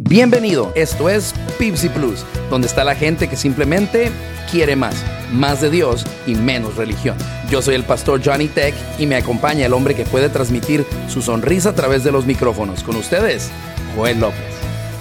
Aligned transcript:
Bienvenido, 0.00 0.72
esto 0.76 1.08
es 1.08 1.34
Pipsy 1.58 1.88
Plus, 1.88 2.24
donde 2.50 2.68
está 2.68 2.84
la 2.84 2.94
gente 2.94 3.28
que 3.28 3.34
simplemente 3.34 4.12
quiere 4.48 4.76
más, 4.76 4.94
más 5.32 5.60
de 5.60 5.70
Dios 5.70 6.06
y 6.24 6.36
menos 6.36 6.76
religión. 6.76 7.16
Yo 7.50 7.60
soy 7.60 7.74
el 7.74 7.82
pastor 7.82 8.20
Johnny 8.24 8.46
Tech 8.46 8.76
y 9.00 9.06
me 9.06 9.16
acompaña 9.16 9.66
el 9.66 9.72
hombre 9.72 9.96
que 9.96 10.04
puede 10.04 10.28
transmitir 10.28 10.86
su 11.08 11.20
sonrisa 11.20 11.70
a 11.70 11.74
través 11.74 12.04
de 12.04 12.12
los 12.12 12.26
micrófonos. 12.26 12.84
Con 12.84 12.94
ustedes, 12.94 13.50
Joel 13.96 14.20
López. 14.20 14.38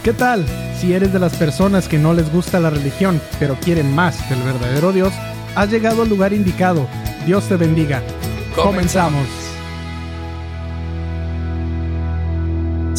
¿Qué 0.03 0.13
tal? 0.13 0.43
Si 0.81 0.93
eres 0.93 1.13
de 1.13 1.19
las 1.19 1.35
personas 1.35 1.87
que 1.87 1.99
no 1.99 2.15
les 2.15 2.33
gusta 2.33 2.59
la 2.59 2.71
religión, 2.71 3.21
pero 3.37 3.55
quieren 3.63 3.93
más 3.93 4.27
del 4.31 4.41
verdadero 4.41 4.91
Dios, 4.93 5.13
has 5.53 5.69
llegado 5.69 6.01
al 6.01 6.09
lugar 6.09 6.33
indicado. 6.33 6.87
Dios 7.27 7.47
te 7.47 7.55
bendiga. 7.55 8.01
Comenzamos. 8.55 9.46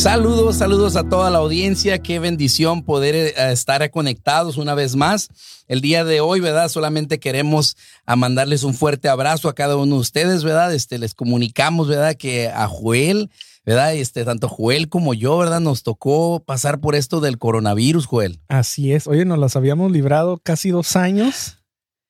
Saludos, 0.09 0.56
saludos 0.56 0.96
a 0.96 1.06
toda 1.06 1.29
la 1.29 1.36
audiencia. 1.36 1.98
Qué 1.98 2.18
bendición 2.18 2.82
poder 2.82 3.14
eh, 3.14 3.52
estar 3.52 3.90
conectados 3.90 4.57
una 4.57 4.75
vez 4.75 4.96
más. 4.96 5.29
El 5.68 5.82
día 5.82 6.03
de 6.03 6.22
hoy, 6.22 6.40
¿verdad? 6.40 6.71
Solamente 6.71 7.21
queremos 7.21 7.76
a 8.07 8.16
mandarles 8.16 8.63
un 8.63 8.72
fuerte 8.72 9.11
abrazo 9.11 9.50
a 9.50 9.54
cada 9.54 9.76
uno 9.76 9.96
de 9.96 10.00
ustedes, 10.00 10.44
¿verdad? 10.44 10.72
Este, 10.72 10.96
les 10.96 11.13
comunicamos, 11.13 11.89
¿verdad? 11.89 12.14
Que 12.14 12.49
a 12.49 12.66
Joel, 12.68 13.30
¿verdad? 13.66 13.94
Este, 13.96 14.25
tanto 14.25 14.49
Joel 14.49 14.89
como 14.89 15.13
yo, 15.13 15.36
¿verdad? 15.36 15.61
Nos 15.61 15.82
tocó 15.82 16.43
pasar 16.43 16.80
por 16.80 16.94
esto 16.94 17.21
del 17.21 17.36
coronavirus, 17.36 18.07
Joel. 18.07 18.40
Así 18.49 18.94
es. 18.94 19.08
Oye, 19.08 19.27
nos 19.27 19.38
las 19.38 19.57
habíamos 19.57 19.93
librado 19.93 20.40
casi 20.43 20.71
dos 20.71 20.96
años 20.96 21.58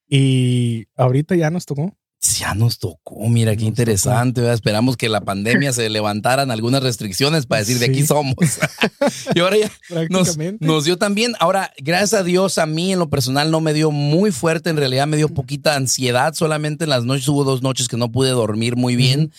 y 0.08 0.86
ahorita 0.94 1.34
ya 1.34 1.50
nos 1.50 1.66
tocó. 1.66 1.97
Ya 2.20 2.52
nos 2.54 2.80
tocó, 2.80 3.28
mira 3.28 3.54
qué 3.54 3.64
interesante. 3.64 4.40
¿verdad? 4.40 4.54
Esperamos 4.54 4.96
que 4.96 5.08
la 5.08 5.20
pandemia 5.20 5.72
se 5.72 5.88
levantaran 5.88 6.50
algunas 6.50 6.82
restricciones 6.82 7.46
para 7.46 7.60
decir 7.60 7.78
de 7.78 7.86
aquí 7.86 8.04
somos. 8.04 8.34
y 9.36 9.38
ahora 9.38 9.56
ya 9.58 9.70
nos, 10.10 10.36
nos, 10.58 10.84
dio 10.84 10.98
también. 10.98 11.34
Ahora, 11.38 11.72
gracias 11.78 12.14
a 12.14 12.24
Dios, 12.24 12.58
a 12.58 12.66
mí 12.66 12.92
en 12.92 12.98
lo 12.98 13.08
personal 13.08 13.52
no 13.52 13.60
me 13.60 13.72
dio 13.72 13.92
muy 13.92 14.32
fuerte, 14.32 14.68
en 14.68 14.76
realidad 14.78 15.06
me 15.06 15.16
dio 15.16 15.28
poquita 15.28 15.76
ansiedad. 15.76 16.34
Solamente 16.34 16.84
en 16.84 16.90
las 16.90 17.04
noches 17.04 17.28
hubo 17.28 17.44
dos 17.44 17.62
noches 17.62 17.86
que 17.86 17.96
no 17.96 18.10
pude 18.10 18.30
dormir 18.30 18.74
muy 18.74 18.96
bien. 18.96 19.32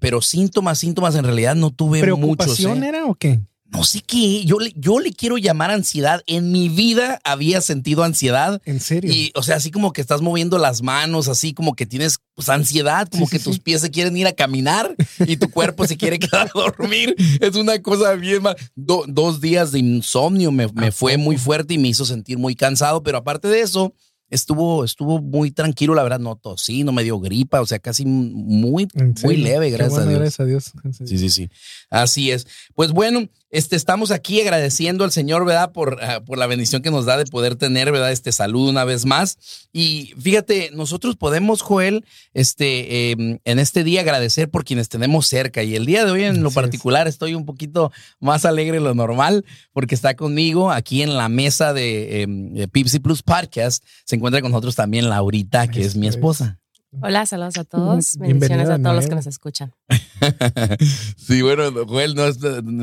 pero 0.00 0.20
síntomas, 0.22 0.80
síntomas 0.80 1.14
en 1.14 1.24
realidad 1.24 1.54
no 1.54 1.70
tuve 1.70 2.00
¿Preocupación 2.00 2.78
muchos. 2.78 2.84
¿eh? 2.84 2.88
era 2.88 3.06
o 3.06 3.14
qué? 3.14 3.40
No 3.72 3.84
sé 3.84 4.02
qué, 4.02 4.44
yo 4.44 4.58
le, 4.58 4.72
yo 4.76 5.00
le 5.00 5.12
quiero 5.12 5.38
llamar 5.38 5.70
ansiedad. 5.70 6.22
En 6.26 6.52
mi 6.52 6.68
vida 6.68 7.20
había 7.24 7.62
sentido 7.62 8.04
ansiedad. 8.04 8.60
¿En 8.66 8.80
serio? 8.80 9.10
Y, 9.10 9.32
o 9.34 9.42
sea, 9.42 9.56
así 9.56 9.70
como 9.70 9.94
que 9.94 10.02
estás 10.02 10.20
moviendo 10.20 10.58
las 10.58 10.82
manos, 10.82 11.28
así 11.28 11.54
como 11.54 11.74
que 11.74 11.86
tienes 11.86 12.18
pues, 12.34 12.50
ansiedad, 12.50 13.08
como 13.08 13.26
que 13.26 13.38
tus 13.38 13.58
pies 13.58 13.80
se 13.80 13.90
quieren 13.90 14.14
ir 14.16 14.26
a 14.26 14.32
caminar 14.32 14.94
y 15.26 15.38
tu 15.38 15.50
cuerpo 15.50 15.86
se 15.86 15.96
quiere 15.96 16.18
quedar 16.20 16.48
a 16.48 16.58
dormir. 16.58 17.16
Es 17.40 17.56
una 17.56 17.80
cosa 17.80 18.12
bien 18.12 18.42
mal. 18.42 18.56
dos 18.76 19.40
días 19.40 19.72
de 19.72 19.78
insomnio 19.78 20.52
me, 20.52 20.68
me 20.68 20.92
fue 20.92 21.16
muy 21.16 21.38
fuerte 21.38 21.74
y 21.74 21.78
me 21.78 21.88
hizo 21.88 22.04
sentir 22.04 22.36
muy 22.36 22.54
cansado, 22.54 23.02
pero 23.02 23.18
aparte 23.18 23.48
de 23.48 23.62
eso, 23.62 23.94
estuvo, 24.32 24.82
estuvo 24.82 25.20
muy 25.20 25.50
tranquilo, 25.50 25.94
la 25.94 26.02
verdad, 26.02 26.18
no 26.18 26.36
tosí, 26.36 26.84
no 26.84 26.92
me 26.92 27.04
dio 27.04 27.20
gripa, 27.20 27.60
o 27.60 27.66
sea, 27.66 27.78
casi 27.78 28.04
muy, 28.04 28.88
muy 29.22 29.36
leve, 29.36 29.70
gracias 29.70 30.00
a 30.00 30.06
Dios. 30.06 30.18
Gracias 30.18 30.40
a 30.40 30.44
Dios. 30.44 30.72
Sí, 31.04 31.18
sí, 31.18 31.28
sí. 31.28 31.50
Así 31.90 32.30
es. 32.30 32.46
Pues 32.74 32.92
bueno, 32.92 33.28
este, 33.52 33.76
estamos 33.76 34.10
aquí 34.10 34.40
agradeciendo 34.40 35.04
al 35.04 35.12
Señor, 35.12 35.44
¿verdad? 35.44 35.72
Por, 35.72 36.00
uh, 36.02 36.24
por 36.24 36.38
la 36.38 36.46
bendición 36.46 36.80
que 36.80 36.90
nos 36.90 37.04
da 37.04 37.18
de 37.18 37.26
poder 37.26 37.54
tener, 37.54 37.92
¿verdad? 37.92 38.10
Este 38.10 38.32
saludo 38.32 38.70
una 38.70 38.84
vez 38.84 39.04
más. 39.04 39.36
Y 39.74 40.14
fíjate, 40.18 40.70
nosotros 40.72 41.16
podemos, 41.16 41.60
Joel, 41.60 42.06
este, 42.32 43.10
eh, 43.12 43.38
en 43.44 43.58
este 43.58 43.84
día 43.84 44.00
agradecer 44.00 44.50
por 44.50 44.64
quienes 44.64 44.88
tenemos 44.88 45.26
cerca. 45.26 45.62
Y 45.62 45.76
el 45.76 45.84
día 45.84 46.06
de 46.06 46.12
hoy, 46.12 46.24
en 46.24 46.42
lo 46.42 46.48
Así 46.48 46.54
particular, 46.54 47.06
es. 47.06 47.14
estoy 47.14 47.34
un 47.34 47.44
poquito 47.44 47.92
más 48.20 48.46
alegre 48.46 48.78
de 48.78 48.84
lo 48.84 48.94
normal 48.94 49.44
porque 49.74 49.94
está 49.94 50.16
conmigo 50.16 50.72
aquí 50.72 51.02
en 51.02 51.18
la 51.18 51.28
mesa 51.28 51.74
de, 51.74 52.22
eh, 52.22 52.26
de 52.26 52.68
Pipsy 52.68 53.00
Plus 53.00 53.22
Podcast. 53.22 53.84
Se 54.06 54.16
encuentra 54.16 54.40
con 54.40 54.52
nosotros 54.52 54.76
también 54.76 55.10
Laurita, 55.10 55.68
que 55.68 55.82
es 55.82 55.94
mi 55.94 56.08
esposa. 56.08 56.61
Hola, 57.00 57.24
saludos 57.24 57.56
a 57.56 57.64
todos. 57.64 58.18
Bendiciones 58.18 58.68
a 58.68 58.78
todos 58.78 58.94
los 58.94 59.06
que 59.06 59.14
nos 59.14 59.26
escuchan. 59.26 59.72
sí, 61.16 61.40
bueno, 61.40 61.86
Joel, 61.86 62.14
no 62.14 62.26
es 62.26 62.38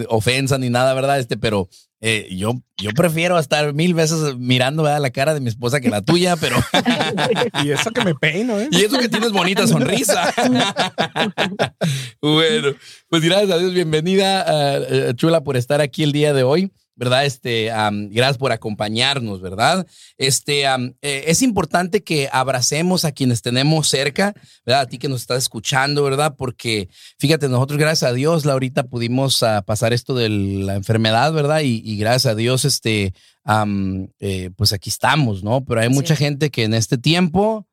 ofensa 0.08 0.58
ni 0.58 0.70
nada, 0.70 0.96
¿verdad? 0.96 1.20
Este, 1.20 1.38
pero 1.38 1.70
eh, 2.02 2.28
yo, 2.31 2.53
yo 2.78 2.90
prefiero 2.92 3.38
estar 3.38 3.74
mil 3.74 3.94
veces 3.94 4.36
mirando 4.36 4.81
¿verdad? 4.81 5.00
la 5.00 5.12
cara 5.12 5.36
de 5.36 5.42
mi 5.42 5.50
esposa 5.50 5.80
que 5.80 5.90
la 5.90 6.02
tuya, 6.02 6.36
pero. 6.38 6.56
y 7.64 7.70
eso 7.70 7.92
que 7.92 8.03
me 8.03 8.16
peino, 8.16 8.59
¿eh? 8.59 8.70
Y 8.72 8.84
eso 8.84 8.97
que 8.97 9.09
tienes 9.09 9.31
bonita 9.31 9.68
sonrisa. 9.68 10.34
bueno, 12.22 12.70
pues 13.09 13.22
gracias 13.22 13.52
a 13.52 13.58
Dios, 13.59 13.74
bienvenida, 13.74 14.81
uh, 15.09 15.14
Chula, 15.14 15.41
por 15.41 15.56
estar 15.56 15.81
aquí 15.81 16.02
el 16.02 16.14
día 16.14 16.34
de 16.34 16.41
hoy. 16.41 16.72
¿Verdad? 17.00 17.26
Este, 17.26 17.72
um, 17.72 18.10
gracias 18.10 18.38
por 18.38 18.52
acompañarnos, 18.52 19.42
¿verdad? 19.42 19.88
Este, 20.18 20.66
um, 20.70 20.92
eh, 21.02 21.24
es 21.28 21.42
importante 21.42 22.04
que 22.04 22.28
abracemos 22.30 23.06
a 23.06 23.14
quienes 23.14 23.42
tenemos 23.42 23.88
cerca, 23.88 24.34
¿verdad? 24.66 24.82
A 24.82 24.86
ti 24.86 24.98
que 24.98 25.08
nos 25.08 25.22
estás 25.22 25.38
escuchando, 25.38 26.04
¿verdad? 26.04 26.36
Porque 26.38 26.90
fíjate, 27.18 27.48
nosotros, 27.48 27.80
gracias 27.80 28.12
a 28.12 28.14
Dios, 28.14 28.44
Laurita, 28.44 28.84
pudimos 28.84 29.42
uh, 29.42 29.64
pasar 29.66 29.94
esto 29.94 30.14
de 30.14 30.28
la 30.28 30.76
enfermedad, 30.76 31.32
¿verdad? 31.32 31.62
Y, 31.62 31.82
y 31.86 31.96
gracias 31.98 32.34
a 32.34 32.36
Dios, 32.36 32.66
este, 32.66 33.14
um, 33.46 34.09
eh, 34.20 34.50
pues 34.58 34.74
aquí 34.74 34.90
estamos, 34.90 35.42
¿no? 35.42 35.64
Pero 35.64 35.80
hay 35.80 35.88
sí. 35.88 35.94
mucha 35.94 36.18
gente 36.18 36.50
que 36.50 36.66
en 36.66 36.74
este 36.74 36.98
tiempo 36.98 37.66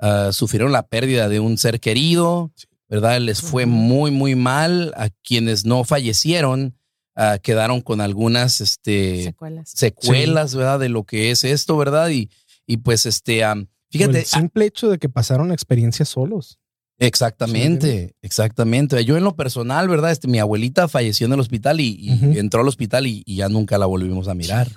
uh, 0.00 0.32
sufrieron 0.32 0.72
la 0.72 0.88
pérdida 0.88 1.28
de 1.28 1.38
un 1.38 1.58
ser 1.58 1.78
querido, 1.78 2.50
¿verdad? 2.88 3.20
Les 3.20 3.40
fue 3.40 3.66
muy, 3.66 4.10
muy 4.10 4.34
mal 4.34 4.92
a 4.96 5.10
quienes 5.22 5.64
no 5.64 5.84
fallecieron 5.84 6.74
uh, 7.16 7.40
quedaron 7.42 7.80
con 7.80 8.00
algunas 8.00 8.60
este, 8.60 9.24
secuelas, 9.24 9.70
secuelas 9.70 10.50
sí. 10.52 10.56
¿verdad? 10.56 10.80
De 10.80 10.88
lo 10.88 11.04
que 11.04 11.30
es 11.30 11.44
esto, 11.44 11.76
¿verdad? 11.76 12.10
Y, 12.10 12.30
y 12.66 12.78
pues, 12.78 13.06
este, 13.06 13.46
um, 13.46 13.66
fíjate. 13.90 14.20
el 14.20 14.24
simple 14.24 14.66
hecho 14.66 14.88
de 14.88 14.98
que 14.98 15.08
pasaron 15.08 15.52
experiencias 15.52 16.08
solos. 16.08 16.58
Exactamente, 16.98 18.08
sí. 18.08 18.14
exactamente. 18.22 19.04
Yo 19.04 19.16
en 19.16 19.24
lo 19.24 19.34
personal, 19.34 19.88
¿verdad? 19.88 20.12
Este, 20.12 20.28
mi 20.28 20.38
abuelita 20.38 20.86
falleció 20.88 21.26
en 21.26 21.32
el 21.32 21.40
hospital 21.40 21.80
y, 21.80 21.96
y 21.98 22.12
uh 22.12 22.14
-huh. 22.14 22.38
entró 22.38 22.60
al 22.60 22.68
hospital 22.68 23.06
y, 23.06 23.22
y, 23.26 23.36
ya 23.36 23.48
nunca 23.48 23.78
la 23.78 23.86
volvimos 23.86 24.28
a 24.28 24.34
mirar. 24.34 24.68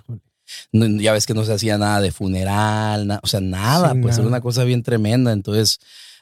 No, 0.72 0.86
ya 1.02 1.12
ves 1.12 1.25
que 1.25 1.34
no 1.34 1.44
se 1.44 1.54
hacía 1.54 1.78
nada 1.78 2.00
de 2.02 2.12
funeral, 2.12 3.06
na, 3.06 3.19
o 3.22 3.28
sea, 3.28 3.42
nada, 3.42 3.92
sí, 3.92 4.00
pues 4.02 4.14
nada. 4.14 4.22
era 4.22 4.28
una 4.30 4.42
cosa 4.42 4.64
bien 4.64 4.81
tremenda. 4.81 5.31
Entonces, 5.31 5.80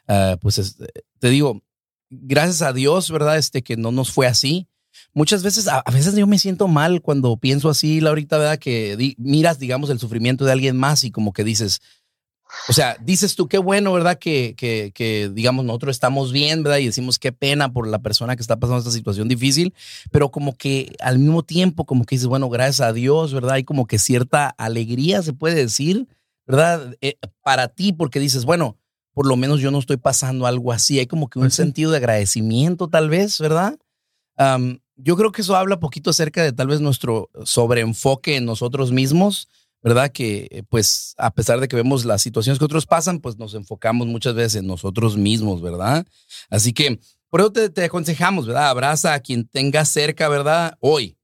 uh, 0.08 0.38
pues 0.40 0.58
es, 0.58 0.78
te 1.20 1.30
digo, 1.30 1.62
gracias 2.10 2.62
a 2.62 2.74
Dios, 2.74 3.12
¿verdad? 3.12 3.38
Este, 3.38 3.62
que 3.62 3.78
no 3.78 3.92
nos 3.92 4.12
fue 4.12 4.28
así 4.28 4.68
muchas 5.16 5.42
veces, 5.42 5.68
a, 5.68 5.80
a, 5.80 5.92
veces 5.92 6.14
yo 6.16 6.28
me 6.28 6.38
siento 6.38 6.68
mal 6.68 7.02
cuando 7.02 7.36
pienso 7.38 7.70
así, 7.70 8.00
Laurita, 8.02 8.38
¿verdad? 8.38 8.60
Que 8.60 8.96
di, 8.96 9.16
miras, 9.18 9.58
digamos, 9.58 9.90
el 9.90 9.98
sufrimiento 9.98 10.46
de 10.46 10.52
alguien 10.52 10.78
más 10.78 11.04
y 11.04 11.10
como 11.10 11.34
que 11.34 11.44
dices, 11.44 11.82
o 12.68 12.74
sea, 12.74 12.98
dices 13.02 13.36
tú, 13.36 13.48
qué 13.48 13.58
bueno, 13.58 13.92
¿verdad? 13.94 14.18
Que, 14.20 14.54
que, 14.56 14.92
que, 14.94 15.32
digamos, 15.34 15.66
nosotros 15.66 15.96
estamos 15.96 16.32
bien, 16.32 16.64
¿verdad? 16.64 16.78
Y 16.78 16.86
decimos, 16.86 17.18
qué 17.18 17.32
pena 17.32 17.74
por 17.74 17.88
la 17.88 18.00
persona 18.00 18.36
que 18.36 18.42
está 18.42 18.58
pasando 18.58 18.80
esta 18.80 18.92
situación 18.92 19.28
difícil, 19.28 19.74
pero 20.12 20.30
como 20.32 20.56
que 20.56 20.96
al 21.00 21.18
mismo 21.18 21.44
tiempo, 21.44 21.86
como 21.86 22.06
que 22.06 22.16
dices, 22.16 22.28
bueno, 22.28 22.50
gracias 22.50 22.82
a 22.82 22.94
Dios, 22.94 23.34
¿verdad? 23.34 23.54
Hay 23.54 23.64
como 23.64 23.88
que 23.88 23.98
cierta 24.00 24.50
alegría, 24.58 25.24
se 25.24 25.34
puede 25.34 25.56
decir, 25.56 26.08
¿verdad? 26.46 26.96
Eh, 27.02 27.18
para 27.42 27.70
ti, 27.70 27.94
porque 27.94 28.20
dices, 28.20 28.46
bueno, 28.46 28.78
por 29.14 29.28
lo 29.28 29.38
menos 29.38 29.62
yo 29.62 29.72
no 29.72 29.80
estoy 29.80 29.98
pasando 29.98 30.46
algo 30.46 30.74
así. 30.74 31.00
Hay 31.00 31.08
como 31.08 31.30
que 31.30 31.40
un 31.40 31.48
-huh. 31.48 31.52
sentido 31.52 31.92
de 31.92 31.98
agradecimiento, 31.98 32.90
tal 32.90 33.10
vez, 33.10 33.40
¿verdad? 33.40 33.78
Um, 34.38 34.80
yo 34.98 35.16
creo 35.16 35.32
que 35.32 35.42
eso 35.42 35.56
habla 35.56 35.80
poquito 35.80 36.10
acerca 36.10 36.44
de 36.44 36.54
tal 36.54 36.68
vez 36.68 36.82
nuestro 36.82 37.30
sobreenfoque 37.44 38.38
en 38.38 38.46
nosotros 38.46 38.92
mismos, 38.92 39.48
¿verdad? 39.82 40.12
Que 40.12 40.64
pues 40.70 41.14
a 41.18 41.32
pesar 41.32 41.60
de 41.60 41.68
que 41.68 41.76
vemos 41.76 42.06
las 42.06 42.22
situaciones 42.22 42.60
que 42.60 42.66
otros 42.66 42.86
pasan, 42.86 43.20
pues 43.20 43.38
nos 43.38 43.54
enfocamos 43.54 44.08
muchas 44.08 44.34
veces 44.34 44.56
en 44.62 44.68
nosotros 44.68 45.18
mismos, 45.18 45.62
¿verdad? 45.62 46.06
Así 46.50 46.74
que 46.74 47.00
por 47.30 47.42
eso 47.42 47.52
te, 47.52 47.70
te 47.70 47.84
aconsejamos, 47.84 48.48
¿verdad? 48.48 48.70
Abraza 48.70 49.14
a 49.14 49.20
quien 49.20 49.48
tengas 49.48 49.90
cerca, 49.90 50.30
¿verdad? 50.30 50.78
Hoy. 50.80 51.18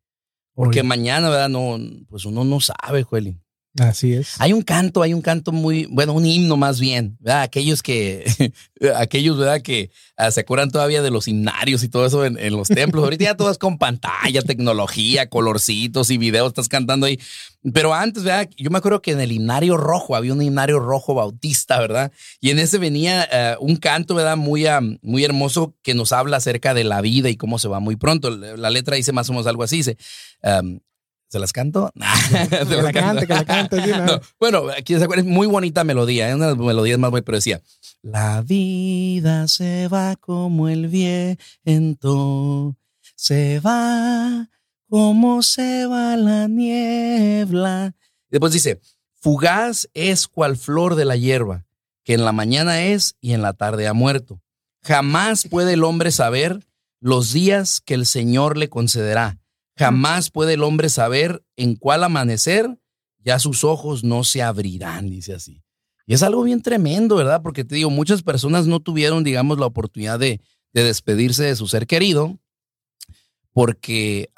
Porque 0.53 0.81
Hoy. 0.81 0.87
mañana, 0.87 1.29
¿verdad? 1.29 1.49
No, 1.49 1.79
pues 2.09 2.25
uno 2.25 2.43
no 2.43 2.59
sabe, 2.59 3.03
Jueli. 3.03 3.40
Así 3.79 4.13
es. 4.13 4.35
Hay 4.39 4.51
un 4.51 4.63
canto, 4.63 5.01
hay 5.01 5.13
un 5.13 5.21
canto 5.21 5.53
muy, 5.53 5.85
bueno, 5.85 6.11
un 6.11 6.25
himno 6.25 6.57
más 6.57 6.81
bien, 6.81 7.15
¿verdad? 7.21 7.43
Aquellos 7.43 7.81
que, 7.81 8.53
aquellos, 8.97 9.37
¿verdad? 9.37 9.61
Que 9.61 9.91
uh, 10.17 10.29
se 10.29 10.41
acuerdan 10.41 10.71
todavía 10.71 11.01
de 11.01 11.09
los 11.09 11.29
himnarios 11.29 11.81
y 11.83 11.87
todo 11.87 12.05
eso 12.05 12.25
en, 12.25 12.35
los 12.51 12.67
templos. 12.67 13.01
Ahorita 13.01 13.23
ya 13.23 13.37
todo 13.37 13.49
es 13.49 13.57
con 13.57 13.77
pantalla, 13.77 14.41
tecnología, 14.41 15.29
colorcitos 15.29 16.09
y 16.09 16.17
videos, 16.17 16.49
estás 16.49 16.67
cantando 16.67 17.05
ahí. 17.05 17.17
Pero 17.73 17.93
antes, 17.93 18.23
¿verdad? 18.23 18.49
Yo 18.57 18.69
me 18.71 18.79
acuerdo 18.79 19.01
que 19.01 19.11
en 19.11 19.21
el 19.21 19.31
himnario 19.31 19.77
rojo, 19.77 20.17
había 20.17 20.33
un 20.33 20.41
himnario 20.41 20.79
rojo 20.79 21.13
bautista, 21.13 21.79
¿verdad? 21.79 22.11
Y 22.41 22.49
en 22.49 22.59
ese 22.59 22.77
venía 22.77 23.57
uh, 23.57 23.65
un 23.65 23.77
canto, 23.77 24.15
¿verdad? 24.15 24.35
Muy, 24.35 24.65
muy 25.01 25.23
hermoso 25.23 25.75
que 25.81 25.93
nos 25.93 26.11
habla 26.11 26.37
acerca 26.37 26.73
de 26.73 26.83
la 26.83 26.99
vida 26.99 27.29
y 27.29 27.37
cómo 27.37 27.57
se 27.57 27.69
va 27.69 27.79
muy 27.79 27.95
pronto. 27.95 28.31
La 28.31 28.69
letra 28.69 28.97
dice 28.97 29.13
más 29.13 29.29
o 29.29 29.33
menos 29.33 29.47
algo 29.47 29.63
así, 29.63 29.77
dice, 29.77 29.97
¿Se 31.31 31.39
las 31.39 31.53
canto? 31.53 31.91
que, 32.49 32.67
que 32.67 32.81
la 32.81 32.91
cante, 32.91 33.25
que 33.25 33.33
la 33.33 33.45
cante. 33.45 33.77
No. 33.87 34.05
No, 34.05 34.21
bueno, 34.39 34.63
aquí 34.77 34.97
se 34.97 35.03
acuerdan, 35.03 35.25
es 35.25 35.31
muy 35.31 35.47
bonita 35.47 35.85
melodía, 35.85 36.27
es 36.27 36.33
¿eh? 36.33 36.35
una 36.35 36.47
de 36.47 36.55
las 36.55 36.65
melodías 36.65 36.99
más 36.99 37.09
buenas, 37.09 37.25
pero 37.25 37.37
decía, 37.37 37.61
la 38.01 38.41
vida 38.41 39.47
se 39.47 39.87
va 39.87 40.17
como 40.17 40.67
el 40.67 40.87
viento, 40.87 42.75
se 43.15 43.61
va 43.61 44.49
cómo 44.89 45.41
se 45.41 45.85
va 45.85 46.17
la 46.17 46.49
niebla. 46.49 47.95
Y 48.27 48.31
después 48.31 48.51
dice, 48.51 48.81
fugaz 49.13 49.87
es 49.93 50.27
cual 50.27 50.57
flor 50.57 50.95
de 50.95 51.05
la 51.05 51.15
hierba, 51.15 51.65
que 52.03 52.13
en 52.13 52.25
la 52.25 52.33
mañana 52.33 52.83
es 52.83 53.15
y 53.21 53.31
en 53.31 53.41
la 53.41 53.53
tarde 53.53 53.87
ha 53.87 53.93
muerto. 53.93 54.41
Jamás 54.83 55.47
puede 55.47 55.73
el 55.73 55.85
hombre 55.85 56.11
saber 56.11 56.67
los 56.99 57.31
días 57.31 57.79
que 57.79 57.93
el 57.93 58.05
Señor 58.05 58.57
le 58.57 58.67
concederá. 58.67 59.40
Jamás 59.85 60.29
puede 60.29 60.53
el 60.53 60.63
hombre 60.63 60.89
saber 60.89 61.43
en 61.55 61.75
cuál 61.75 62.03
amanecer, 62.03 62.77
ya 63.19 63.39
sus 63.39 63.63
ojos 63.63 64.03
no 64.03 64.23
se 64.23 64.41
abrirán, 64.41 65.09
dice 65.09 65.33
así. 65.33 65.63
Y 66.07 66.13
es 66.13 66.23
algo 66.23 66.43
bien 66.43 66.61
tremendo, 66.61 67.15
¿verdad? 67.15 67.41
Porque 67.41 67.63
te 67.63 67.75
digo, 67.75 67.89
muchas 67.89 68.23
personas 68.23 68.67
no 68.67 68.79
tuvieron, 68.79 69.23
digamos, 69.23 69.59
la 69.59 69.67
oportunidad 69.67 70.19
de, 70.19 70.41
de 70.73 70.83
despedirse 70.83 71.43
de 71.43 71.55
su 71.55 71.67
ser 71.67 71.87
querido 71.87 72.39
porque 73.53 74.29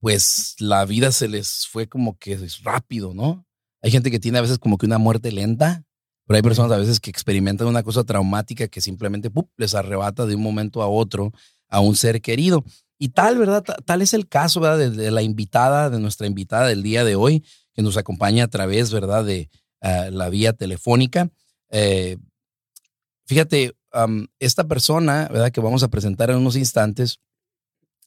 pues 0.00 0.56
la 0.58 0.84
vida 0.84 1.12
se 1.12 1.28
les 1.28 1.66
fue 1.66 1.88
como 1.88 2.18
que 2.18 2.32
es 2.32 2.62
rápido, 2.62 3.14
¿no? 3.14 3.44
Hay 3.82 3.90
gente 3.90 4.10
que 4.10 4.20
tiene 4.20 4.38
a 4.38 4.42
veces 4.42 4.58
como 4.58 4.78
que 4.78 4.86
una 4.86 4.98
muerte 4.98 5.32
lenta, 5.32 5.84
pero 6.26 6.36
hay 6.36 6.42
personas 6.42 6.72
a 6.72 6.78
veces 6.78 7.00
que 7.00 7.10
experimentan 7.10 7.68
una 7.68 7.82
cosa 7.82 8.04
traumática 8.04 8.68
que 8.68 8.80
simplemente 8.80 9.30
les 9.56 9.74
arrebata 9.74 10.26
de 10.26 10.34
un 10.34 10.42
momento 10.42 10.82
a 10.82 10.88
otro 10.88 11.32
a 11.68 11.80
un 11.80 11.96
ser 11.96 12.20
querido. 12.20 12.64
Y 12.98 13.10
tal, 13.10 13.38
¿verdad? 13.38 13.64
Tal 13.84 14.02
es 14.02 14.12
el 14.12 14.28
caso, 14.28 14.60
¿verdad? 14.60 14.90
De, 14.90 15.10
la 15.10 15.22
invitada, 15.22 15.88
de 15.88 16.00
nuestra 16.00 16.26
invitada 16.26 16.66
del 16.66 16.82
día 16.82 17.04
de 17.04 17.14
hoy, 17.14 17.44
que 17.72 17.82
nos 17.82 17.96
acompaña 17.96 18.44
a 18.44 18.48
través, 18.48 18.92
¿verdad? 18.92 19.24
De 19.24 19.48
ah, 19.80 20.08
la 20.10 20.28
vía 20.30 20.52
telefónica. 20.52 21.30
Eh, 21.70 22.16
fíjate, 23.26 23.76
esta 24.38 24.64
persona, 24.64 25.28
¿verdad? 25.30 25.50
Que 25.52 25.60
vamos 25.60 25.82
a 25.82 25.88
presentar 25.88 26.30
en 26.30 26.36
unos 26.36 26.56
instantes, 26.56 27.20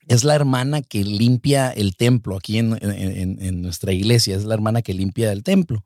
es 0.08 0.24
la 0.24 0.36
hermana 0.36 0.82
que 0.82 1.04
limpia 1.04 1.70
el 1.70 1.96
templo 1.96 2.36
aquí 2.36 2.58
en, 2.58 3.62
nuestra 3.62 3.94
iglesia, 3.94 4.36
es 4.36 4.46
la 4.46 4.56
hermana 4.56 4.82
que 4.82 4.94
limpia 4.94 5.32
el 5.32 5.44
templo, 5.44 5.86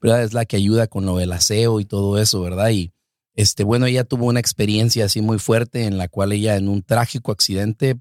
¿verdad? 0.00 0.22
Es 0.22 0.32
la 0.32 0.44
que 0.44 0.56
ayuda 0.56 0.86
con 0.86 1.04
lo 1.04 1.16
del 1.16 1.32
aseo 1.32 1.80
y 1.80 1.84
todo 1.84 2.18
eso, 2.18 2.40
¿verdad? 2.40 2.70
Y 2.70 2.92
este, 3.34 3.64
bueno, 3.64 3.86
ella 3.86 4.04
tuvo 4.04 4.26
una 4.26 4.40
experiencia 4.40 5.04
así 5.04 5.20
muy 5.20 5.38
fuerte 5.38 5.84
en 5.84 5.98
la 5.98 6.08
cual 6.08 6.32
ella 6.32 6.56
en 6.56 6.68
un 6.68 6.82
trágico 6.82 7.32
accidente, 7.32 7.98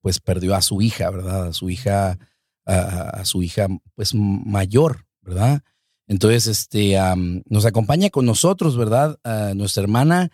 pues 0.00 0.20
perdió 0.20 0.54
a 0.54 0.62
su 0.62 0.82
hija, 0.82 1.10
¿verdad? 1.10 1.48
A 1.48 1.52
su 1.52 1.70
hija, 1.70 2.18
a, 2.64 3.24
su 3.24 3.42
hija, 3.42 3.68
pues 3.94 4.14
mayor, 4.14 5.06
¿verdad? 5.22 5.62
Entonces, 6.06 6.46
este, 6.46 6.96
nos 7.46 7.66
acompaña 7.66 8.10
con 8.10 8.26
nosotros, 8.26 8.76
¿verdad? 8.76 9.18
nuestra 9.54 9.82
hermana 9.82 10.30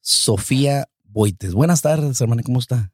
Sofía 0.00 0.88
Boites. 1.02 1.54
Buenas 1.54 1.82
tardes, 1.82 2.20
hermana, 2.20 2.42
¿cómo 2.42 2.60
está? 2.60 2.92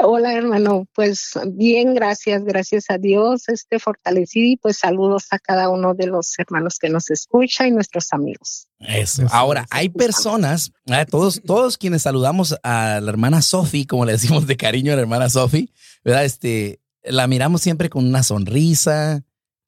Hola 0.00 0.34
hermano, 0.34 0.86
pues 0.94 1.32
bien, 1.48 1.94
gracias, 1.94 2.44
gracias 2.44 2.84
a 2.88 2.98
Dios, 2.98 3.48
este 3.48 3.78
fortalecido 3.80 4.46
y 4.46 4.56
pues 4.56 4.78
saludos 4.78 5.26
a 5.30 5.38
cada 5.38 5.68
uno 5.68 5.94
de 5.94 6.06
los 6.06 6.38
hermanos 6.38 6.78
que 6.78 6.88
nos 6.88 7.10
escucha 7.10 7.66
y 7.66 7.72
nuestros 7.72 8.12
amigos. 8.12 8.68
Eso. 8.78 9.26
Ahora, 9.30 9.66
hay 9.70 9.88
personas, 9.88 10.72
ah, 10.88 11.04
todos, 11.04 11.42
todos 11.44 11.78
quienes 11.78 12.02
saludamos 12.02 12.56
a 12.62 13.00
la 13.00 13.10
hermana 13.10 13.42
Sofi, 13.42 13.86
como 13.86 14.04
le 14.04 14.12
decimos 14.12 14.46
de 14.46 14.56
cariño 14.56 14.92
a 14.92 14.96
la 14.96 15.02
hermana 15.02 15.28
Sofi, 15.28 15.72
¿verdad? 16.04 16.24
Este, 16.24 16.80
la 17.02 17.26
miramos 17.26 17.62
siempre 17.62 17.90
con 17.90 18.06
una 18.06 18.22
sonrisa, 18.22 19.24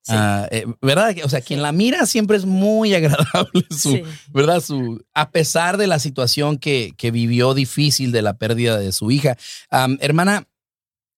Ah, 0.08 0.49
eh, 0.50 0.67
¿Verdad? 0.81 1.14
O 1.25 1.29
sea, 1.29 1.41
quien 1.41 1.62
la 1.62 1.73
mira 1.73 2.06
siempre 2.06 2.37
es 2.37 2.44
muy 2.44 2.94
agradable, 2.94 3.67
su, 3.70 4.00
¿verdad? 4.32 4.61
Su, 4.61 5.05
a 5.14 5.31
pesar 5.31 5.76
de 5.76 5.87
la 5.87 5.99
situación 5.99 6.58
que, 6.58 6.94
que, 6.97 7.11
vivió 7.11 7.55
difícil 7.55 8.12
de 8.12 8.23
la 8.23 8.35
pérdida 8.35 8.79
de 8.79 8.93
su 8.93 9.11
hija. 9.11 9.37
hermana, 9.70 10.49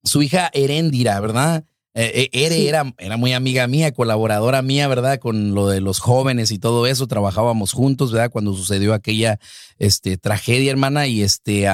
su 0.02 0.22
hija 0.22 0.50
Erendira, 0.52 1.20
¿verdad? 1.20 1.64
Eh, 1.94 2.28
eh, 2.32 2.44
Ere 2.46 2.68
era, 2.68 2.94
era 2.98 3.16
muy 3.18 3.34
amiga 3.34 3.66
mía, 3.66 3.92
colaboradora 3.92 4.62
mía, 4.62 4.88
¿verdad? 4.88 5.18
Con 5.18 5.54
lo 5.54 5.68
de 5.68 5.80
los 5.80 6.00
jóvenes 6.00 6.50
y 6.50 6.58
todo 6.58 6.86
eso, 6.86 7.06
trabajábamos 7.06 7.72
juntos, 7.72 8.12
¿verdad? 8.12 8.30
Cuando 8.30 8.54
sucedió 8.54 8.94
aquella 8.94 9.38
este, 9.78 10.16
tragedia, 10.16 10.70
hermana, 10.70 11.06
y 11.06 11.22
este, 11.22 11.68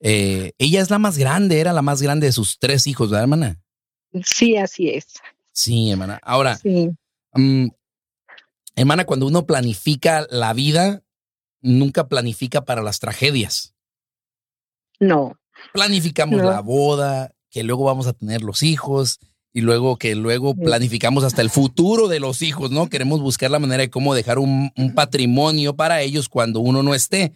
ella 0.00 0.82
es 0.82 0.90
la 0.90 0.98
más 0.98 1.16
grande, 1.16 1.60
era 1.60 1.72
la 1.72 1.82
más 1.82 2.02
grande 2.02 2.26
de 2.26 2.32
sus 2.32 2.58
tres 2.58 2.86
hijos, 2.86 3.10
¿verdad, 3.10 3.22
hermana? 3.22 3.60
Sí, 4.24 4.56
así 4.56 4.90
es. 4.90 5.06
Sí, 5.54 5.90
hermana. 5.90 6.18
Ahora, 6.22 6.58
mm, 7.32 7.68
hermana, 8.74 9.04
cuando 9.04 9.26
uno 9.26 9.46
planifica 9.46 10.26
la 10.28 10.52
vida, 10.52 11.02
nunca 11.62 12.08
planifica 12.08 12.64
para 12.64 12.82
las 12.82 12.98
tragedias. 12.98 13.74
No. 14.98 15.38
Planificamos 15.72 16.42
la 16.42 16.60
boda, 16.60 17.32
que 17.50 17.62
luego 17.62 17.84
vamos 17.84 18.08
a 18.08 18.12
tener 18.12 18.42
los 18.42 18.64
hijos 18.64 19.20
y 19.52 19.60
luego 19.60 19.96
que 19.96 20.16
luego 20.16 20.56
planificamos 20.56 21.22
hasta 21.22 21.40
el 21.40 21.50
futuro 21.50 22.08
de 22.08 22.18
los 22.18 22.42
hijos, 22.42 22.72
¿no? 22.72 22.88
Queremos 22.88 23.20
buscar 23.20 23.52
la 23.52 23.60
manera 23.60 23.82
de 23.82 23.90
cómo 23.90 24.12
dejar 24.12 24.40
un, 24.40 24.72
un 24.76 24.94
patrimonio 24.94 25.76
para 25.76 26.02
ellos 26.02 26.28
cuando 26.28 26.58
uno 26.58 26.82
no 26.82 26.94
esté, 26.94 27.32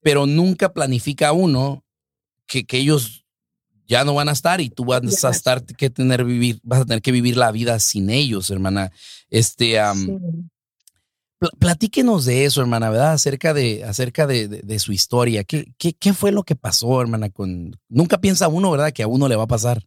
pero 0.00 0.26
nunca 0.26 0.72
planifica 0.72 1.32
uno 1.32 1.84
que, 2.46 2.64
que 2.64 2.78
ellos 2.78 3.26
ya 3.88 4.04
no 4.04 4.14
van 4.14 4.28
a 4.28 4.32
estar 4.32 4.60
y 4.60 4.68
tú 4.68 4.84
vas 4.84 5.24
a 5.24 5.30
estar 5.30 5.64
que 5.64 5.88
tener 5.88 6.24
vivir, 6.24 6.60
vas 6.62 6.82
a 6.82 6.84
tener 6.84 7.02
que 7.02 7.10
vivir 7.10 7.36
la 7.36 7.50
vida 7.50 7.80
sin 7.80 8.10
ellos, 8.10 8.50
hermana. 8.50 8.92
Este, 9.30 9.78
platíquenos 11.58 12.26
de 12.26 12.44
eso, 12.44 12.60
hermana, 12.60 12.90
¿verdad? 12.90 13.12
Acerca 13.12 13.54
de, 13.54 13.84
acerca 13.84 14.26
de, 14.26 14.78
su 14.78 14.92
historia. 14.92 15.42
¿Qué, 15.42 15.72
¿Qué, 15.78 15.94
qué, 15.94 16.12
fue 16.12 16.32
lo 16.32 16.42
que 16.42 16.54
pasó, 16.54 17.00
hermana? 17.00 17.30
Con, 17.30 17.76
nunca 17.88 18.18
piensa 18.18 18.48
uno, 18.48 18.70
¿verdad? 18.70 18.92
Que 18.92 19.04
a 19.04 19.08
uno 19.08 19.26
le 19.26 19.36
va 19.36 19.44
a 19.44 19.48
pasar. 19.48 19.82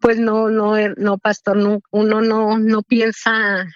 Pues 0.00 0.18
no, 0.20 0.48
no, 0.48 0.76
eh, 0.76 0.94
no, 0.96 1.18
pastor, 1.18 1.56
no, 1.56 1.80
uno 1.90 2.22
no, 2.22 2.58
no 2.58 2.82
piensa 2.82 3.66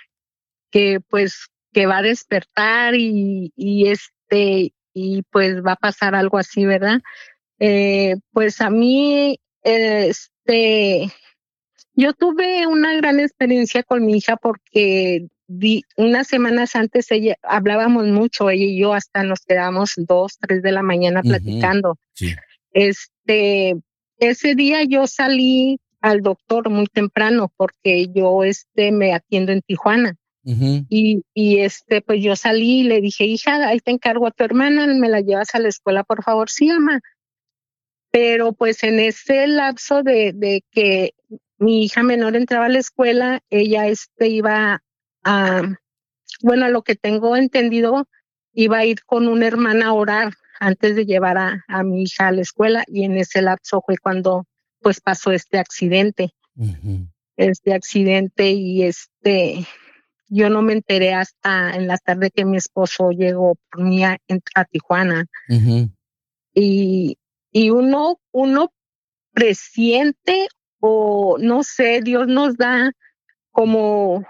que 0.71 1.01
pues 1.01 1.49
que 1.73 1.87
va 1.87 1.99
a 1.99 2.03
despertar 2.03 2.95
y, 2.95 3.53
y 3.57 3.89
este 3.89 4.73
y 4.95 5.23
pues 5.31 5.65
va 5.65 5.73
a 5.73 5.77
pasar 5.77 6.15
algo 6.15 6.39
así, 6.39 6.65
¿verdad? 6.65 7.01
Eh, 7.65 8.17
pues 8.33 8.61
a 8.61 8.71
mí, 8.71 9.39
este, 9.63 11.09
yo 11.95 12.13
tuve 12.13 12.67
una 12.67 12.97
gran 12.97 13.21
experiencia 13.21 13.85
con 13.85 14.05
mi 14.05 14.17
hija 14.17 14.37
porque 14.37 15.29
unas 15.97 16.27
semanas 16.27 16.75
antes 16.75 17.13
ella 17.13 17.37
hablábamos 17.45 18.09
mucho, 18.09 18.51
ella 18.51 18.65
y 18.65 18.81
yo 18.81 18.95
hasta 18.95 19.23
nos 19.23 19.43
quedamos 19.47 19.93
dos, 19.97 20.39
tres 20.41 20.63
de 20.63 20.73
la 20.73 20.83
mañana 20.83 21.23
platicando. 21.23 22.01
Este, 22.73 23.77
ese 24.19 24.57
día 24.57 24.83
yo 24.83 25.07
salí 25.07 25.79
al 26.01 26.21
doctor 26.21 26.69
muy 26.69 26.87
temprano 26.87 27.53
porque 27.57 28.09
yo 28.13 28.43
este 28.43 28.91
me 28.91 29.15
atiendo 29.15 29.53
en 29.53 29.63
Tijuana. 29.63 30.17
y, 30.45 31.23
y 31.33 31.59
este, 31.59 32.03
pues 32.03 32.21
yo 32.25 32.35
salí 32.35 32.81
y 32.81 32.83
le 32.83 33.01
dije, 33.01 33.25
hija, 33.25 33.69
ahí 33.69 33.79
te 33.79 33.93
encargo 33.93 34.27
a 34.27 34.33
tu 34.33 34.43
hermana, 34.43 34.89
me 34.89 35.09
la 35.09 35.21
llevas 35.21 35.55
a 35.55 35.61
la 35.61 35.69
escuela, 35.69 36.03
por 36.03 36.25
favor. 36.25 36.51
Sí, 36.51 36.67
mamá 36.67 37.01
pero 38.13 38.53
pues 38.53 38.85
en 38.85 39.01
ese 39.01 39.49
lapso 39.49 40.03
de, 40.03 40.63
que 40.71 41.15
mi 41.59 41.85
hija 41.85 42.03
menor 42.03 42.37
entraba 42.37 42.67
a 42.67 42.69
la 42.69 42.79
escuela, 42.79 43.41
ella 43.49 43.89
este 43.89 44.29
iba 44.29 44.83
a, 45.25 45.63
bueno, 46.43 46.67
a 46.67 46.69
lo 46.69 46.83
que 46.83 46.95
tengo 46.95 47.37
entendido, 47.37 48.07
iba 48.53 48.79
a 48.79 48.85
ir 48.85 49.03
con 49.05 49.29
una 49.29 49.47
hermana 49.47 49.87
a 49.87 49.93
orar 49.95 50.35
antes 50.61 50.95
de 50.95 51.07
llevar 51.07 51.39
a, 51.39 51.83
mi 51.83 52.03
hija 52.03 52.29
a 52.29 52.33
la 52.33 52.43
escuela 52.43 52.85
y 52.87 53.05
en 53.05 53.17
ese 53.17 53.41
lapso 53.41 53.83
fue 53.85 53.97
cuando 53.97 54.47
pues 54.81 55.01
pasó 55.01 55.33
este 55.33 55.59
accidente. 55.59 56.35
Este 57.37 57.73
accidente 57.73 58.51
y 58.51 58.83
este, 58.83 59.67
yo 60.29 60.51
no 60.51 60.61
me 60.61 60.75
enteré 60.75 61.15
hasta 61.15 61.75
en 61.75 61.89
la 61.89 61.97
tarde 61.97 62.31
que 62.31 62.45
mi 62.45 62.59
esposo 62.59 63.11
llegó 63.11 63.57
por 63.71 63.83
mí 63.83 64.05
a, 64.05 64.19
Tijuana. 64.71 65.25
Y 66.55 67.17
y 67.53 67.71
uno, 67.71 68.19
uno 68.33 68.73
presiente 69.33 70.49
o 70.81 71.37
no 71.39 71.63
sé, 71.63 72.01
Dios 72.03 72.27
nos 72.27 72.57
da 72.57 72.93
como, 73.51 74.25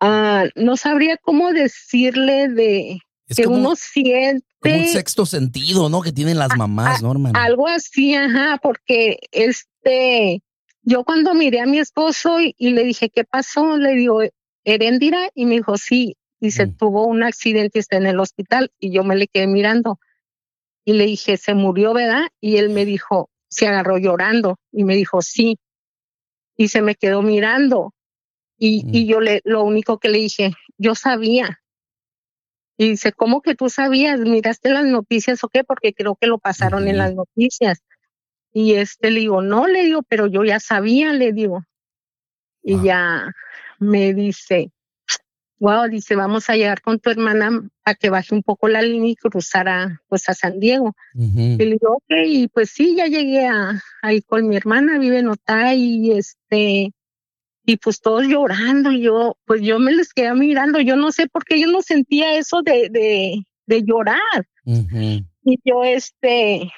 ah, 0.00 0.44
no 0.56 0.76
sabría 0.76 1.16
cómo 1.16 1.52
decirle 1.52 2.48
de 2.48 3.00
que 3.34 3.46
uno 3.46 3.74
siente. 3.76 4.44
Como 4.60 4.76
un 4.76 4.88
sexto 4.88 5.26
sentido, 5.26 5.88
¿no? 5.88 6.02
Que 6.02 6.12
tienen 6.12 6.38
las 6.38 6.56
mamás, 6.56 7.02
¿no, 7.02 7.14
Algo 7.34 7.68
así, 7.68 8.14
ajá, 8.14 8.58
porque 8.62 9.18
este, 9.30 10.42
yo 10.82 11.04
cuando 11.04 11.34
miré 11.34 11.60
a 11.60 11.66
mi 11.66 11.78
esposo 11.78 12.38
y, 12.40 12.54
le 12.58 12.84
dije, 12.84 13.08
¿qué 13.08 13.24
pasó? 13.24 13.76
Le 13.76 13.92
digo, 13.92 14.20
Erendira, 14.64 15.30
y 15.34 15.46
me 15.46 15.56
dijo, 15.56 15.78
sí, 15.78 16.16
dice, 16.40 16.66
mm. 16.66 16.76
tuvo 16.76 17.06
un 17.06 17.22
accidente 17.22 17.78
y 17.78 17.80
está 17.80 17.96
en 17.96 18.06
el 18.06 18.20
hospital, 18.20 18.72
y 18.78 18.90
yo 18.90 19.04
me 19.04 19.16
le 19.16 19.28
quedé 19.28 19.46
mirando. 19.46 19.98
Y 20.86 20.92
le 20.92 21.04
dije, 21.04 21.36
¿se 21.36 21.52
murió, 21.52 21.92
verdad? 21.92 22.28
Y 22.40 22.58
él 22.58 22.70
me 22.70 22.84
dijo, 22.84 23.28
se 23.48 23.66
agarró 23.66 23.98
llorando 23.98 24.56
y 24.70 24.84
me 24.84 24.94
dijo, 24.94 25.20
sí. 25.20 25.58
Y 26.56 26.68
se 26.68 26.80
me 26.80 26.94
quedó 26.94 27.22
mirando. 27.22 27.92
Y, 28.56 28.84
y 28.96 29.04
mm. 29.04 29.08
yo 29.08 29.20
le, 29.20 29.40
lo 29.44 29.64
único 29.64 29.98
que 29.98 30.08
le 30.08 30.18
dije, 30.18 30.52
yo 30.78 30.94
sabía. 30.94 31.60
Y 32.78 32.90
dice, 32.90 33.12
¿cómo 33.12 33.42
que 33.42 33.56
tú 33.56 33.68
sabías? 33.68 34.20
¿Miraste 34.20 34.70
las 34.70 34.84
noticias 34.84 35.42
o 35.42 35.48
qué? 35.48 35.64
Porque 35.64 35.92
creo 35.92 36.16
que 36.16 36.28
lo 36.28 36.38
pasaron 36.38 36.86
en 36.88 36.98
las 36.98 37.14
noticias. 37.14 37.82
y 38.52 38.74
este 38.74 39.10
le 39.10 39.20
digo, 39.20 39.42
no, 39.42 39.66
le 39.66 39.82
digo, 39.84 40.02
pero 40.02 40.28
yo 40.28 40.44
ya 40.44 40.60
sabía, 40.60 41.12
le 41.12 41.32
digo. 41.32 41.64
Y 42.62 42.80
ya 42.82 43.32
me 43.78 44.14
dice, 44.14 44.70
wow, 45.58 45.88
dice, 45.88 46.16
vamos 46.16 46.50
a 46.50 46.56
llegar 46.56 46.82
con 46.82 46.98
tu 46.98 47.10
hermana 47.10 47.68
a 47.84 47.94
que 47.94 48.10
baje 48.10 48.34
un 48.34 48.42
poco 48.42 48.68
la 48.68 48.82
línea 48.82 49.12
y 49.12 49.16
cruzara 49.16 50.02
pues 50.08 50.28
a 50.28 50.34
San 50.34 50.60
Diego. 50.60 50.94
Y 51.14 51.56
le 51.56 51.72
digo, 51.72 51.94
ok, 51.96 52.12
y 52.26 52.48
pues 52.48 52.70
sí, 52.70 52.94
ya 52.96 53.06
llegué 53.06 53.46
a, 53.46 53.82
ahí 54.02 54.22
con 54.22 54.48
mi 54.48 54.56
hermana, 54.56 54.98
vive 54.98 55.18
en 55.18 55.28
Otay 55.28 55.80
y 55.80 56.12
este, 56.12 56.92
y 57.64 57.76
pues 57.78 58.00
todos 58.00 58.26
llorando 58.26 58.92
y 58.92 59.02
yo, 59.02 59.36
pues 59.44 59.62
yo 59.62 59.78
me 59.78 59.92
les 59.92 60.12
quedé 60.12 60.34
mirando, 60.34 60.80
yo 60.80 60.96
no 60.96 61.10
sé 61.10 61.26
por 61.28 61.44
qué 61.44 61.60
yo 61.60 61.68
no 61.68 61.82
sentía 61.82 62.36
eso 62.36 62.62
de, 62.62 62.88
de, 62.90 63.44
de 63.66 63.82
llorar. 63.82 64.46
Y 64.64 65.60
yo 65.64 65.84
este, 65.84 66.70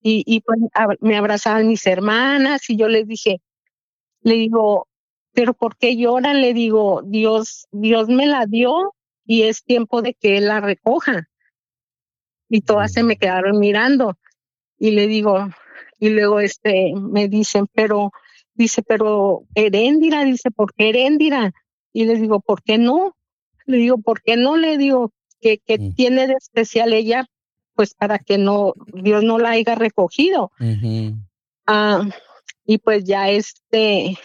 y, 0.00 0.22
y 0.26 0.40
pues 0.40 0.60
me 1.00 1.16
abrazaban 1.16 1.68
mis 1.68 1.86
hermanas 1.86 2.68
y 2.70 2.76
yo 2.76 2.88
les 2.88 3.06
dije, 3.06 3.40
le 4.22 4.34
digo, 4.34 4.88
pero 5.34 5.54
¿por 5.54 5.76
qué 5.76 5.96
lloran? 5.96 6.40
Le 6.40 6.54
digo, 6.54 7.02
Dios, 7.04 7.66
Dios 7.72 8.08
me 8.08 8.26
la 8.26 8.46
dio 8.46 8.94
y 9.26 9.42
es 9.42 9.64
tiempo 9.64 10.02
de 10.02 10.14
que 10.14 10.38
Él 10.38 10.46
la 10.46 10.60
recoja. 10.60 11.28
Y 12.48 12.60
todas 12.60 12.92
se 12.92 13.02
me 13.02 13.16
quedaron 13.16 13.58
mirando 13.58 14.16
y 14.78 14.92
le 14.92 15.06
digo, 15.06 15.48
y 15.98 16.10
luego 16.10 16.40
este, 16.40 16.92
me 16.94 17.28
dicen, 17.28 17.66
pero, 17.72 18.12
dice, 18.54 18.82
pero 18.82 19.42
Heréndira, 19.54 20.24
dice, 20.24 20.50
¿por 20.50 20.74
qué 20.74 20.90
Heréndira? 20.90 21.52
Y 21.92 22.04
le 22.04 22.16
digo, 22.16 22.40
¿por 22.40 22.62
qué 22.62 22.78
no? 22.78 23.16
Le 23.66 23.78
digo, 23.78 23.98
¿por 23.98 24.22
qué 24.22 24.36
no? 24.36 24.56
Le 24.56 24.76
digo, 24.76 25.12
que, 25.40 25.58
que 25.58 25.78
mm. 25.78 25.94
tiene 25.94 26.26
de 26.26 26.34
especial 26.34 26.92
ella 26.92 27.26
pues 27.74 27.94
para 27.94 28.18
que 28.18 28.38
no, 28.38 28.74
Dios 28.86 29.24
no 29.24 29.38
la 29.38 29.50
haya 29.50 29.74
recogido. 29.74 30.52
Ah, 31.66 32.08
y 32.64 32.78
pues 32.78 33.04
ya 33.04 33.30
este, 33.30 34.16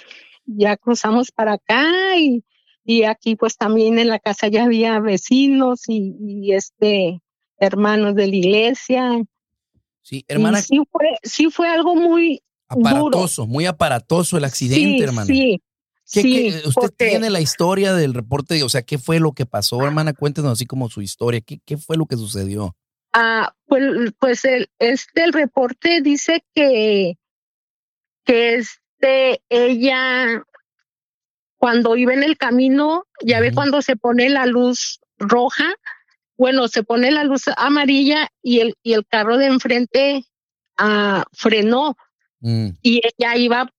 ya 0.57 0.77
cruzamos 0.77 1.31
para 1.31 1.53
acá 1.53 2.17
y, 2.17 2.43
y, 2.83 3.03
aquí 3.03 3.35
pues 3.35 3.57
también 3.57 3.99
en 3.99 4.07
la 4.07 4.19
casa 4.19 4.47
ya 4.47 4.63
había 4.63 4.99
vecinos 4.99 5.83
y, 5.87 6.53
este, 6.53 7.21
hermanos 7.57 8.15
de 8.15 8.27
la 8.27 8.35
iglesia. 8.35 9.23
Sí, 10.01 10.23
hermana. 10.27 10.61
sí 10.61 10.81
fue, 10.91 11.07
sí 11.23 11.51
fue 11.51 11.69
algo 11.69 11.95
muy 11.95 12.41
aparatoso, 12.67 13.45
muy 13.45 13.65
aparatoso 13.65 14.37
el 14.37 14.45
accidente, 14.45 15.03
hermana. 15.03 15.27
Sí. 15.27 15.61
sí, 16.03 16.53
usted 16.65 16.89
tiene 16.97 17.29
la 17.29 17.41
historia 17.41 17.93
del 17.93 18.13
reporte, 18.13 18.63
o 18.63 18.69
sea, 18.69 18.81
¿qué 18.81 18.97
fue 18.97 19.19
lo 19.19 19.33
que 19.33 19.45
pasó, 19.45 19.83
hermana? 19.83 20.13
Cuéntenos 20.13 20.53
así 20.53 20.65
como 20.65 20.89
su 20.89 21.01
historia, 21.01 21.41
¿qué, 21.41 21.59
qué 21.65 21.77
fue 21.77 21.97
lo 21.97 22.05
que 22.05 22.17
sucedió? 22.17 22.75
Ah, 23.13 23.53
pues, 23.65 23.83
pues 24.19 24.45
el, 24.45 24.69
este 24.77 25.23
el 25.23 25.33
reporte 25.33 26.01
dice 26.01 26.43
que, 26.53 27.17
que 28.23 28.55
este, 28.99 29.41
ella 29.49 30.43
cuando 31.57 31.97
iba 31.97 32.13
en 32.13 32.23
el 32.23 32.37
camino, 32.37 33.05
ya 33.21 33.41
ve 33.41 33.51
cuando 33.51 33.81
se 33.81 33.97
pone 33.97 34.29
la 34.29 34.45
luz 34.45 34.99
roja, 35.17 35.65
bueno, 36.37 36.69
se 36.69 36.83
pone 36.83 37.11
la 37.11 37.25
luz 37.25 37.43
amarilla 37.57 38.29
y 38.41 38.61
el, 38.61 38.75
y 38.81 38.93
el 38.93 39.05
carro 39.05 39.37
de 39.37 39.47
enfrente 39.47 40.23
ah, 40.77 41.25
frenó 41.33 41.97
mm. 42.39 42.69
y 42.81 43.01
ella 43.03 43.35
iba, 43.35 43.69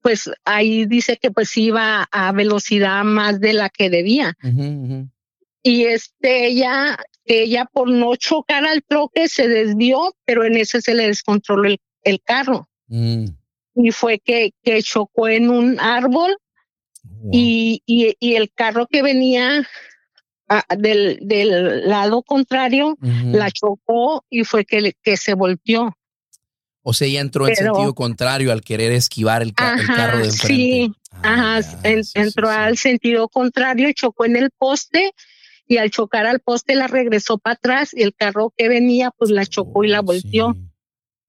pues 0.00 0.30
ahí 0.44 0.86
dice 0.86 1.16
que 1.16 1.32
pues 1.32 1.56
iba 1.56 2.08
a 2.12 2.30
velocidad 2.30 3.02
más 3.02 3.40
de 3.40 3.52
la 3.52 3.68
que 3.68 3.90
debía. 3.90 4.36
Y 5.64 5.84
este, 5.86 6.46
ella 6.46 6.96
ella 7.24 7.64
por 7.64 7.90
no 7.90 8.14
chocar 8.16 8.66
al 8.66 8.82
troque 8.84 9.28
se 9.28 9.48
desvió, 9.48 10.14
pero 10.24 10.44
en 10.44 10.56
ese 10.56 10.82
se 10.82 10.94
le 10.94 11.06
descontroló 11.06 11.68
el, 12.02 12.20
carro. 12.22 12.68
Mm. 12.86 13.24
Y 13.74 13.90
fue 13.90 14.18
que, 14.18 14.52
que, 14.62 14.82
chocó 14.82 15.28
en 15.28 15.50
un 15.50 15.80
árbol 15.80 16.36
y, 17.32 17.82
y, 17.86 18.34
el 18.34 18.52
carro 18.52 18.86
que 18.86 19.02
venía 19.02 19.66
del, 20.78 21.18
del, 21.22 21.88
lado 21.88 22.22
contrario 22.22 22.96
la 23.00 23.50
chocó 23.50 24.24
y 24.30 24.44
fue 24.44 24.64
que, 24.64 24.94
que 25.02 25.16
se 25.16 25.34
volteó. 25.34 25.96
O 26.82 26.92
sea, 26.92 27.08
ella 27.08 27.22
entró 27.22 27.48
en 27.48 27.56
sentido 27.56 27.94
contrario 27.94 28.52
al 28.52 28.60
querer 28.60 28.92
esquivar 28.92 29.40
el, 29.42 29.54
carro 29.54 30.18
de 30.18 30.26
enfrente. 30.26 30.54
Sí, 30.54 30.92
ah, 31.12 31.60
ajá, 31.60 31.70
entró 32.14 32.50
al 32.50 32.76
sentido 32.76 33.28
contrario, 33.28 33.90
chocó 33.94 34.26
en 34.26 34.36
el 34.36 34.50
poste 34.50 35.12
y 35.66 35.78
al 35.78 35.90
chocar 35.90 36.26
al 36.26 36.40
poste 36.40 36.74
la 36.74 36.86
regresó 36.86 37.38
para 37.38 37.54
atrás 37.54 37.94
y 37.94 38.02
el 38.02 38.14
carro 38.14 38.52
que 38.54 38.68
venía 38.68 39.10
pues 39.16 39.30
la 39.30 39.46
chocó 39.46 39.84
y 39.84 39.88
la 39.88 40.00
oh, 40.00 40.04
volteó. 40.04 40.54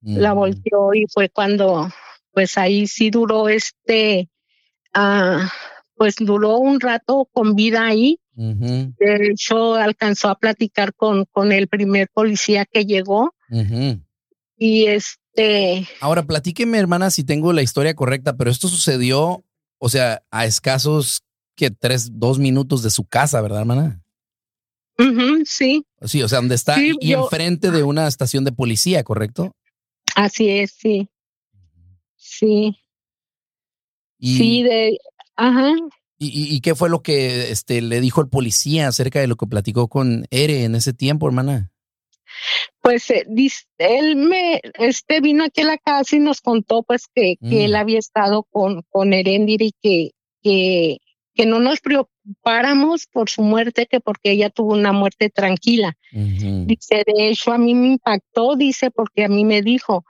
La 0.01 0.33
volteó 0.33 0.93
y 0.93 1.05
fue 1.11 1.29
cuando 1.29 1.89
pues 2.35 2.57
ahí 2.57 2.85
sí 2.85 3.09
duró 3.09 3.47
este, 3.47 4.29
ah, 4.93 5.49
pues 5.95 6.15
duró 6.19 6.57
un 6.57 6.81
rato 6.81 7.27
con 7.31 7.55
vida 7.55 7.87
ahí. 7.87 8.19
De 8.35 9.29
hecho 9.31 9.75
alcanzó 9.75 10.27
a 10.27 10.37
platicar 10.37 10.93
con, 10.93 11.23
con 11.31 11.53
el 11.53 11.69
primer 11.69 12.09
policía 12.13 12.65
que 12.65 12.85
llegó. 12.85 13.33
Y 14.57 14.85
este... 14.87 15.87
Ahora 16.01 16.23
platíqueme 16.23 16.77
hermana 16.77 17.09
si 17.09 17.23
tengo 17.23 17.53
la 17.53 17.61
historia 17.61 17.95
correcta, 17.95 18.35
pero 18.35 18.51
esto 18.51 18.67
sucedió, 18.67 19.45
o 19.77 19.87
sea, 19.89 20.21
a 20.29 20.45
escasos 20.45 21.23
que 21.55 21.71
tres, 21.71 22.19
dos 22.19 22.37
minutos 22.37 22.83
de 22.83 22.89
su 22.89 23.05
casa, 23.05 23.39
¿verdad, 23.39 23.61
hermana? 23.61 24.01
sí. 25.45 25.85
Sí, 26.01 26.21
o 26.21 26.27
sea, 26.27 26.39
donde 26.39 26.55
está 26.55 26.75
y 26.81 27.13
enfrente 27.13 27.71
de 27.71 27.83
una 27.83 28.07
estación 28.07 28.43
de 28.43 28.51
policía, 28.51 29.05
¿correcto? 29.05 29.55
Así 30.15 30.49
es, 30.49 30.71
sí. 30.77 31.09
Sí. 32.39 32.75
sí, 34.19 34.63
de, 34.63 34.97
ajá. 35.35 35.71
¿Y, 36.17 36.55
¿Y, 36.55 36.61
qué 36.61 36.75
fue 36.75 36.89
lo 36.89 37.01
que 37.01 37.51
este, 37.51 37.81
le 37.81 37.99
dijo 37.99 38.21
el 38.21 38.29
policía 38.29 38.87
acerca 38.87 39.19
de 39.19 39.27
lo 39.27 39.35
que 39.35 39.47
platicó 39.47 39.89
con 39.89 40.25
Ere 40.31 40.63
en 40.63 40.75
ese 40.75 40.93
tiempo, 40.93 41.27
hermana? 41.27 41.71
Pues 42.81 43.09
eh, 43.09 43.25
él 43.77 44.15
me, 44.15 44.61
este 44.75 45.19
vino 45.19 45.43
aquí 45.43 45.61
a 45.61 45.65
la 45.65 45.77
casa 45.77 46.15
y 46.15 46.19
nos 46.19 46.41
contó 46.41 46.83
pues 46.83 47.03
que, 47.13 47.35
que 47.41 47.65
él 47.65 47.73
mm. 47.73 47.75
había 47.75 47.99
estado 47.99 48.43
con, 48.43 48.81
con 48.89 49.13
Erendir 49.13 49.61
y 49.61 49.73
que, 49.81 50.11
que 50.41 50.99
que 51.35 51.45
no 51.45 51.59
nos 51.59 51.81
preocupáramos 51.81 53.07
por 53.11 53.29
su 53.29 53.43
muerte, 53.43 53.87
que 53.87 53.99
porque 53.99 54.31
ella 54.31 54.49
tuvo 54.49 54.73
una 54.73 54.93
muerte 54.93 55.29
tranquila. 55.29 55.97
Dice, 56.11 57.03
de 57.05 57.29
hecho, 57.29 57.51
a 57.51 57.57
mí 57.57 57.75
me 57.75 57.87
impactó, 57.87 58.55
dice, 58.55 58.89
porque 58.89 59.25
a 59.25 59.27
mí 59.27 59.43
me 59.43 59.61
dijo, 59.61 60.05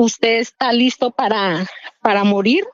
¿usted 0.00 0.38
está 0.38 0.72
listo 0.72 1.10
para, 1.10 1.66
para 2.00 2.24
morir? 2.24 2.64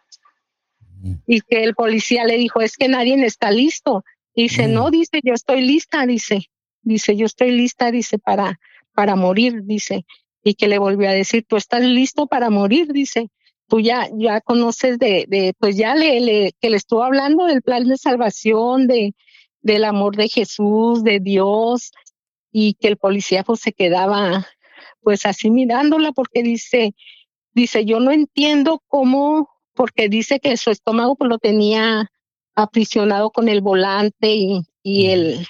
Y 1.27 1.41
que 1.41 1.63
el 1.63 1.75
policía 1.75 2.25
le 2.25 2.37
dijo, 2.37 2.61
es 2.61 2.77
que 2.77 2.89
nadie 2.89 3.15
está 3.25 3.51
listo. 3.51 4.05
Dice, 4.35 4.69
no, 4.69 4.91
dice, 4.91 5.21
yo 5.23 5.35
estoy 5.35 5.61
lista, 5.61 6.07
dice, 6.07 6.51
dice, 6.83 7.17
yo 7.17 7.27
estoy 7.27 7.53
lista, 7.53 7.91
dice, 7.91 8.19
para, 8.19 8.59
para 8.95 9.17
morir, 9.17 9.63
dice. 9.65 10.05
Y 10.43 10.55
que 10.55 10.69
le 10.69 10.79
volvió 10.79 11.09
a 11.09 11.13
decir, 11.13 11.45
tú 11.47 11.57
estás 11.57 11.83
listo 11.83 12.27
para 12.27 12.51
morir, 12.51 12.93
dice 12.93 13.31
tú 13.69 13.81
ya, 13.81 14.09
ya 14.17 14.41
conoces 14.41 14.97
de, 14.99 15.25
de 15.29 15.53
pues 15.59 15.77
ya 15.77 15.95
le, 15.95 16.21
le, 16.21 16.53
que 16.61 16.71
le 16.71 16.77
estuvo 16.77 17.03
hablando 17.03 17.47
del 17.47 17.63
plan 17.63 17.89
de 17.89 17.97
salvación, 17.97 18.87
de, 18.87 19.15
del 19.61 19.85
amor 19.85 20.17
de 20.17 20.29
Jesús, 20.29 21.03
de 21.03 21.21
Dios, 21.21 21.91
y 22.53 22.75
que 22.75 22.89
el 22.89 22.97
policía 22.97 23.43
pues 23.43 23.61
se 23.61 23.73
quedaba 23.73 24.47
pues 25.01 25.25
así 25.27 25.51
mirándola 25.51 26.13
porque 26.13 26.43
dice, 26.43 26.95
dice, 27.57 27.85
yo 27.85 27.99
no 27.99 28.13
entiendo 28.13 28.85
cómo, 28.87 29.51
porque 29.75 30.09
dice 30.09 30.39
que 30.39 30.57
su 30.57 30.71
estómago 30.71 31.17
pues 31.17 31.29
lo 31.29 31.39
tenía 31.39 32.13
aprisionado 32.55 33.33
con 33.33 33.49
el 33.49 33.63
volante 33.63 34.33
y, 34.35 34.63
y 34.85 35.07
el 35.07 35.49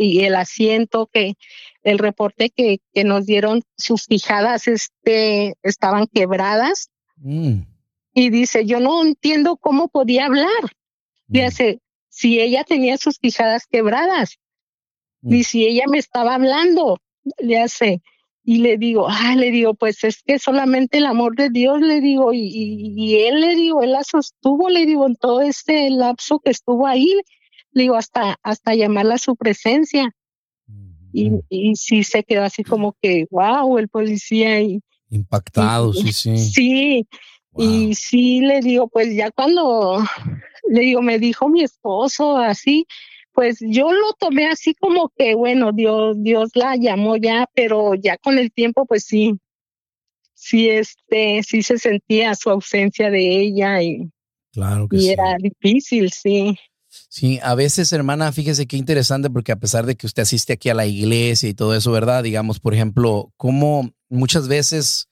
y 0.00 0.20
el 0.20 0.36
asiento 0.36 1.08
que 1.12 1.34
el 1.82 1.98
reporte 1.98 2.50
que, 2.50 2.78
que 2.92 3.02
nos 3.02 3.26
dieron 3.26 3.62
sus 3.76 4.04
fijadas 4.04 4.68
este 4.68 5.54
estaban 5.64 6.06
quebradas 6.06 6.90
Mm. 7.22 7.62
Y 8.14 8.30
dice, 8.30 8.64
yo 8.66 8.80
no 8.80 9.04
entiendo 9.04 9.56
cómo 9.56 9.88
podía 9.88 10.26
hablar. 10.26 10.62
Mm. 11.28 11.32
Dice, 11.32 11.80
si 12.08 12.40
ella 12.40 12.64
tenía 12.64 12.96
sus 12.96 13.18
quijadas 13.18 13.66
quebradas, 13.66 14.38
ni 15.20 15.40
mm. 15.40 15.44
si 15.44 15.66
ella 15.66 15.84
me 15.88 15.98
estaba 15.98 16.34
hablando, 16.34 16.98
le 17.38 17.60
hace, 17.60 18.00
y 18.48 18.60
le 18.60 18.78
digo, 18.78 19.06
ah, 19.10 19.34
le 19.36 19.50
digo, 19.50 19.74
pues 19.74 20.02
es 20.04 20.22
que 20.22 20.38
solamente 20.38 20.96
el 20.96 21.04
amor 21.04 21.36
de 21.36 21.50
Dios, 21.50 21.82
le 21.82 22.00
digo, 22.00 22.32
y, 22.32 22.48
y, 22.96 23.16
él 23.16 23.42
le 23.42 23.54
digo, 23.54 23.82
él 23.82 23.92
la 23.92 24.02
sostuvo, 24.02 24.70
le 24.70 24.86
digo, 24.86 25.06
en 25.06 25.16
todo 25.16 25.42
este 25.42 25.90
lapso 25.90 26.38
que 26.38 26.48
estuvo 26.48 26.86
ahí, 26.86 27.14
le 27.72 27.82
digo, 27.82 27.96
hasta, 27.96 28.38
hasta 28.42 28.74
llamarla 28.74 29.16
a 29.16 29.18
su 29.18 29.36
presencia. 29.36 30.16
Y, 31.12 31.32
y 31.50 31.76
sí 31.76 32.02
se 32.04 32.24
quedó 32.24 32.42
así 32.42 32.64
como 32.64 32.96
que, 33.02 33.26
wow, 33.30 33.76
el 33.76 33.90
policía, 33.90 34.62
y, 34.62 34.80
Impactado, 35.10 35.92
sí, 35.92 36.10
sí. 36.14 36.38
Sí, 36.38 37.06
y 37.54 37.94
sí 37.96 38.40
le 38.40 38.60
digo, 38.60 38.88
pues 38.88 39.14
ya 39.14 39.30
cuando 39.30 40.02
le 40.70 40.80
digo, 40.80 41.02
me 41.02 41.18
dijo 41.18 41.50
mi 41.50 41.64
esposo 41.64 42.38
así, 42.38 42.86
pues 43.38 43.58
yo 43.60 43.92
lo 43.92 44.14
tomé 44.18 44.48
así 44.48 44.74
como 44.74 45.12
que, 45.16 45.36
bueno, 45.36 45.70
Dios, 45.72 46.16
Dios 46.18 46.50
la 46.54 46.74
llamó 46.74 47.16
ya, 47.16 47.48
pero 47.54 47.94
ya 47.94 48.16
con 48.16 48.36
el 48.36 48.50
tiempo, 48.50 48.84
pues 48.84 49.04
sí, 49.04 49.38
sí, 50.34 50.68
este, 50.68 51.44
sí 51.44 51.62
se 51.62 51.78
sentía 51.78 52.34
su 52.34 52.50
ausencia 52.50 53.12
de 53.12 53.40
ella 53.42 53.80
y, 53.80 54.10
claro 54.52 54.88
y 54.90 55.10
era 55.10 55.36
difícil, 55.38 56.10
sí. 56.10 56.58
Sí, 56.88 57.38
a 57.40 57.54
veces, 57.54 57.92
hermana, 57.92 58.32
fíjese 58.32 58.66
qué 58.66 58.76
interesante, 58.76 59.30
porque 59.30 59.52
a 59.52 59.60
pesar 59.60 59.86
de 59.86 59.94
que 59.94 60.06
usted 60.06 60.22
asiste 60.22 60.54
aquí 60.54 60.68
a 60.70 60.74
la 60.74 60.86
iglesia 60.86 61.48
y 61.48 61.54
todo 61.54 61.76
eso, 61.76 61.92
¿verdad? 61.92 62.24
Digamos, 62.24 62.58
por 62.58 62.74
ejemplo, 62.74 63.32
como 63.36 63.92
muchas 64.08 64.48
veces, 64.48 65.10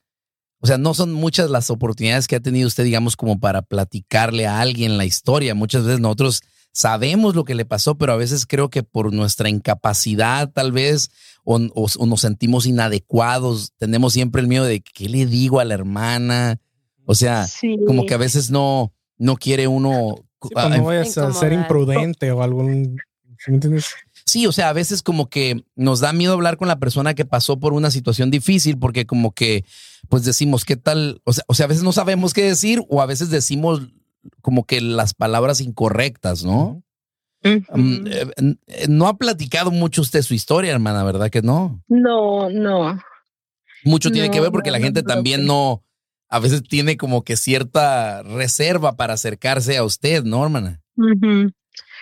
o 0.59 0.67
sea, 0.67 0.77
no 0.77 0.93
son 0.93 1.13
muchas 1.13 1.49
las 1.49 1.69
oportunidades 1.69 2.27
que 2.27 2.35
ha 2.35 2.41
tenido 2.41 2.67
usted, 2.67 2.83
digamos, 2.83 3.15
como 3.15 3.39
para 3.39 3.61
platicarle 3.61 4.47
a 4.47 4.59
alguien 4.59 4.97
la 4.97 5.05
historia. 5.05 5.55
Muchas 5.55 5.85
veces 5.85 6.01
nosotros 6.01 6.41
sabemos 6.71 7.35
lo 7.35 7.43
que 7.43 7.55
le 7.55 7.65
pasó, 7.65 7.97
pero 7.97 8.13
a 8.13 8.17
veces 8.17 8.45
creo 8.45 8.69
que 8.69 8.83
por 8.83 9.13
nuestra 9.13 9.49
incapacidad, 9.49 10.51
tal 10.51 10.71
vez, 10.71 11.09
o, 11.43 11.59
nos 11.59 12.21
sentimos 12.21 12.65
inadecuados, 12.65 13.73
tenemos 13.77 14.13
siempre 14.13 14.41
el 14.41 14.47
miedo 14.47 14.65
de 14.65 14.81
qué 14.81 15.09
le 15.09 15.25
digo 15.25 15.59
a 15.59 15.65
la 15.65 15.73
hermana. 15.73 16.59
O 17.05 17.15
sea, 17.15 17.45
como 17.85 18.05
que 18.05 18.13
a 18.13 18.17
veces 18.17 18.51
no, 18.51 18.93
no 19.17 19.37
quiere 19.37 19.67
uno 19.67 20.27
Sí, 20.41 20.49
pues 20.53 20.69
no 20.77 20.83
vayas 20.83 21.17
a 21.17 21.33
ser 21.33 21.53
imprudente 21.53 22.31
o 22.31 22.43
algún. 22.43 22.97
¿sí 23.39 23.51
entiendes? 23.51 23.87
Sí, 24.25 24.45
o 24.45 24.51
sea, 24.51 24.69
a 24.69 24.73
veces 24.73 25.01
como 25.01 25.29
que 25.29 25.63
nos 25.75 25.99
da 25.99 26.13
miedo 26.13 26.33
hablar 26.33 26.57
con 26.57 26.67
la 26.67 26.79
persona 26.79 27.13
que 27.13 27.25
pasó 27.25 27.59
por 27.59 27.73
una 27.73 27.91
situación 27.91 28.29
difícil 28.29 28.77
porque 28.77 29.05
como 29.05 29.31
que 29.31 29.63
pues 30.09 30.25
decimos 30.25 30.65
qué 30.65 30.75
tal, 30.75 31.21
o 31.23 31.33
sea, 31.33 31.43
o 31.47 31.53
sea, 31.53 31.65
a 31.65 31.69
veces 31.69 31.83
no 31.83 31.91
sabemos 31.91 32.33
qué 32.33 32.43
decir 32.43 32.83
o 32.89 33.01
a 33.01 33.05
veces 33.05 33.29
decimos 33.29 33.87
como 34.41 34.65
que 34.65 34.81
las 34.81 35.13
palabras 35.13 35.61
incorrectas, 35.61 36.43
¿no? 36.43 36.83
Mm, 37.43 38.07
eh, 38.07 38.25
eh, 38.67 38.85
no 38.89 39.07
ha 39.07 39.17
platicado 39.17 39.71
mucho 39.71 40.01
usted 40.01 40.21
su 40.21 40.33
historia, 40.33 40.71
hermana, 40.71 41.03
¿verdad 41.03 41.29
que 41.29 41.41
no? 41.41 41.81
No, 41.87 42.49
no. 42.49 42.99
Mucho 43.83 44.11
tiene 44.11 44.31
que 44.31 44.41
ver 44.41 44.51
porque 44.51 44.71
la 44.71 44.79
gente 44.79 45.03
también 45.03 45.45
no, 45.45 45.83
a 46.29 46.39
veces 46.39 46.63
tiene 46.63 46.97
como 46.97 47.23
que 47.23 47.37
cierta 47.37 48.23
reserva 48.23 48.95
para 48.97 49.13
acercarse 49.13 49.77
a 49.77 49.83
usted, 49.83 50.23
¿no, 50.23 50.43
hermana? 50.43 50.81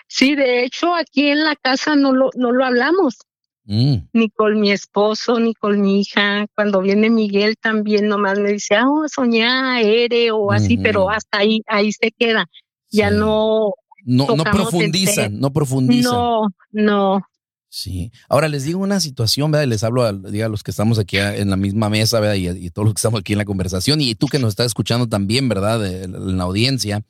Sí, 0.08 0.34
de 0.34 0.64
hecho, 0.64 0.94
aquí 0.94 1.28
en 1.28 1.44
la 1.44 1.54
casa 1.56 1.96
no 1.96 2.12
lo, 2.12 2.30
no 2.34 2.52
lo 2.52 2.64
hablamos. 2.64 3.18
Mm. 3.66 4.08
Ni 4.12 4.30
con 4.30 4.60
mi 4.60 4.70
esposo, 4.70 5.40
ni 5.40 5.52
con 5.54 5.80
mi 5.80 6.00
hija. 6.00 6.46
Cuando 6.54 6.80
viene 6.80 7.10
Miguel 7.10 7.56
también 7.60 8.08
nomás 8.08 8.38
me 8.38 8.52
dice, 8.52 8.76
ah, 8.76 8.88
oh, 8.88 9.08
soñé 9.08 9.44
a 9.44 9.80
Ere 9.80 10.30
o 10.30 10.52
así, 10.52 10.78
pero 10.78 11.10
hasta 11.10 11.38
ahí, 11.38 11.62
ahí 11.66 11.92
se 11.92 12.12
queda. 12.12 12.46
Ya 12.90 13.10
no. 13.10 13.72
No, 14.04 14.26
no 14.36 14.44
profundizan, 14.44 15.40
no 15.40 15.52
profundizan. 15.52 16.12
No, 16.12 16.48
no. 16.70 17.20
Sí. 17.68 18.12
Ahora 18.28 18.48
les 18.48 18.62
digo 18.62 18.78
una 18.78 19.00
situación, 19.00 19.50
¿verdad? 19.50 19.66
Les 19.66 19.82
hablo 19.82 20.04
a, 20.04 20.12
diga, 20.12 20.48
los 20.48 20.62
que 20.62 20.70
estamos 20.70 21.00
aquí 21.00 21.18
en 21.18 21.50
la 21.50 21.56
misma 21.56 21.90
mesa, 21.90 22.20
¿verdad? 22.20 22.36
Y, 22.36 22.70
todos 22.70 22.86
los 22.86 22.94
que 22.94 23.00
estamos 23.00 23.20
aquí 23.20 23.32
en 23.32 23.38
la 23.38 23.44
conversación, 23.44 24.00
y 24.00 24.14
tú 24.14 24.28
que 24.28 24.38
nos 24.38 24.50
estás 24.50 24.66
escuchando 24.66 25.08
también, 25.08 25.48
¿verdad? 25.48 25.84
en 25.84 26.38
la 26.38 26.44
audiencia. 26.44 27.04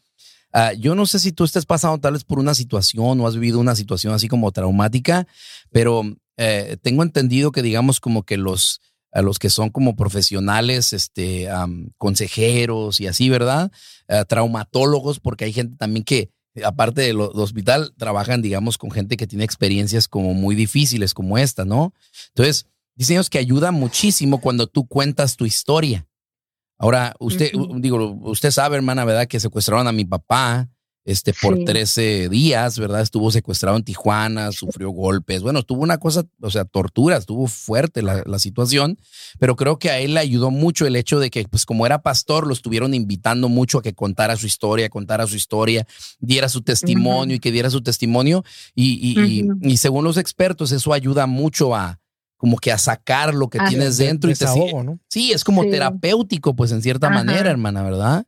Ah, 0.52 0.72
yo 0.72 0.94
no 0.94 1.04
sé 1.04 1.18
si 1.18 1.32
tú 1.32 1.44
estés 1.44 1.66
pasando 1.66 1.98
tal 1.98 2.14
vez 2.14 2.24
por 2.24 2.38
una 2.38 2.54
situación 2.54 3.20
o 3.20 3.26
has 3.26 3.34
vivido 3.34 3.58
una 3.58 3.76
situación 3.76 4.14
así 4.14 4.26
como 4.26 4.50
traumática, 4.52 5.26
pero 5.70 6.02
eh, 6.36 6.76
tengo 6.82 7.02
entendido 7.02 7.52
que 7.52 7.62
digamos 7.62 8.00
como 8.00 8.24
que 8.24 8.36
los, 8.36 8.80
a 9.12 9.22
los 9.22 9.38
que 9.38 9.50
son 9.50 9.70
como 9.70 9.96
profesionales, 9.96 10.92
este, 10.92 11.48
consejeros 11.98 13.00
y 13.00 13.06
así, 13.06 13.28
¿verdad? 13.28 13.70
Ah, 14.08 14.24
traumatólogos, 14.24 15.20
porque 15.20 15.46
hay 15.46 15.52
gente 15.52 15.76
también 15.76 16.04
que 16.04 16.30
aparte 16.64 17.02
del 17.02 17.20
hospital, 17.20 17.92
trabajan, 17.96 18.42
digamos, 18.42 18.78
con 18.78 18.90
gente 18.90 19.16
que 19.16 19.26
tiene 19.26 19.44
experiencias 19.44 20.08
como 20.08 20.34
muy 20.34 20.54
difíciles 20.54 21.14
como 21.14 21.38
esta, 21.38 21.64
¿no? 21.64 21.92
Entonces, 22.28 22.66
dicen 22.94 23.16
ellos 23.16 23.30
que 23.30 23.38
ayuda 23.38 23.72
muchísimo 23.72 24.40
cuando 24.40 24.66
tú 24.66 24.86
cuentas 24.86 25.36
tu 25.36 25.44
historia. 25.44 26.06
Ahora, 26.78 27.14
usted, 27.18 27.52
digo, 27.76 28.18
usted 28.22 28.50
sabe, 28.50 28.76
hermana, 28.76 29.04
¿verdad? 29.04 29.26
Que 29.26 29.40
secuestraron 29.40 29.86
a 29.86 29.92
mi 29.92 30.04
papá, 30.04 30.68
este, 31.06 31.32
por 31.32 31.56
13 31.64 32.28
días, 32.28 32.80
¿verdad? 32.80 33.00
Estuvo 33.00 33.30
secuestrado 33.30 33.76
en 33.76 33.84
Tijuana, 33.84 34.50
sufrió 34.50 34.90
golpes. 34.90 35.40
Bueno, 35.40 35.62
tuvo 35.62 35.82
una 35.82 35.98
cosa, 35.98 36.26
o 36.42 36.50
sea, 36.50 36.64
tortura, 36.64 37.16
estuvo 37.16 37.46
fuerte 37.46 38.02
la, 38.02 38.38
situación, 38.40 38.98
pero 39.38 39.54
creo 39.54 39.78
que 39.78 39.88
a 39.90 40.00
él 40.00 40.14
le 40.14 40.20
ayudó 40.20 40.50
mucho 40.50 40.84
el 40.84 40.96
hecho 40.96 41.20
de 41.20 41.30
que, 41.30 41.46
pues 41.48 41.64
como 41.64 41.86
era 41.86 42.02
pastor, 42.02 42.46
lo 42.46 42.52
estuvieron 42.52 42.92
invitando 42.92 43.48
mucho 43.48 43.78
a 43.78 43.82
que 43.82 43.94
contara 43.94 44.36
su 44.36 44.46
historia, 44.46 44.88
contara 44.88 45.28
su 45.28 45.36
historia, 45.36 45.86
diera 46.18 46.48
su 46.48 46.62
testimonio 46.62 47.36
y 47.36 47.38
que 47.38 47.52
diera 47.52 47.70
su 47.70 47.82
testimonio. 47.82 48.44
Y, 48.74 49.46
y, 49.62 49.76
según 49.76 50.04
los 50.04 50.16
expertos, 50.16 50.72
eso 50.72 50.92
ayuda 50.92 51.26
mucho 51.26 51.74
a, 51.76 52.00
como 52.36 52.56
que 52.58 52.72
a 52.72 52.78
sacar 52.78 53.32
lo 53.32 53.48
que 53.48 53.60
tienes 53.68 53.96
dentro 53.96 54.28
y 54.28 54.34
te 54.34 54.44
¿no? 54.44 54.98
Sí, 55.08 55.30
es 55.30 55.44
como 55.44 55.64
terapéutico, 55.64 56.56
pues 56.56 56.72
en 56.72 56.82
cierta 56.82 57.08
manera, 57.10 57.48
hermana, 57.48 57.84
¿verdad? 57.84 58.26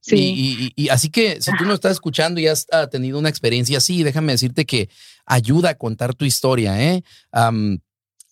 Sí. 0.00 0.72
Y, 0.76 0.88
así 0.88 1.10
que 1.10 1.40
si 1.40 1.50
tú 1.56 1.64
no 1.64 1.74
estás 1.74 1.92
escuchando 1.92 2.40
y 2.40 2.46
has 2.46 2.66
ah, 2.72 2.86
tenido 2.86 3.18
una 3.18 3.28
experiencia 3.28 3.78
así, 3.78 4.02
déjame 4.02 4.32
decirte 4.32 4.64
que 4.64 4.88
ayuda 5.26 5.70
a 5.70 5.74
contar 5.74 6.14
tu 6.14 6.24
historia, 6.24 6.80
¿eh? 6.82 7.02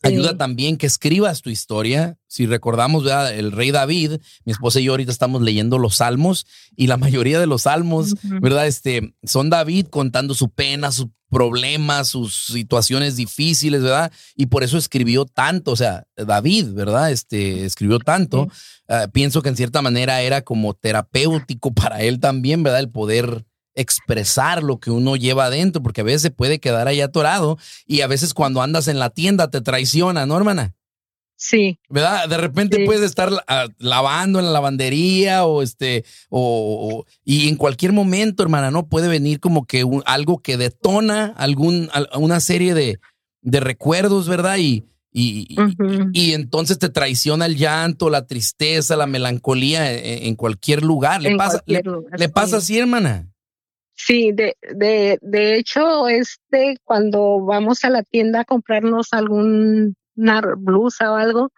Ayuda 0.03 0.37
también 0.37 0.77
que 0.77 0.87
escribas 0.87 1.43
tu 1.43 1.51
historia. 1.51 2.17
Si 2.29 2.47
recordamos, 2.47 3.05
¿verdad? 3.05 3.35
el 3.35 3.53
rey 3.53 3.71
David, 3.73 4.21
mi 4.45 4.53
esposa 4.53 4.81
y 4.81 4.85
yo 4.85 4.93
ahorita 4.93 5.11
estamos 5.11 5.43
leyendo 5.43 5.79
los 5.79 5.97
salmos 5.97 6.47
y 6.77 6.87
la 6.87 6.97
mayoría 6.99 7.41
de 7.41 7.47
los 7.47 7.63
salmos, 7.63 8.15
¿verdad? 8.23 8.67
Este, 8.67 9.15
son 9.25 9.51
David 9.51 9.87
contando 9.87 10.35
su 10.35 10.51
pena, 10.51 10.93
sus 10.93 11.09
problemas, 11.31 12.09
sus 12.09 12.47
situaciones 12.47 13.17
difíciles, 13.17 13.83
¿verdad? 13.83 14.13
Y 14.35 14.47
por 14.47 14.63
eso 14.63 14.79
escribió 14.79 15.25
tanto, 15.27 15.73
o 15.73 15.77
sea, 15.77 16.05
David, 16.17 16.73
¿verdad? 16.73 17.11
Este, 17.11 17.65
escribió 17.65 17.99
tanto. 17.99 18.49
Ah, 18.89 19.09
pienso 19.13 19.43
que 19.43 19.51
en 19.51 19.57
cierta 19.57 19.83
manera 19.83 20.23
era 20.23 20.43
como 20.43 20.75
terapéutico 20.75 21.73
para 21.75 22.03
él 22.03 22.21
también, 22.21 22.63
¿verdad? 22.63 22.81
El 22.81 22.91
poder 22.91 23.45
expresar 23.79 24.63
lo 24.63 24.79
que 24.79 24.91
uno 24.91 25.17
lleva 25.17 25.47
adentro, 25.47 25.83
porque 25.83 26.01
a 26.01 26.05
veces 26.05 26.23
se 26.23 26.31
puede 26.31 26.59
quedar 26.59 26.89
ahí 26.89 27.01
atorado 27.01 27.59
y 27.87 28.01
a 28.01 28.07
veces 28.07 28.35
cuando 28.35 28.61
andas 28.61 28.89
en 28.89 28.99
la 28.99 29.11
tienda 29.11 29.51
te 29.51 29.61
traiciona, 29.61 30.27
¿no, 30.27 30.37
hermana? 30.37 30.75
Sí. 31.37 31.79
¿Verdad? 31.89 32.29
De 32.29 32.37
repente 32.37 32.85
puedes 32.85 33.03
estar 33.03 33.31
ah, 33.47 33.69
lavando 33.79 34.41
en 34.41 34.47
la 34.47 34.51
lavandería 34.51 35.45
o 35.45 35.63
este, 35.63 36.05
o, 36.31 37.05
y 37.25 37.49
en 37.49 37.55
cualquier 37.55 37.93
momento, 37.93 38.43
hermana, 38.43 38.73
¿no? 38.73 38.89
Puede 38.89 39.07
venir 39.07 39.39
como 39.39 39.65
que 39.65 39.85
algo 40.05 40.43
que 40.43 40.57
detona 40.57 41.27
algún, 41.37 41.91
una 42.17 42.41
serie 42.41 42.75
de, 42.75 42.99
de 43.41 43.61
recuerdos, 43.61 44.29
¿verdad? 44.29 44.57
Y, 44.59 44.85
y, 45.13 45.57
y, 46.13 46.33
entonces 46.33 46.79
te 46.79 46.89
traiciona 46.89 47.47
el 47.47 47.57
llanto, 47.57 48.11
la 48.11 48.27
tristeza, 48.27 48.97
la 48.97 49.07
melancolía 49.07 49.93
e, 49.93 50.27
en, 50.27 50.35
cualquier 50.35 50.83
lugar. 50.83 51.23
¿Le, 51.23 51.37
pasa, 51.37 51.63
le 51.67 52.29
pasa 52.29 52.57
así, 52.57 52.79
hermana? 52.79 53.29
Sí, 53.99 54.31
de, 54.33 54.57
de, 54.63 55.19
de 55.23 55.57
hecho, 55.57 56.09
este, 56.09 56.77
cuando 56.85 57.41
vamos 57.41 57.85
a 57.85 57.91
la 57.91 58.05
tienda 58.05 58.41
a 58.41 58.45
comprarnos 58.45 59.13
alguna 59.13 59.93
blusa 60.57 61.13
o 61.13 61.17
algo, 61.17 61.53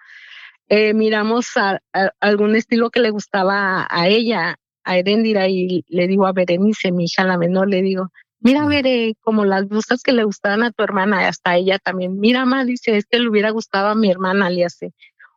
eh, 0.68 0.94
miramos 0.94 1.56
a, 1.56 1.80
algún 2.20 2.56
estilo 2.56 2.90
que 2.90 3.00
le 3.00 3.10
gustaba 3.10 3.86
a, 3.90 4.08
ella, 4.08 4.56
a 4.84 4.98
Erendira, 4.98 5.48
y 5.48 5.84
le 5.88 6.06
digo 6.08 6.26
a 6.26 6.32
Berenice, 6.32 6.92
mi 6.92 7.04
hija 7.04 7.24
la 7.24 7.36
menor, 7.38 7.68
le 7.68 7.82
digo, 7.82 8.08
mira, 8.40 8.66
Bere, 8.66 9.14
como 9.20 9.44
las 9.44 9.68
blusas 9.68 10.02
que 10.02 10.12
le 10.12 10.24
gustaban 10.24 10.62
a 10.62 10.72
tu 10.72 10.82
hermana, 10.82 11.28
hasta 11.28 11.56
ella 11.56 11.78
también, 11.78 12.18
mira, 12.18 12.46
más 12.46 12.66
dice, 12.66 12.96
este 12.96 13.20
le 13.20 13.28
hubiera 13.28 13.50
gustado 13.50 13.88
a 13.88 13.94
mi 13.94 14.10
hermana, 14.10 14.48
le 14.50 14.64
hace. 14.64 14.92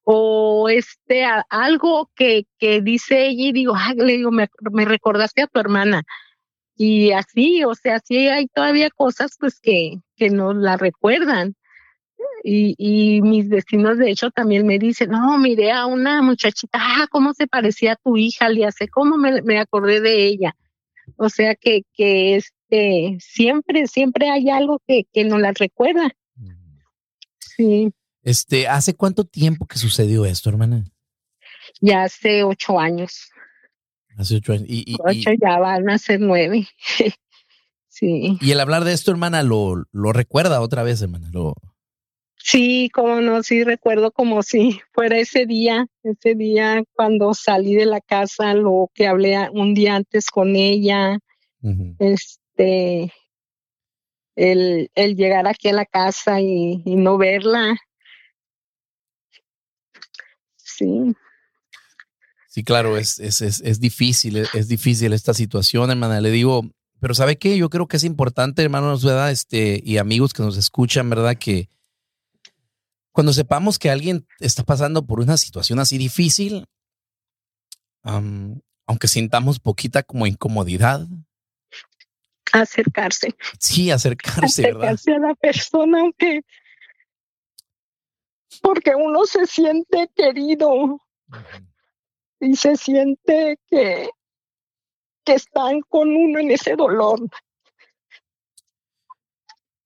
O 0.06 0.70
este, 0.70 1.26
algo 1.50 2.10
que, 2.16 2.46
que 2.60 2.82
dice 2.82 3.28
ella 3.28 3.50
y 3.50 3.52
digo, 3.52 3.76
le 3.98 4.14
digo, 4.14 4.32
me, 4.32 4.48
me 4.72 4.86
recordaste 4.86 5.42
a 5.44 5.48
tu 5.48 5.60
hermana 5.60 6.04
y 6.76 7.12
así, 7.12 7.64
o 7.64 7.76
sea, 7.76 8.00
sí 8.04 8.28
hay 8.28 8.48
todavía 8.48 8.90
cosas 8.90 9.36
pues 9.40 9.60
que, 9.60 10.00
que 10.16 10.30
nos 10.30 10.56
la 10.56 10.78
recuerdan. 10.78 11.56
Y, 12.46 12.76
y 12.78 13.22
mis 13.22 13.48
vecinos 13.48 13.98
de 13.98 14.12
hecho 14.12 14.32
también 14.32 14.66
me 14.66 14.80
dicen, 14.80 15.12
no, 15.12 15.38
miré 15.38 15.72
a 15.72 15.86
una 15.86 16.22
muchachita, 16.22 16.80
ah, 16.82 17.08
cómo 17.10 17.34
se 17.34 17.48
parecía 17.48 17.94
a 17.94 17.96
tu 17.96 18.18
hija, 18.18 18.50
le 18.50 18.66
hace, 18.66 18.88
cómo 18.88 19.18
me, 19.18 19.42
me 19.42 19.60
acordé 19.60 20.02
de 20.02 20.26
ella. 20.26 20.56
O 21.18 21.30
sea 21.30 21.56
que, 21.56 21.84
que 21.94 22.36
este, 22.36 23.18
siempre, 23.20 23.88
siempre 23.88 24.30
hay 24.30 24.50
algo 24.50 24.82
que, 24.88 25.04
que 25.14 25.24
nos 25.24 25.40
la 25.40 25.52
recuerda. 25.52 26.12
Sí. 27.40 27.92
Este, 28.24 28.68
¿hace 28.68 28.96
cuánto 28.96 29.26
tiempo 29.26 29.66
que 29.66 29.78
sucedió 29.78 30.26
esto, 30.26 30.50
hermana? 30.50 30.86
Ya 31.82 32.04
hace 32.04 32.44
ocho 32.44 32.80
años. 32.80 33.30
Hace 34.18 34.36
ocho 34.36 34.54
años. 34.54 34.66
Y, 34.68 34.96
ocho 35.00 35.32
ya 35.42 35.60
van 35.60 35.90
a 35.90 35.98
ser 35.98 36.20
nueve. 36.20 36.68
sí. 37.88 38.38
Y 38.40 38.52
el 38.52 38.60
hablar 38.60 38.84
de 38.84 38.94
esto, 38.94 39.12
hermana, 39.12 39.44
lo, 39.44 39.86
lo 39.92 40.14
recuerda 40.14 40.62
otra 40.62 40.84
vez, 40.84 41.02
hermana. 41.02 41.30
Lo... 41.32 41.56
Sí, 42.38 42.90
como 42.94 43.22
no, 43.22 43.42
sí 43.42 43.64
recuerdo 43.64 44.12
como 44.12 44.44
si 44.44 44.80
fuera 44.92 45.18
ese 45.18 45.46
día, 45.46 45.88
ese 46.04 46.36
día 46.36 46.84
cuando 46.94 47.34
salí 47.34 47.74
de 47.74 47.86
la 47.86 48.02
casa, 48.02 48.54
lo 48.54 48.92
que 48.94 49.08
hablé 49.08 49.50
un 49.54 49.74
día 49.74 49.96
antes 49.96 50.30
con 50.30 50.56
ella, 50.56 51.20
este, 52.00 53.14
el, 54.36 54.92
el, 54.94 55.16
llegar 55.16 55.48
aquí 55.48 55.70
a 55.70 55.74
la 55.74 55.86
casa 55.86 56.42
y, 56.42 56.82
y 56.84 56.96
no 56.98 57.18
verla. 57.18 57.78
Sí. 60.58 61.16
Sí, 62.54 62.64
claro, 62.64 62.98
es, 62.98 63.20
es, 63.20 63.42
es, 63.42 63.80
difícil, 63.80 64.38
es, 64.54 64.68
difícil 64.68 65.12
esta 65.14 65.34
situación, 65.34 65.90
hermana. 65.90 66.22
Le 66.22 66.30
digo, 66.30 66.62
pero 67.00 67.16
¿sabe 67.16 67.40
qué? 67.40 67.58
Yo 67.58 67.68
creo 67.68 67.88
que 67.88 67.98
es 67.98 68.04
importante, 68.04 68.62
hermanos, 68.62 69.04
¿verdad? 69.04 69.32
Este, 69.32 69.82
y 69.84 69.98
amigos 69.98 70.34
que 70.34 70.44
nos 70.44 70.56
escuchan, 70.56 71.10
¿verdad? 71.10 71.36
Que 71.36 71.68
cuando 73.12 73.34
sepamos 73.34 73.80
que 73.80 73.90
alguien 73.90 74.28
está 74.40 74.62
pasando 74.62 75.04
por 75.08 75.20
una 75.20 75.36
situación 75.38 75.80
así 75.80 75.98
difícil, 75.98 76.68
aunque 78.04 79.08
sintamos 79.08 79.60
poquita 79.60 80.04
como 80.04 80.28
incomodidad. 80.28 81.08
Acercarse. 82.52 83.36
Sí, 83.58 83.90
acercarse, 83.90 84.62
acercarse 84.62 85.16
a 85.16 85.18
la 85.18 85.34
persona, 85.34 86.02
aunque 86.02 86.42
porque 88.62 88.94
uno 88.94 89.26
se 89.26 89.48
siente 89.48 90.08
querido 90.16 91.02
y 92.44 92.56
se 92.56 92.76
siente 92.76 93.58
que, 93.70 94.10
que 95.26 95.34
están 95.34 95.82
con 95.88 96.10
uno 96.10 96.40
en 96.40 96.52
ese 96.52 96.76
dolor. 96.76 97.20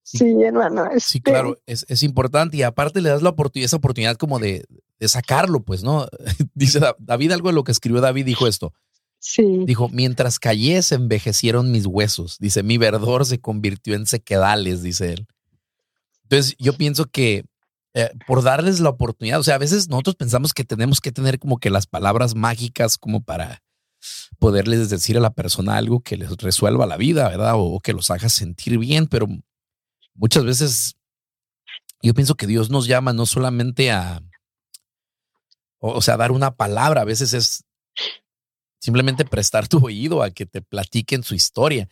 Sí, 0.04 0.41
hermano. 0.41 0.86
Sí, 1.00 1.22
claro, 1.22 1.62
es, 1.65 1.86
es, 1.89 2.02
importante 2.02 2.58
y 2.58 2.63
aparte 2.63 3.02
le 3.02 3.10
das 3.10 3.22
la 3.22 3.30
oportunidad, 3.30 3.65
esa 3.65 3.78
oportunidad 3.78 4.15
como 4.15 4.39
de, 4.39 4.65
de 5.00 5.08
sacarlo, 5.08 5.62
pues, 5.62 5.84
¿no? 5.84 6.08
Dice 6.54 6.80
David, 6.98 7.32
algo 7.32 7.50
de 7.50 7.56
lo 7.56 7.63
que 7.63 7.74
escribió 7.74 8.02
David 8.02 8.26
dijo 8.26 8.48
esto. 8.48 8.74
Sí. 9.20 9.63
Dijo, 9.65 9.89
mientras 9.89 10.39
callé 10.39 10.82
se 10.82 10.96
envejecieron 10.96 11.72
mis 11.72 11.86
huesos. 11.86 12.38
Dice, 12.39 12.63
mi 12.63 12.78
verdor 12.78 13.26
se 13.26 13.39
convirtió 13.39 13.96
en 13.96 14.06
sequedales, 14.06 14.82
dice 14.82 15.13
él. 15.13 15.28
Entonces, 16.24 16.56
yo 16.60 16.74
pienso 16.74 17.06
que 17.06 17.46
eh, 17.97 18.12
por 18.27 18.43
darles 18.43 18.79
la 18.79 18.89
oportunidad. 18.89 19.39
O 19.39 19.43
sea, 19.43 19.55
a 19.55 19.57
veces 19.57 19.89
nosotros 19.89 20.15
pensamos 20.15 20.53
que 20.53 20.63
tenemos 20.63 21.01
que 21.01 21.12
tener 21.12 21.39
como 21.39 21.57
que 21.57 21.71
las 21.71 21.88
palabras 21.88 22.36
mágicas 22.36 22.95
como 22.95 23.23
para 23.23 23.63
poderles 24.38 24.91
decir 24.91 25.17
a 25.17 25.19
la 25.19 25.31
persona 25.31 25.77
algo 25.77 26.01
que 26.01 26.15
les 26.15 26.29
resuelva 26.38 26.86
la 26.86 26.95
vida, 26.95 27.27
¿verdad? 27.27 27.53
O, 27.55 27.79
que 27.79 27.93
los 27.93 28.12
haga 28.12 28.29
sentir 28.29 28.77
bien, 28.77 29.07
pero 29.07 29.25
muchas 30.13 30.45
veces 30.45 30.95
yo 32.03 32.13
pienso 32.13 32.36
que 32.36 32.45
Dios 32.45 32.69
nos 32.69 32.86
llama 32.86 33.13
no 33.13 33.25
solamente 33.25 33.89
a, 33.89 34.21
o, 35.79 35.99
sea, 36.03 36.17
dar 36.17 36.31
una 36.31 36.55
palabra, 36.55 37.01
a 37.01 37.05
veces 37.05 37.33
es 37.33 37.65
simplemente 38.77 39.25
prestar 39.25 39.67
tu 39.67 39.83
oído 39.83 40.21
a 40.21 40.29
que 40.29 40.45
te 40.45 40.62
platiquen 40.62 41.23
su 41.23 41.33
historia. 41.33 41.89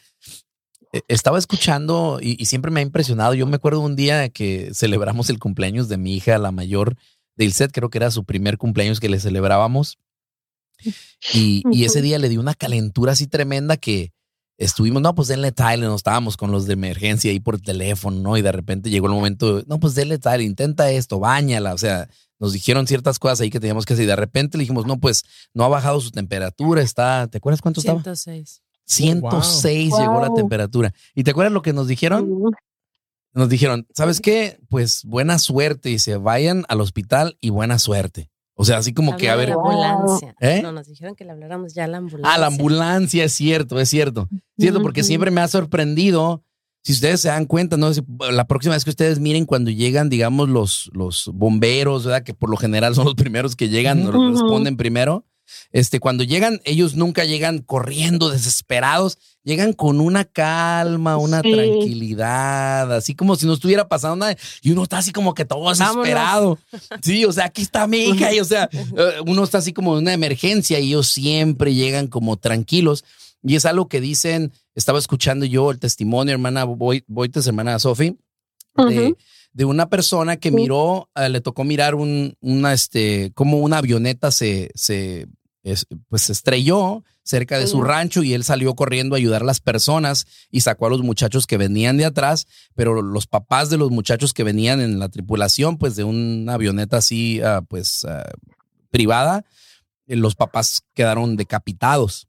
E, 0.95 1.03
estaba 1.09 1.37
escuchando 1.37 2.19
y, 2.21 2.45
siempre 2.45 2.71
me 2.71 2.79
ha 2.79 2.83
impresionado. 2.83 3.33
Yo 3.33 3.45
me 3.45 3.57
acuerdo 3.57 3.81
un 3.81 3.97
día 3.97 4.29
que 4.29 4.71
celebramos 4.73 5.29
el 5.29 5.39
cumpleaños 5.39 5.89
de 5.89 5.97
mi 5.97 6.15
hija, 6.15 6.37
la 6.37 6.51
mayor 6.51 6.95
de 7.35 7.43
Ilset, 7.43 7.71
creo 7.73 7.89
que 7.89 7.97
era 7.97 8.11
su 8.11 8.23
primer 8.23 8.57
cumpleaños 8.57 9.01
que 9.01 9.09
le 9.09 9.19
celebrábamos. 9.19 9.99
Y, 11.33 11.83
ese 11.83 12.01
día 12.01 12.17
le 12.17 12.29
dio 12.29 12.39
una 12.39 12.53
calentura 12.53 13.11
así 13.11 13.27
tremenda 13.27 13.75
que 13.75 14.13
estuvimos, 14.57 15.01
no, 15.01 15.13
pues 15.15 15.27
denle 15.27 15.51
Tyler, 15.51 15.89
nos 15.89 15.97
estábamos 15.99 16.37
con 16.37 16.51
los 16.51 16.65
de 16.65 16.73
emergencia 16.73 17.29
ahí 17.29 17.41
por 17.41 17.59
teléfono, 17.59 18.21
¿no? 18.21 18.37
Y 18.37 18.41
de 18.41 18.53
repente 18.53 18.89
llegó 18.89 19.07
el 19.07 19.13
momento, 19.13 19.63
no, 19.67 19.81
pues 19.81 19.95
denle 19.95 20.17
Tyler, 20.17 20.41
intenta 20.41 20.89
esto, 20.91 21.19
bañala, 21.19 21.73
o 21.73 21.77
sea, 21.77 22.07
nos 22.39 22.53
dijeron 22.53 22.87
ciertas 22.87 23.19
cosas 23.19 23.41
ahí 23.41 23.49
que 23.49 23.59
teníamos 23.59 23.85
que 23.85 23.93
hacer 23.93 24.05
y 24.05 24.07
de 24.07 24.15
repente 24.15 24.57
le 24.57 24.61
dijimos, 24.61 24.85
no, 24.85 24.97
pues 24.97 25.23
no 25.53 25.65
ha 25.65 25.67
bajado 25.67 25.99
su 25.99 26.11
temperatura, 26.11 26.81
está, 26.81 27.27
¿te 27.27 27.39
acuerdas 27.39 27.61
cuánto 27.61 27.81
estaba? 27.81 28.01
106. 28.01 28.61
106 28.85 29.93
llegó 29.99 30.21
la 30.21 30.33
temperatura. 30.33 30.93
¿Y 31.13 31.23
te 31.23 31.31
acuerdas 31.31 31.53
lo 31.53 31.61
que 31.61 31.73
nos 31.73 31.87
dijeron? 31.87 32.51
Nos 33.33 33.49
dijeron, 33.49 33.87
¿sabes 33.93 34.21
qué? 34.21 34.59
Pues 34.69 35.03
buena 35.03 35.39
suerte. 35.39 35.89
Y 35.91 35.99
se 35.99 36.17
vayan 36.17 36.63
al 36.69 36.81
hospital 36.81 37.37
y 37.41 37.49
buena 37.49 37.79
suerte. 37.79 38.29
O 38.53 38.63
sea, 38.63 38.77
así 38.77 38.93
como 38.93 39.17
que 39.17 39.29
a 39.29 39.35
ver. 39.35 39.49
La 39.49 39.55
ambulancia. 39.55 40.35
¿Eh? 40.39 40.61
No, 40.63 40.71
nos 40.71 40.87
dijeron 40.87 41.15
que 41.15 41.25
le 41.25 41.31
habláramos 41.31 41.73
ya 41.73 41.83
a 41.83 41.87
la 41.87 41.97
ambulancia. 41.97 42.33
Ah, 42.33 42.37
la 42.37 42.47
ambulancia, 42.47 43.25
es 43.25 43.33
cierto, 43.33 43.79
es 43.79 43.89
cierto. 43.89 44.29
Cierto, 44.57 44.81
porque 44.81 45.03
siempre 45.03 45.31
me 45.31 45.41
ha 45.41 45.47
sorprendido. 45.47 46.43
Si 46.81 46.93
ustedes 46.93 47.19
se 47.19 47.29
dan 47.29 47.45
cuenta, 47.45 47.77
¿no? 47.77 47.89
La 48.31 48.45
próxima 48.47 48.75
vez 48.75 48.83
que 48.83 48.91
ustedes 48.91 49.19
miren 49.19 49.45
cuando 49.45 49.71
llegan, 49.71 50.07
digamos, 50.07 50.47
los, 50.47 50.91
los 50.93 51.31
bomberos, 51.33 52.05
¿verdad? 52.05 52.23
Que 52.23 52.35
por 52.35 52.49
lo 52.49 52.57
general 52.57 52.93
son 52.93 53.05
los 53.05 53.15
primeros 53.15 53.55
que 53.55 53.69
llegan, 53.69 54.03
nos 54.03 54.41
responden 54.41 54.77
primero. 54.77 55.25
Este, 55.71 55.99
cuando 55.99 56.23
llegan, 56.23 56.61
ellos 56.65 56.95
nunca 56.95 57.25
llegan 57.25 57.59
corriendo, 57.59 58.29
desesperados, 58.29 59.17
llegan 59.43 59.73
con 59.73 59.99
una 59.99 60.25
calma, 60.25 61.17
una 61.17 61.41
tranquilidad, 61.41 62.91
así 62.93 63.15
como 63.15 63.35
si 63.35 63.45
no 63.45 63.53
estuviera 63.53 63.87
pasando 63.87 64.17
nada, 64.17 64.35
y 64.61 64.71
uno 64.71 64.83
está 64.83 64.97
así 64.97 65.11
como 65.11 65.33
que 65.33 65.45
todo 65.45 65.69
desesperado. 65.69 66.57
Sí, 67.01 67.25
o 67.25 67.31
sea, 67.31 67.45
aquí 67.45 67.61
está 67.61 67.87
mi 67.87 67.99
hija, 67.99 68.33
y 68.33 68.39
o 68.39 68.45
sea, 68.45 68.69
eh, 68.73 69.21
uno 69.25 69.43
está 69.43 69.59
así 69.59 69.73
como 69.73 69.93
en 69.93 70.03
una 70.03 70.13
emergencia, 70.13 70.79
y 70.79 70.87
ellos 70.87 71.07
siempre 71.07 71.73
llegan 71.73 72.07
como 72.07 72.37
tranquilos. 72.37 73.03
Y 73.43 73.55
es 73.55 73.65
algo 73.65 73.87
que 73.87 74.01
dicen, 74.01 74.51
estaba 74.73 74.97
escuchando 74.97 75.45
yo 75.45 75.69
el 75.69 75.79
testimonio, 75.79 76.33
hermana 76.33 76.63
Boites, 76.63 77.45
hermana 77.45 77.77
Sofi, 77.77 78.17
de, 78.75 79.15
una 79.63 79.87
persona 79.87 80.35
que 80.35 80.51
miró, 80.51 81.09
eh, 81.15 81.29
le 81.29 81.39
tocó 81.39 81.63
mirar 81.63 81.95
un, 81.95 82.35
una, 82.41 82.73
este, 82.73 83.31
como 83.33 83.59
una 83.59 83.77
avioneta 83.77 84.31
se, 84.31 84.71
se 84.75 85.27
pues 86.09 86.29
estrelló 86.29 87.03
cerca 87.23 87.57
de 87.57 87.65
su 87.65 87.81
rancho 87.81 88.21
y 88.21 88.33
él 88.33 88.43
salió 88.43 88.75
corriendo 88.75 89.15
a 89.15 89.17
ayudar 89.17 89.41
a 89.41 89.45
las 89.45 89.59
personas 89.59 90.27
y 90.51 90.61
sacó 90.61 90.85
a 90.85 90.89
los 90.89 91.01
muchachos 91.01 91.47
que 91.47 91.57
venían 91.57 91.97
de 91.97 92.05
atrás, 92.05 92.45
pero 92.75 93.01
los 93.01 93.25
papás 93.25 93.71
de 93.71 93.77
los 93.77 93.89
muchachos 93.89 94.33
que 94.33 94.43
venían 94.43 94.79
en 94.79 94.99
la 94.99 95.09
tripulación, 95.09 95.77
pues 95.77 95.95
de 95.95 96.03
una 96.03 96.53
avioneta 96.53 96.97
así, 96.97 97.41
ah, 97.41 97.63
pues 97.67 98.05
ah, 98.05 98.29
privada, 98.91 99.43
eh, 100.05 100.15
los 100.15 100.35
papás 100.35 100.83
quedaron 100.93 101.35
decapitados. 101.35 102.27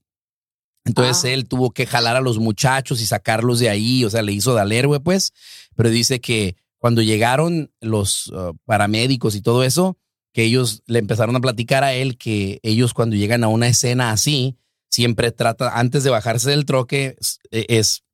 Entonces 0.87 1.25
ah. 1.25 1.29
él 1.35 1.47
tuvo 1.47 1.73
que 1.73 1.85
jalar 1.85 2.17
a 2.17 2.23
los 2.23 2.39
muchachos 2.39 3.03
y 3.03 3.07
sacarlos 3.07 3.59
de 3.59 3.69
ahí, 3.69 4.03
o 4.05 4.09
sea, 4.09 4.23
le 4.23 4.33
hizo 4.33 4.55
de 4.55 4.79
héroe, 4.79 5.01
pues, 5.01 5.35
pero 5.75 5.91
dice 5.91 6.21
que 6.21 6.57
cuando 6.79 7.03
llegaron 7.03 7.73
los 7.81 8.33
paramédicos 8.65 9.35
y 9.35 9.43
todo 9.43 9.65
eso, 9.65 9.99
que 10.33 10.45
ellos 10.45 10.83
le 10.87 10.99
empezaron 10.99 11.35
a 11.35 11.41
platicar 11.41 11.83
a 11.83 11.95
él 11.95 12.19
que 12.19 12.61
ellos 12.63 12.93
cuando 12.93 13.17
llegan 13.17 13.43
a 13.43 13.49
una 13.49 13.69
escena 13.69 14.11
así, 14.11 14.59
siempre 14.91 15.33
trata, 15.33 15.79
antes 15.79 16.05
de 16.05 16.11
bajarse 16.11 16.51
del 16.51 16.67
troque, 16.67 17.17
es, 17.51 18.05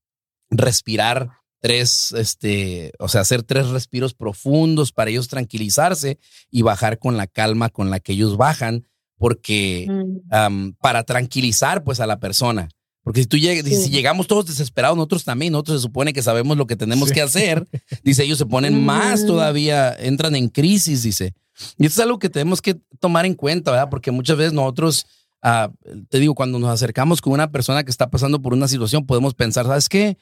respirar 0.51 1.31
tres, 1.61 2.13
este, 2.13 2.93
o 2.99 3.09
sea, 3.09 3.23
hacer 3.23 3.43
tres 3.43 3.71
respiros 3.71 4.15
profundos 4.15 4.93
para 4.93 5.11
ellos 5.11 5.29
tranquilizarse 5.29 6.19
y 6.51 6.63
bajar 6.63 6.99
con 6.99 7.17
la 7.17 7.27
calma 7.27 7.71
con 7.71 7.91
la 7.91 8.01
que 8.01 8.13
ellos 8.13 8.37
bajan, 8.37 8.87
porque 9.17 9.89
mm. 9.89 10.75
para 10.81 11.05
tranquilizar 11.05 11.83
pues 11.83 12.01
a 12.01 12.07
la 12.07 12.21
persona. 12.21 12.69
Porque 13.03 13.23
si 13.23 13.27
tú 13.27 13.37
llegas, 13.37 13.65
si 13.67 13.91
llegamos 13.91 14.29
todos 14.29 14.47
desesperados, 14.47 14.97
nosotros 14.97 15.25
también, 15.25 15.53
nosotros 15.53 15.81
se 15.81 15.83
supone 15.83 16.13
que 16.13 16.23
sabemos 16.23 16.57
lo 16.57 16.67
que 16.67 16.77
tenemos 16.77 17.11
que 17.11 17.21
hacer. 17.21 17.67
Dice, 18.05 18.23
ellos 18.23 18.39
se 18.39 18.47
ponen 18.47 18.85
más 18.85 19.25
mm. 19.25 19.27
todavía, 19.27 19.93
entran 19.93 20.37
en 20.37 20.49
crisis, 20.49 21.03
dice. 21.03 21.35
Y 21.79 21.87
esto 21.87 22.01
es 22.01 22.05
algo 22.05 22.19
que 22.19 22.31
tenemos 22.31 22.63
que 22.63 22.81
tomar 23.01 23.27
en 23.27 23.35
cuenta, 23.35 23.73
¿verdad? 23.73 23.91
Porque 23.91 24.13
muchas 24.13 24.37
veces 24.37 24.53
nosotros, 24.53 25.07
ah, 25.43 25.71
te 26.09 26.21
digo, 26.21 26.35
cuando 26.35 26.61
nos 26.61 26.71
acercamos 26.71 27.21
con 27.21 27.33
una 27.33 27.51
persona 27.51 27.83
que 27.83 27.91
está 27.91 28.09
pasando 28.09 28.41
por 28.41 28.53
una 28.53 28.69
situación, 28.69 29.05
podemos 29.05 29.35
pensar, 29.35 29.67
¿sabes 29.67 29.89
qué? 29.89 30.17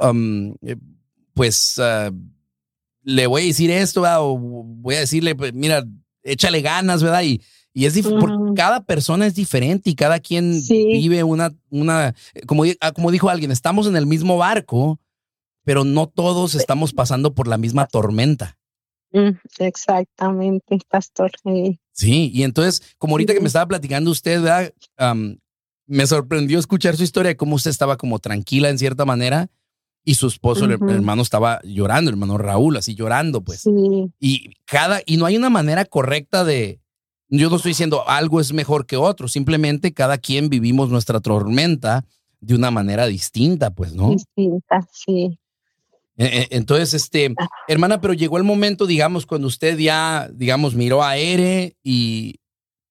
Um, 0.00 0.54
eh, 0.62 0.76
pues 1.34 1.78
ah, 1.78 2.10
le 3.04 3.26
voy 3.28 3.42
a 3.42 3.46
decir 3.46 3.70
esto, 3.70 4.02
¿verdad? 4.02 4.22
O 4.22 4.36
voy 4.36 4.96
a 4.96 5.00
decirle, 5.00 5.36
pues, 5.36 5.54
mira, 5.54 5.84
échale 6.24 6.62
ganas, 6.62 7.00
¿verdad? 7.00 7.22
Y, 7.22 7.40
y 7.78 7.86
es 7.86 7.96
cada 8.56 8.82
persona 8.82 9.24
es 9.24 9.36
diferente 9.36 9.88
y 9.88 9.94
cada 9.94 10.18
quien 10.18 10.60
vive 10.68 11.22
una, 11.22 11.54
una 11.70 12.12
como, 12.44 12.64
ah, 12.80 12.90
como 12.90 13.12
dijo 13.12 13.28
alguien, 13.28 13.52
estamos 13.52 13.86
en 13.86 13.94
el 13.94 14.04
mismo 14.04 14.36
barco, 14.36 14.98
pero 15.62 15.84
no 15.84 16.08
todos 16.08 16.56
estamos 16.56 16.92
pasando 16.92 17.36
por 17.36 17.46
la 17.46 17.56
misma 17.56 17.86
tormenta. 17.86 18.58
Mm, 19.12 19.30
exactamente, 19.60 20.80
pastor. 20.90 21.30
Sí, 21.92 22.32
y 22.34 22.42
entonces, 22.42 22.82
como 22.98 23.14
ahorita 23.14 23.32
que 23.32 23.40
me 23.40 23.46
estaba 23.46 23.68
platicando 23.68 24.10
usted, 24.10 24.72
me 25.86 26.06
sorprendió 26.08 26.58
escuchar 26.58 26.96
su 26.96 27.04
historia, 27.04 27.36
cómo 27.36 27.54
usted 27.54 27.70
estaba 27.70 27.96
como 27.96 28.18
tranquila 28.18 28.70
en 28.70 28.78
cierta 28.78 29.04
manera 29.04 29.50
y 30.04 30.14
su 30.14 30.26
esposo, 30.26 30.64
el 30.64 30.72
hermano, 30.72 31.22
estaba 31.22 31.60
llorando, 31.62 32.08
el 32.08 32.14
hermano 32.14 32.38
Raúl, 32.38 32.76
así 32.76 32.96
llorando, 32.96 33.44
pues. 33.44 33.62
Y 34.18 34.50
cada, 34.64 35.00
y 35.06 35.16
no 35.16 35.26
hay 35.26 35.36
una 35.36 35.48
manera 35.48 35.84
correcta 35.84 36.42
de, 36.42 36.80
yo 37.28 37.50
no 37.50 37.56
estoy 37.56 37.70
diciendo 37.70 38.08
algo 38.08 38.40
es 38.40 38.52
mejor 38.52 38.86
que 38.86 38.96
otro, 38.96 39.28
simplemente 39.28 39.92
cada 39.92 40.18
quien 40.18 40.48
vivimos 40.48 40.88
nuestra 40.88 41.20
tormenta 41.20 42.04
de 42.40 42.54
una 42.54 42.70
manera 42.70 43.06
distinta, 43.06 43.70
pues, 43.70 43.92
¿no? 43.94 44.10
Distinta, 44.10 44.86
sí. 44.92 45.38
Eh, 46.16 46.30
eh, 46.32 46.48
entonces, 46.50 46.94
este, 46.94 47.34
hermana, 47.68 48.00
pero 48.00 48.12
llegó 48.12 48.38
el 48.38 48.44
momento, 48.44 48.86
digamos, 48.86 49.26
cuando 49.26 49.46
usted 49.46 49.78
ya, 49.78 50.28
digamos, 50.32 50.74
miró 50.74 51.02
a 51.02 51.16
Ere 51.16 51.76
y 51.82 52.40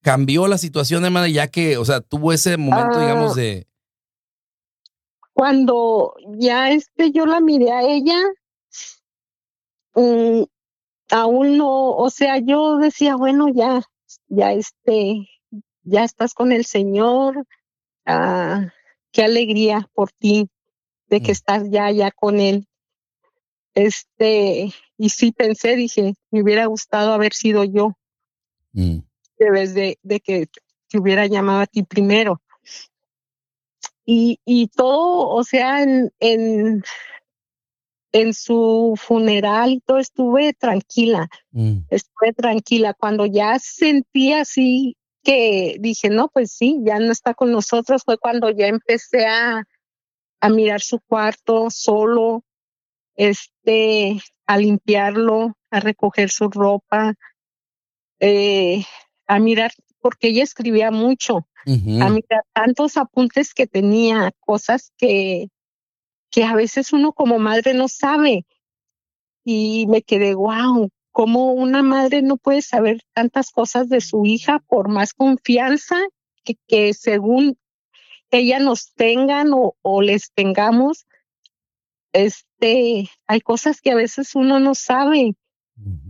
cambió 0.02 0.48
la 0.48 0.56
situación, 0.56 1.04
hermana, 1.04 1.28
ya 1.28 1.48
que, 1.48 1.76
o 1.76 1.84
sea, 1.84 2.00
tuvo 2.00 2.32
ese 2.32 2.56
momento, 2.56 2.98
digamos, 2.98 3.32
ah. 3.32 3.40
de... 3.40 3.66
Cuando 5.34 6.14
ya 6.38 6.70
este, 6.70 7.12
yo 7.12 7.26
la 7.26 7.40
miré 7.40 7.70
a 7.70 7.82
ella, 7.82 8.18
mm, 9.94 10.42
aún 11.10 11.58
no, 11.58 11.90
o 11.90 12.10
sea, 12.10 12.38
yo 12.38 12.78
decía, 12.78 13.14
bueno, 13.14 13.48
ya, 13.54 13.82
ya 14.26 14.52
este, 14.52 15.28
ya 15.82 16.04
estás 16.04 16.34
con 16.34 16.52
el 16.52 16.64
Señor, 16.64 17.46
ah, 18.06 18.68
qué 19.12 19.24
alegría 19.24 19.88
por 19.94 20.12
ti 20.12 20.48
de 21.08 21.20
que 21.20 21.28
mm. 21.28 21.32
estás 21.32 21.70
ya, 21.70 21.90
ya 21.90 22.10
con 22.10 22.40
Él. 22.40 22.66
Este, 23.74 24.72
y 24.96 25.08
sí 25.10 25.32
pensé, 25.32 25.76
dije, 25.76 26.14
me 26.30 26.42
hubiera 26.42 26.66
gustado 26.66 27.12
haber 27.12 27.32
sido 27.32 27.64
yo, 27.64 27.96
mm. 28.72 28.98
de, 29.38 29.98
de 30.02 30.20
que 30.20 30.48
te 30.88 30.98
hubiera 30.98 31.26
llamado 31.26 31.60
a 31.60 31.66
ti 31.66 31.82
primero. 31.82 32.42
Y, 34.04 34.40
y 34.44 34.68
todo, 34.68 35.28
o 35.28 35.44
sea, 35.44 35.82
en, 35.82 36.10
en, 36.18 36.82
en 38.12 38.34
su 38.34 38.94
funeral 38.96 39.72
y 39.72 39.80
todo 39.80 39.98
estuve 39.98 40.54
tranquila, 40.54 41.28
mm. 41.50 41.78
estuve 41.90 42.32
tranquila. 42.32 42.94
Cuando 42.94 43.26
ya 43.26 43.58
sentí 43.58 44.32
así 44.32 44.96
que 45.22 45.76
dije, 45.80 46.08
no, 46.08 46.28
pues 46.28 46.52
sí, 46.52 46.78
ya 46.84 46.98
no 46.98 47.12
está 47.12 47.34
con 47.34 47.52
nosotros, 47.52 48.02
fue 48.04 48.18
cuando 48.18 48.50
ya 48.50 48.66
empecé 48.66 49.26
a, 49.26 49.64
a 50.40 50.48
mirar 50.48 50.80
su 50.80 51.00
cuarto 51.00 51.68
solo, 51.70 52.44
este, 53.16 54.20
a 54.46 54.56
limpiarlo, 54.56 55.56
a 55.70 55.80
recoger 55.80 56.30
su 56.30 56.48
ropa, 56.48 57.14
eh, 58.20 58.84
a 59.26 59.38
mirar, 59.38 59.72
porque 60.00 60.28
ella 60.28 60.44
escribía 60.44 60.90
mucho, 60.90 61.46
a 61.66 62.08
mirar 62.08 62.44
tantos 62.54 62.96
apuntes 62.96 63.52
que 63.52 63.66
tenía, 63.66 64.32
cosas 64.40 64.92
que, 64.96 65.48
que 66.30 66.44
a 66.44 66.54
veces 66.54 66.92
uno 66.92 67.12
como 67.12 67.38
madre 67.38 67.74
no 67.74 67.88
sabe. 67.88 68.46
Y 69.44 69.86
me 69.88 70.02
quedé, 70.02 70.34
wow, 70.34 70.90
cómo 71.10 71.52
una 71.52 71.82
madre 71.82 72.22
no 72.22 72.36
puede 72.36 72.62
saber 72.62 73.00
tantas 73.14 73.50
cosas 73.50 73.88
de 73.88 74.00
su 74.00 74.24
hija 74.24 74.60
por 74.68 74.88
más 74.88 75.14
confianza 75.14 75.96
que, 76.44 76.56
que 76.66 76.94
según 76.94 77.58
ella 78.30 78.58
nos 78.58 78.92
tengan 78.94 79.52
o, 79.52 79.74
o, 79.82 80.02
les 80.02 80.32
tengamos, 80.32 81.06
este, 82.12 83.08
hay 83.26 83.40
cosas 83.40 83.80
que 83.80 83.90
a 83.90 83.94
veces 83.94 84.34
uno 84.34 84.60
no 84.60 84.74
sabe. 84.74 85.34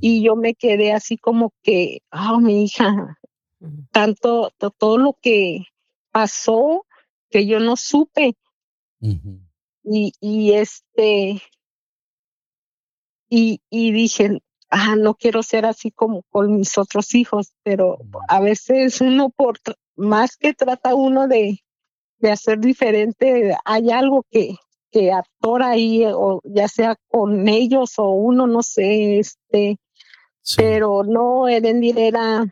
Y 0.01 0.23
yo 0.23 0.35
me 0.35 0.55
quedé 0.55 0.95
así 0.95 1.19
como 1.19 1.53
que, 1.63 2.01
oh, 2.11 2.41
mi 2.41 2.65
hija, 2.65 3.19
tanto, 3.93 4.51
todo 4.79 4.97
lo 4.97 5.19
que 5.21 5.65
pasó 6.11 6.87
que 7.31 7.47
yo 7.47 7.61
no 7.61 7.77
supe. 7.77 8.35
Y, 9.91 10.13
y 10.21 10.53
este, 10.53 11.43
y, 13.31 13.61
y 13.71 13.93
dije, 13.93 14.43
ah, 14.71 14.97
no 14.97 15.15
quiero 15.15 15.43
ser 15.43 15.65
así 15.65 15.91
como 15.91 16.23
con 16.31 16.57
mis 16.57 16.77
otros 16.77 17.15
hijos, 17.15 17.55
pero 17.63 17.99
a 18.29 18.41
veces 18.41 19.01
uno 19.01 19.31
por 19.31 19.59
más 19.97 20.37
que 20.37 20.53
trata 20.53 20.95
uno 20.95 21.27
de, 21.27 21.65
de 22.19 22.31
hacer 22.31 22.59
diferente, 22.59 23.57
hay 23.65 23.91
algo 23.91 24.25
que, 24.31 24.57
que 24.91 25.11
atora 25.13 25.71
ahí, 25.71 26.05
o 26.07 26.41
ya 26.45 26.69
sea 26.69 26.97
con 27.09 27.49
ellos 27.49 27.99
o 27.99 28.11
uno, 28.11 28.47
no 28.47 28.63
sé, 28.63 29.19
este, 29.19 29.79
pero 30.57 31.03
no, 31.03 31.49
Erendir 31.49 31.99
era, 31.99 32.45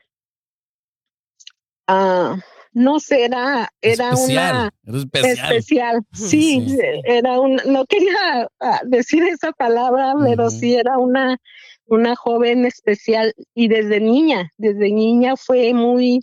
ah, 1.86 2.36
no 2.76 3.00
sé, 3.00 3.24
era, 3.24 3.72
era 3.80 4.10
una 4.14 4.70
especial. 4.84 6.02
Sí, 6.12 6.76
era 7.04 7.40
un, 7.40 7.56
no 7.64 7.86
quería 7.86 8.50
ah, 8.60 8.80
decir 8.84 9.22
esa 9.22 9.50
palabra, 9.52 10.12
pero 10.22 10.50
sí 10.50 10.74
era 10.74 10.98
una, 10.98 11.38
una 11.86 12.14
joven 12.16 12.66
especial 12.66 13.32
y 13.54 13.68
desde 13.68 13.98
niña, 13.98 14.50
desde 14.58 14.92
niña 14.92 15.36
fue 15.36 15.72
muy, 15.72 16.20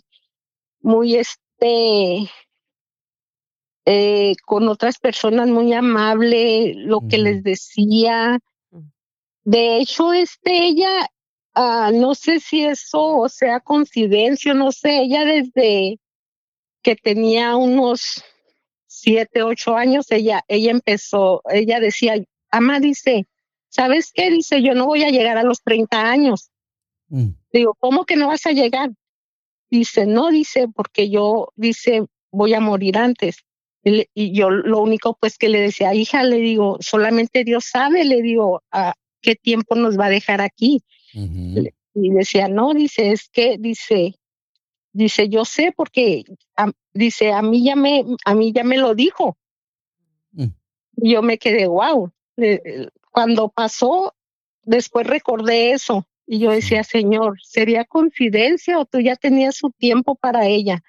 muy 0.80 1.16
este, 1.16 2.30
eh, 3.84 4.36
con 4.46 4.68
otras 4.68 4.98
personas 5.00 5.48
muy 5.48 5.72
amable, 5.72 6.74
lo 6.76 7.00
que 7.00 7.18
les 7.18 7.42
decía. 7.42 8.38
De 9.42 9.78
hecho, 9.78 10.12
este, 10.12 10.68
ella, 10.68 11.08
ah, 11.54 11.90
no 11.92 12.14
sé 12.14 12.38
si 12.38 12.64
eso 12.64 13.26
sea 13.28 13.58
coincidencia, 13.58 14.54
no 14.54 14.70
sé, 14.70 15.00
ella 15.00 15.24
desde 15.24 15.98
que 16.84 16.94
tenía 16.94 17.56
unos 17.56 18.22
siete, 18.86 19.42
ocho 19.42 19.74
años, 19.74 20.06
ella, 20.12 20.44
ella 20.46 20.70
empezó, 20.70 21.42
ella 21.50 21.80
decía, 21.80 22.22
ama 22.50 22.78
dice, 22.78 23.26
¿sabes 23.68 24.12
qué? 24.14 24.30
Dice, 24.30 24.62
yo 24.62 24.74
no 24.74 24.86
voy 24.86 25.02
a 25.02 25.10
llegar 25.10 25.36
a 25.36 25.42
los 25.42 25.62
30 25.62 26.10
años. 26.10 26.50
Mm. 27.08 27.30
Digo, 27.52 27.74
¿cómo 27.80 28.04
que 28.04 28.16
no 28.16 28.28
vas 28.28 28.46
a 28.46 28.52
llegar? 28.52 28.90
Dice, 29.70 30.06
no, 30.06 30.30
dice, 30.30 30.68
porque 30.68 31.10
yo, 31.10 31.48
dice, 31.56 32.04
voy 32.30 32.54
a 32.54 32.60
morir 32.60 32.98
antes. 32.98 33.38
Y, 33.82 34.32
yo 34.32 34.50
lo 34.50 34.80
único 34.80 35.16
pues 35.18 35.36
que 35.38 35.48
le 35.48 35.60
decía, 35.60 35.94
hija, 35.94 36.22
le 36.22 36.36
digo, 36.36 36.78
solamente 36.80 37.44
Dios 37.44 37.64
sabe, 37.64 38.04
le 38.04 38.22
digo, 38.22 38.62
a 38.70 38.94
qué 39.20 39.34
tiempo 39.34 39.74
nos 39.74 39.98
va 39.98 40.06
a 40.06 40.10
dejar 40.10 40.40
aquí. 40.40 40.82
Y 41.12 42.10
decía, 42.10 42.48
no, 42.48 42.74
dice, 42.74 43.12
es 43.12 43.28
que, 43.28 43.56
dice, 43.58 44.14
Dice, 44.94 45.28
yo 45.28 45.44
sé 45.44 45.74
porque, 45.76 46.22
dice, 46.92 47.32
a 47.32 47.42
mí 47.42 47.64
ya 47.64 47.74
me, 47.74 48.04
a 48.24 48.34
mí 48.34 48.52
ya 48.52 48.62
me 48.62 48.78
lo 48.78 48.94
dijo. 48.94 49.36
Mm. 50.30 50.50
Yo 50.92 51.20
me 51.20 51.36
quedé, 51.36 51.66
wow. 51.66 52.12
Cuando 53.10 53.48
pasó, 53.48 54.14
después 54.62 55.04
recordé 55.04 55.72
eso 55.72 56.06
y 56.28 56.38
yo 56.38 56.52
decía, 56.52 56.84
Señor, 56.84 57.40
¿sería 57.42 57.84
confidencia 57.84 58.78
o 58.78 58.84
tú 58.84 59.00
ya 59.00 59.16
tenías 59.16 59.56
su 59.56 59.72
tiempo 59.72 60.14
para 60.14 60.46
ella? 60.46 60.80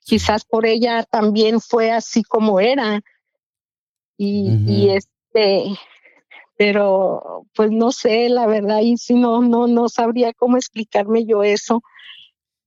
Quizás 0.00 0.44
por 0.44 0.66
ella 0.66 1.04
también 1.04 1.60
fue 1.60 1.92
así 1.92 2.24
como 2.24 2.58
era. 2.58 3.02
Y, 4.16 4.50
y 4.66 4.90
este, 4.90 5.78
pero 6.56 7.46
pues 7.54 7.70
no 7.70 7.92
sé, 7.92 8.28
la 8.28 8.48
verdad, 8.48 8.80
y 8.80 8.96
si 8.96 9.14
no, 9.14 9.42
no, 9.42 9.68
no 9.68 9.88
sabría 9.88 10.32
cómo 10.32 10.56
explicarme 10.56 11.24
yo 11.24 11.44
eso. 11.44 11.84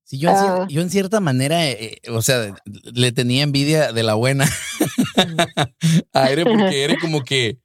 Sí, 0.08 0.20
yo, 0.20 0.30
en, 0.30 0.36
ah. 0.38 0.68
yo 0.70 0.82
en 0.82 0.90
cierta 0.90 1.20
manera, 1.20 1.66
eh, 1.66 2.00
eh, 2.02 2.12
o 2.12 2.22
sea, 2.22 2.56
le 2.66 3.12
tenía 3.12 3.44
envidia 3.44 3.92
de 3.92 4.04
la 4.04 4.14
buena 4.14 4.46
a 6.14 6.32
Ere 6.32 6.46
porque 6.46 6.86
Ere 6.86 6.98
como 7.02 7.26
que, 7.26 7.60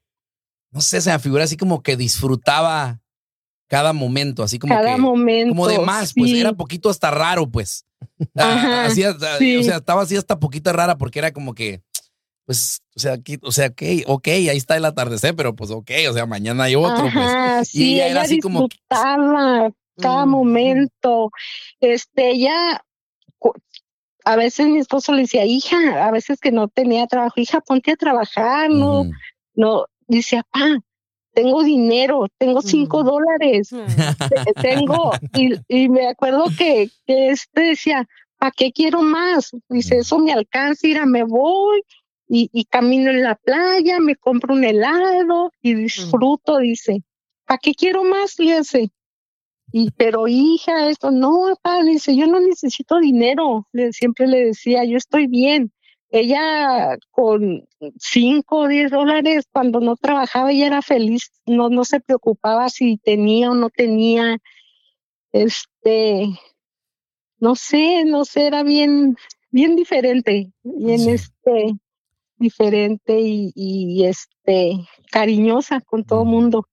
no 0.73 0.81
sé, 0.81 1.01
se 1.01 1.13
me 1.13 1.21
figura 1.21 1.45
así 1.45 1.57
como 1.57 1.85
que 1.85 1.97
disfrutaba 1.97 3.01
cada 3.69 3.93
momento, 3.93 4.43
así 4.43 4.59
como 4.59 4.75
cada 4.75 4.97
momento, 4.99 5.51
como 5.51 5.69
de 5.69 5.79
más, 5.79 6.15
pues 6.15 6.33
era 6.33 6.53
poquito 6.53 6.91
hasta 6.91 7.13
raro, 7.13 7.49
pues. 7.49 7.87
Ah, 8.37 8.87
así, 8.89 9.05
O 9.05 9.17
sea, 9.63 9.77
estaba 9.77 10.03
así 10.03 10.17
hasta 10.17 10.41
poquito 10.41 10.73
rara 10.73 10.99
porque 10.99 11.21
era 11.21 11.33
como 11.33 11.55
que, 11.55 11.81
pues, 12.45 12.83
o 12.97 12.99
sea, 12.99 13.13
aquí, 13.13 13.39
o 13.41 13.53
sea, 13.53 13.69
ok, 13.69 13.83
ok, 14.07 14.27
ahí 14.27 14.57
está 14.57 14.77
el 14.77 14.85
atardecer, 14.85 15.37
pero 15.37 15.55
pues 15.55 15.71
ok, 15.71 15.93
o 16.11 16.13
sea, 16.13 16.27
mañana 16.27 16.65
hay 16.65 16.75
otro, 16.75 17.09
pues. 17.15 17.73
y 17.73 18.01
era 18.01 18.23
así 18.23 18.41
como 18.41 18.69
cada 19.97 20.27
momento. 20.27 21.31
Este, 21.81 22.31
ella, 22.31 22.85
a 24.25 24.37
veces 24.37 24.69
mi 24.69 24.79
esposo 24.79 25.13
le 25.13 25.23
decía, 25.23 25.45
hija, 25.45 26.07
a 26.07 26.11
veces 26.11 26.41
que 26.41 26.53
no 26.53 26.69
tenía 26.69 27.07
trabajo, 27.07 27.41
hija, 27.41 27.61
ponte 27.61 27.93
a 27.93 27.97
trabajar, 27.97 28.71
no, 28.71 29.05
no, 29.55 29.87
dice, 30.07 30.43
papá, 30.51 30.79
tengo 31.35 31.63
dinero, 31.63 32.27
tengo 32.39 32.63
cinco 32.63 33.03
dólares, 33.03 33.71
tengo, 34.61 35.13
y, 35.35 35.55
y, 35.69 35.89
me 35.89 36.09
acuerdo 36.09 36.45
que, 36.57 36.91
que 37.07 37.31
este 37.31 37.63
decía, 37.63 38.07
¿para 38.39 38.53
qué 38.53 38.73
quiero 38.73 39.03
más? 39.03 39.51
Dice, 39.69 39.99
eso 39.99 40.19
me 40.19 40.33
alcanza, 40.33 40.87
ir 40.87 41.05
me 41.07 41.25
voy, 41.25 41.83
y, 42.29 42.51
y, 42.53 42.65
camino 42.67 43.11
en 43.11 43.23
la 43.23 43.35
playa, 43.35 43.99
me 43.99 44.17
compro 44.17 44.55
un 44.55 44.65
helado 44.65 45.53
y 45.61 45.75
disfruto, 45.75 46.59
dice, 46.59 47.03
¿para 47.47 47.59
qué 47.59 47.75
quiero 47.75 48.05
más? 48.05 48.39
Le 48.39 48.59
dice, 48.59 48.91
y, 49.73 49.91
pero 49.93 50.29
hija, 50.29 50.89
esto 50.91 51.11
no, 51.11 51.55
papá, 51.63 51.83
dice, 51.83 52.15
yo 52.15 52.27
no 52.27 52.41
necesito 52.41 52.99
dinero. 53.01 53.67
Le, 53.73 53.93
siempre 53.93 54.27
le 54.27 54.45
decía, 54.45 54.85
yo 54.85 54.99
estoy 54.99 55.27
bien. 55.27 55.73
Ella 56.11 56.99
con 57.11 57.67
cinco 57.99 58.61
o 58.61 58.69
diez 58.69 58.91
dólares 58.91 59.47
cuando 59.51 59.81
no 59.81 59.97
trabajaba, 59.97 60.53
ella 60.53 60.67
era 60.67 60.83
feliz, 60.83 61.33
no, 61.47 61.71
no 61.71 61.87
se 61.87 62.01
preocupaba 62.01 62.69
si 62.69 62.99
tenía 62.99 63.51
o 63.51 63.55
no 63.55 63.71
tenía. 63.71 64.37
Este, 65.33 66.29
no 67.39 67.55
sé, 67.57 68.05
no 68.05 68.27
sé, 68.27 68.49
era 68.49 68.63
bien, 68.63 69.17
bien 69.51 69.75
diferente, 69.75 70.53
bien 70.63 71.09
este, 71.09 71.73
diferente 72.37 73.21
y, 73.21 73.53
y 73.55 74.05
este, 74.05 74.87
cariñosa 75.11 75.81
con 75.81 76.05
todo 76.05 76.25
el 76.25 76.29
mundo. 76.29 76.67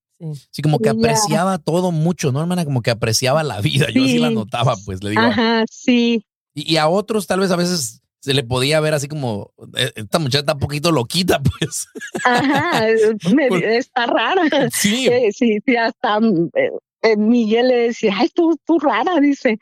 Sí. 0.52 0.62
como 0.62 0.80
que 0.80 0.90
apreciaba 0.90 1.58
todo 1.58 1.92
mucho, 1.92 2.32
¿no, 2.32 2.42
hermana? 2.42 2.66
Como 2.66 2.82
que 2.82 2.92
apreciaba 2.92 3.44
la 3.44 3.62
vida. 3.62 3.88
Yo 3.94 4.04
así 4.04 4.20
la 4.20 4.30
notaba, 4.30 4.76
pues 4.86 5.04
le 5.04 5.12
digo. 5.12 5.22
Ajá, 5.22 5.64
sí. 5.70 6.26
Y, 6.54 6.78
a 6.78 6.90
otros 6.90 7.28
tal 7.28 7.40
vez 7.40 7.52
a 7.52 7.56
veces 7.56 8.02
se 8.20 8.34
le 8.34 8.44
podía 8.44 8.82
ver 8.82 8.94
así 8.94 9.08
como, 9.08 9.54
eh, 9.78 9.92
esta 9.96 10.20
muchacha 10.20 10.40
está 10.40 10.54
un 10.54 10.60
poquito 10.60 10.92
loquita, 10.92 11.42
pues. 11.60 11.88
Ajá, 12.26 12.88
está 12.90 14.06
rara. 14.08 14.70
Sí. 14.74 15.08
sí, 15.32 15.60
sí, 15.66 15.76
hasta 15.78 16.20
eh, 16.56 16.72
eh, 17.02 17.16
Miguel 17.16 17.70
le 17.70 17.78
decía, 17.78 18.14
ay, 18.18 18.30
tú, 18.30 18.60
tú 18.66 18.78
rara, 18.80 19.20
dice. 19.22 19.58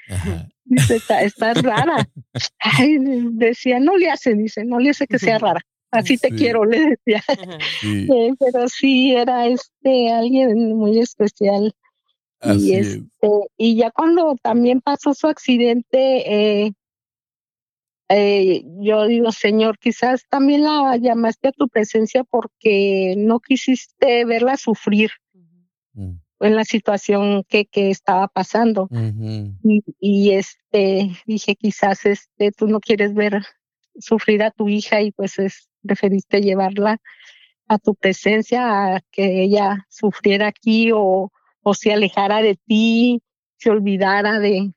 Dice, 0.66 1.00
está, 1.22 1.54
rara. 1.54 2.10
Ay, 2.60 2.98
decía, 3.00 3.80
no 3.80 3.96
le 3.96 4.12
hace, 4.12 4.34
dice, 4.34 4.66
no 4.66 4.80
le 4.80 4.90
hace 4.90 5.08
que 5.08 5.18
sea 5.18 5.38
rara. 5.38 5.62
Así 5.92 6.18
te 6.18 6.30
quiero, 6.30 6.66
le 6.66 6.96
decía. 7.06 7.24
Eh, 7.84 8.34
pero 8.40 8.68
sí, 8.68 9.14
era 9.14 9.48
este 9.48 10.12
alguien 10.12 10.76
muy 10.76 11.00
especial. 11.00 11.74
y, 12.44 12.74
este, 12.74 13.30
y 13.58 13.76
ya 13.76 13.92
cuando 13.92 14.36
también 14.42 14.82
pasó 14.82 15.14
su 15.14 15.28
accidente, 15.28 16.66
eh, 16.66 16.74
eh, 18.10 18.64
yo 18.80 19.08
digo, 19.08 19.32
Señor, 19.32 19.78
quizás 19.80 20.26
también 20.30 20.64
la 20.64 20.98
llamaste 20.98 21.50
a 21.50 21.52
tu 21.52 21.68
presencia 21.68 22.24
porque 22.24 23.16
no 23.18 23.40
quisiste 23.40 24.24
verla 24.26 24.56
sufrir 24.56 25.12
mm. 25.94 26.12
en 26.42 26.56
la 26.56 26.64
situación 26.64 27.44
que, 27.48 27.66
que 27.66 27.90
estaba 27.90 28.28
pasando. 28.28 28.88
y, 29.64 29.84
y, 30.00 30.32
este, 30.32 31.12
dije, 31.26 31.56
quizás 31.56 32.06
este, 32.06 32.52
tú 32.52 32.68
no 32.68 32.80
quieres 32.80 33.14
ver 33.14 33.44
sufrir 34.00 34.44
a 34.44 34.52
tu 34.52 34.70
hija 34.70 35.02
y 35.02 35.12
pues 35.12 35.40
es, 35.40 35.68
preferiste 35.88 36.42
llevarla 36.42 37.00
a 37.68 37.78
tu 37.80 37.96
presencia, 37.96 38.96
a 38.96 39.02
que 39.12 39.44
ella 39.44 39.86
sufriera 39.90 40.48
aquí 40.48 40.92
o, 40.94 41.32
o 41.64 41.74
se 41.74 41.94
alejara 41.94 42.42
de 42.42 42.58
ti, 42.66 43.22
se 43.58 43.70
olvidara 43.70 44.40
de, 44.40 44.72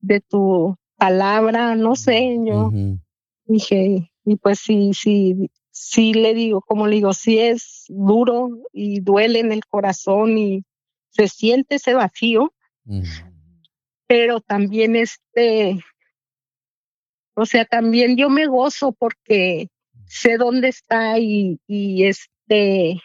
de 0.00 0.20
tu 0.20 0.76
palabra, 0.96 1.74
no 1.76 1.94
sé, 1.94 2.36
yo 2.44 2.70
dije, 3.44 4.10
y 4.24 4.36
pues 4.36 4.58
sí, 4.58 4.92
sí, 4.94 5.50
sí 5.70 6.14
le 6.14 6.34
digo, 6.34 6.60
como 6.62 6.86
le 6.86 6.96
digo, 6.96 7.12
sí 7.12 7.38
es 7.38 7.84
duro 7.88 8.48
y 8.72 9.00
duele 9.00 9.40
en 9.40 9.52
el 9.52 9.64
corazón 9.66 10.38
y 10.38 10.64
se 11.10 11.28
siente 11.28 11.76
ese 11.76 11.94
vacío, 11.94 12.52
pero 14.06 14.40
también 14.40 14.96
este, 14.96 15.78
o 17.34 17.44
sea, 17.44 17.64
también 17.66 18.16
yo 18.16 18.30
me 18.30 18.46
gozo 18.46 18.92
porque 18.92 19.68
sé 20.08 20.36
dónde 20.36 20.68
está 20.68 21.18
y, 21.18 21.60
y 21.66 22.04
este, 22.04 23.00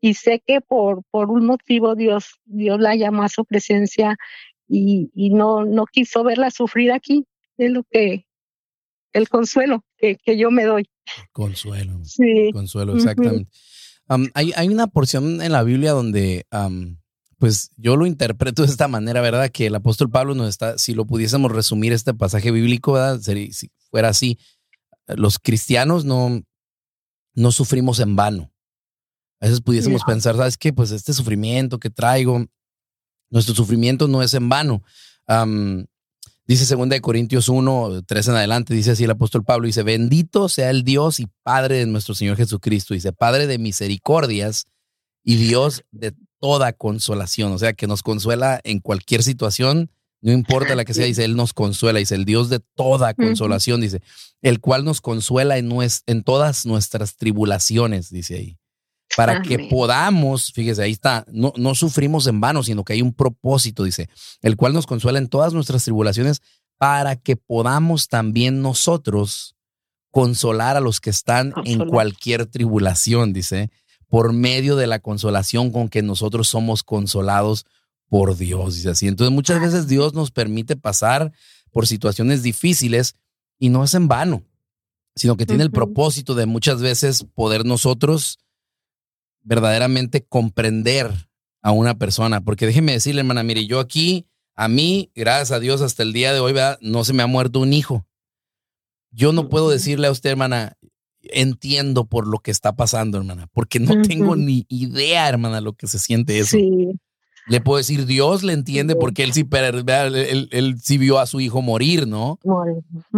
y 0.00 0.14
sé 0.14 0.42
que 0.46 0.60
por, 0.60 1.02
por 1.10 1.30
un 1.30 1.46
motivo 1.46 1.94
Dios, 1.94 2.38
Dios 2.44 2.80
la 2.80 2.94
llamó 2.96 3.22
a 3.24 3.28
su 3.28 3.44
presencia 3.44 4.16
y, 4.68 5.10
y 5.14 5.30
no, 5.30 5.64
no 5.64 5.86
quiso 5.86 6.22
verla 6.24 6.50
sufrir 6.50 6.92
aquí. 6.92 7.26
Es 7.56 7.72
lo 7.72 7.84
que, 7.90 8.26
el 9.12 9.28
consuelo 9.28 9.84
que, 9.96 10.16
que 10.16 10.38
yo 10.38 10.50
me 10.50 10.64
doy. 10.64 10.88
Consuelo. 11.32 12.00
Sí. 12.04 12.50
Consuelo, 12.52 12.96
exactamente. 12.96 13.50
hay, 14.34 14.52
hay, 14.54 14.68
una 14.68 14.86
porción 14.86 15.42
en 15.42 15.52
la 15.52 15.62
Biblia 15.62 15.92
donde, 15.92 16.46
pues 17.38 17.70
yo 17.76 17.96
lo 17.96 18.06
interpreto 18.06 18.62
de 18.62 18.68
esta 18.68 18.88
manera, 18.88 19.20
¿verdad? 19.20 19.50
Que 19.50 19.66
el 19.66 19.74
apóstol 19.74 20.10
Pablo 20.10 20.34
nos 20.34 20.48
está, 20.48 20.78
si 20.78 20.94
lo 20.94 21.06
pudiésemos 21.06 21.50
resumir 21.50 21.92
este 21.92 22.14
pasaje 22.14 22.50
bíblico, 22.50 22.92
¿verdad? 22.92 23.20
si 23.20 23.70
fuera 23.90 24.08
así, 24.08 24.38
los 25.16 25.38
cristianos 25.38 26.04
no, 26.04 26.42
no 27.34 27.52
sufrimos 27.52 28.00
en 28.00 28.16
vano. 28.16 28.52
A 29.40 29.46
veces 29.46 29.60
pudiésemos 29.60 30.02
pensar, 30.04 30.36
¿sabes 30.36 30.58
qué? 30.58 30.72
Pues 30.72 30.90
este 30.90 31.12
sufrimiento 31.12 31.78
que 31.78 31.90
traigo, 31.90 32.44
nuestro 33.30 33.54
sufrimiento 33.54 34.08
no 34.08 34.22
es 34.22 34.34
en 34.34 34.48
vano. 34.48 34.82
dice 36.46 36.74
2 36.76 37.00
Corintios 37.00 37.48
1, 37.48 38.02
3 38.02 38.28
en 38.28 38.34
adelante, 38.34 38.74
dice 38.74 38.92
así 38.92 39.04
el 39.04 39.10
apóstol 39.10 39.44
Pablo, 39.44 39.66
dice, 39.66 39.82
bendito 39.82 40.48
sea 40.48 40.70
el 40.70 40.82
Dios 40.82 41.20
y 41.20 41.28
Padre 41.42 41.76
de 41.76 41.86
nuestro 41.86 42.14
Señor 42.14 42.36
Jesucristo, 42.36 42.94
dice, 42.94 43.12
Padre 43.12 43.46
de 43.46 43.58
misericordias 43.58 44.66
y 45.22 45.36
Dios 45.36 45.84
de 45.92 46.14
toda 46.40 46.72
consolación, 46.72 47.52
o 47.52 47.58
sea, 47.58 47.72
que 47.72 47.86
nos 47.86 48.02
consuela 48.02 48.60
en 48.64 48.80
cualquier 48.80 49.22
situación, 49.22 49.90
no 50.20 50.32
importa 50.32 50.74
la 50.74 50.84
que 50.84 50.94
sea, 50.94 51.06
dice, 51.06 51.24
Él 51.24 51.36
nos 51.36 51.52
consuela, 51.52 51.98
dice, 51.98 52.14
el 52.14 52.24
Dios 52.24 52.48
de 52.48 52.60
toda 52.60 53.14
consolación, 53.14 53.80
dice, 53.80 54.02
el 54.42 54.60
cual 54.60 54.84
nos 54.84 55.00
consuela 55.00 55.58
en, 55.58 55.70
en 56.06 56.22
todas 56.22 56.66
nuestras 56.66 57.16
tribulaciones, 57.16 58.10
dice 58.10 58.34
ahí 58.36 58.58
para 59.16 59.42
que 59.42 59.58
podamos, 59.70 60.52
fíjese, 60.52 60.82
ahí 60.82 60.92
está, 60.92 61.24
no, 61.32 61.52
no 61.56 61.74
sufrimos 61.74 62.26
en 62.26 62.40
vano, 62.40 62.62
sino 62.62 62.84
que 62.84 62.92
hay 62.92 63.02
un 63.02 63.14
propósito, 63.14 63.84
dice, 63.84 64.08
el 64.42 64.56
cual 64.56 64.72
nos 64.72 64.86
consuela 64.86 65.18
en 65.18 65.28
todas 65.28 65.52
nuestras 65.52 65.84
tribulaciones, 65.84 66.40
para 66.78 67.16
que 67.16 67.36
podamos 67.36 68.08
también 68.08 68.62
nosotros 68.62 69.56
consolar 70.10 70.76
a 70.76 70.80
los 70.80 71.00
que 71.00 71.10
están 71.10 71.52
en 71.64 71.86
cualquier 71.88 72.46
tribulación, 72.46 73.32
dice, 73.32 73.70
por 74.08 74.32
medio 74.32 74.76
de 74.76 74.86
la 74.86 75.00
consolación 75.00 75.70
con 75.70 75.88
que 75.88 76.02
nosotros 76.02 76.48
somos 76.48 76.82
consolados 76.82 77.66
por 78.08 78.36
Dios, 78.36 78.76
dice 78.76 78.90
así. 78.90 79.06
Entonces 79.06 79.34
muchas 79.34 79.60
veces 79.60 79.86
Dios 79.88 80.14
nos 80.14 80.30
permite 80.30 80.76
pasar 80.76 81.32
por 81.70 81.86
situaciones 81.86 82.42
difíciles 82.42 83.14
y 83.58 83.68
no 83.68 83.84
es 83.84 83.94
en 83.94 84.08
vano, 84.08 84.42
sino 85.14 85.36
que 85.36 85.46
tiene 85.46 85.62
el 85.62 85.70
propósito 85.70 86.34
de 86.34 86.46
muchas 86.46 86.80
veces 86.80 87.24
poder 87.34 87.64
nosotros 87.64 88.38
verdaderamente 89.42 90.24
comprender 90.24 91.12
a 91.62 91.72
una 91.72 91.98
persona. 91.98 92.40
Porque 92.40 92.66
déjeme 92.66 92.92
decirle, 92.92 93.20
hermana, 93.20 93.42
mire, 93.42 93.66
yo 93.66 93.80
aquí, 93.80 94.26
a 94.54 94.68
mí, 94.68 95.10
gracias 95.14 95.52
a 95.52 95.60
Dios, 95.60 95.82
hasta 95.82 96.02
el 96.02 96.12
día 96.12 96.32
de 96.32 96.40
hoy, 96.40 96.54
no 96.80 97.04
se 97.04 97.12
me 97.12 97.22
ha 97.22 97.26
muerto 97.26 97.60
un 97.60 97.72
hijo. 97.72 98.06
Yo 99.10 99.32
no 99.32 99.48
puedo 99.48 99.70
decirle 99.70 100.06
a 100.06 100.10
usted, 100.10 100.30
hermana, 100.30 100.76
entiendo 101.20 102.04
por 102.04 102.26
lo 102.26 102.38
que 102.38 102.50
está 102.50 102.76
pasando, 102.76 103.18
hermana, 103.18 103.48
porque 103.52 103.80
no 103.80 104.02
tengo 104.02 104.36
ni 104.36 104.66
idea, 104.68 105.28
hermana, 105.28 105.60
lo 105.60 105.72
que 105.72 105.86
se 105.86 105.98
siente 105.98 106.38
eso. 106.38 106.56
Le 107.48 107.60
puedo 107.60 107.78
decir, 107.78 108.06
Dios 108.06 108.42
le 108.42 108.52
entiende 108.52 108.94
porque 108.94 109.24
él 109.24 109.32
sí, 109.32 109.46
él, 109.50 110.48
él, 110.50 110.76
sí 110.82 110.98
vio 110.98 111.18
a 111.18 111.26
su 111.26 111.40
hijo 111.40 111.62
morir, 111.62 112.06
¿no? 112.06 112.38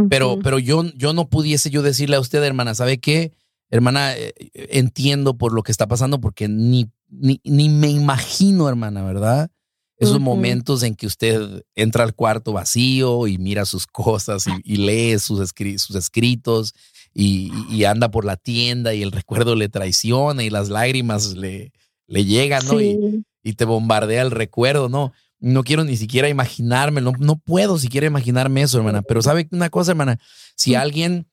Pero, 0.09 0.39
pero 0.43 0.59
yo, 0.59 0.85
yo 0.95 1.13
no 1.13 1.29
pudiese 1.29 1.71
yo 1.71 1.83
decirle 1.83 2.17
a 2.17 2.21
usted, 2.21 2.43
hermana, 2.43 2.75
¿sabe 2.75 2.99
qué? 2.99 3.33
hermana, 3.71 4.17
eh, 4.17 4.35
entiendo 4.55 5.39
por 5.39 5.53
lo 5.53 5.63
que 5.63 5.73
está 5.73 5.87
pasando 5.87 6.21
porque 6.21 6.49
ni, 6.49 6.91
ni, 7.09 7.41
ni 7.45 7.69
me 7.69 7.89
imagino, 7.89 8.69
hermana, 8.69 9.03
¿verdad? 9.05 9.51
Esos 9.97 10.19
momentos 10.19 10.83
en 10.83 10.95
que 10.95 11.07
usted 11.07 11.63
entra 11.75 12.05
al 12.05 12.15
cuarto 12.15 12.55
vacío 12.55 13.27
y 13.27 13.37
mira 13.37 13.67
sus 13.67 13.87
cosas 13.87 14.47
y, 14.65 14.77
lee 14.79 15.19
sus, 15.19 15.53
sus 15.77 15.95
escritos 15.95 16.73
y, 17.13 17.85
anda 17.85 18.11
por 18.11 18.25
la 18.25 18.37
tienda 18.37 18.95
y 18.95 19.03
el 19.03 19.13
recuerdo 19.13 19.57
le 19.57 19.69
traiciona 19.69 20.43
y 20.43 20.49
las 20.49 20.71
lágrimas 20.71 21.35
le, 21.37 21.73
le 22.07 22.25
llegan, 22.25 22.67
¿no? 22.67 22.81
Y, 22.81 23.25
y, 23.43 23.55
te 23.55 23.65
bombardea 23.65 24.23
el 24.23 24.31
recuerdo, 24.31 24.89
¿no? 24.89 25.13
No 25.39 25.65
quiero 25.65 25.85
ni 25.85 25.97
siquiera 25.97 26.29
imaginarme, 26.29 27.01
no, 27.01 27.13
no 27.19 27.37
puedo 27.37 27.79
siquiera 27.79 28.07
imaginarme 28.07 28.63
eso, 28.63 28.79
hermana. 28.79 29.03
Pero 29.03 29.23
sabe 29.23 29.49
una 29.51 29.71
cosa, 29.71 29.93
hermana, 29.93 30.19
si 30.55 30.75
alguien 30.75 31.27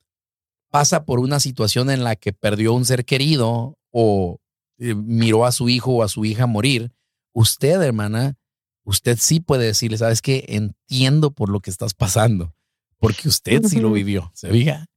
pasa 0.69 1.05
por 1.05 1.19
una 1.19 1.39
situación 1.39 1.89
en 1.89 2.03
la 2.03 2.15
que 2.15 2.33
perdió 2.33 2.73
un 2.73 2.85
ser 2.85 3.05
querido 3.05 3.77
o 3.91 4.39
eh, 4.79 4.95
miró 4.95 5.45
a 5.45 5.51
su 5.51 5.69
hijo 5.69 5.91
o 5.91 6.03
a 6.03 6.07
su 6.07 6.23
hija 6.25 6.45
morir, 6.45 6.91
usted, 7.33 7.81
hermana, 7.81 8.35
usted 8.83 9.17
sí 9.19 9.39
puede 9.39 9.65
decirle, 9.65 9.97
sabes 9.97 10.21
que 10.21 10.45
entiendo 10.47 11.31
por 11.31 11.49
lo 11.49 11.59
que 11.59 11.69
estás 11.69 11.93
pasando, 11.93 12.53
porque 12.99 13.27
usted 13.27 13.63
sí 13.63 13.79
lo 13.79 13.91
vivió, 13.91 14.31
¿se 14.33 14.49
fija? 14.49 14.87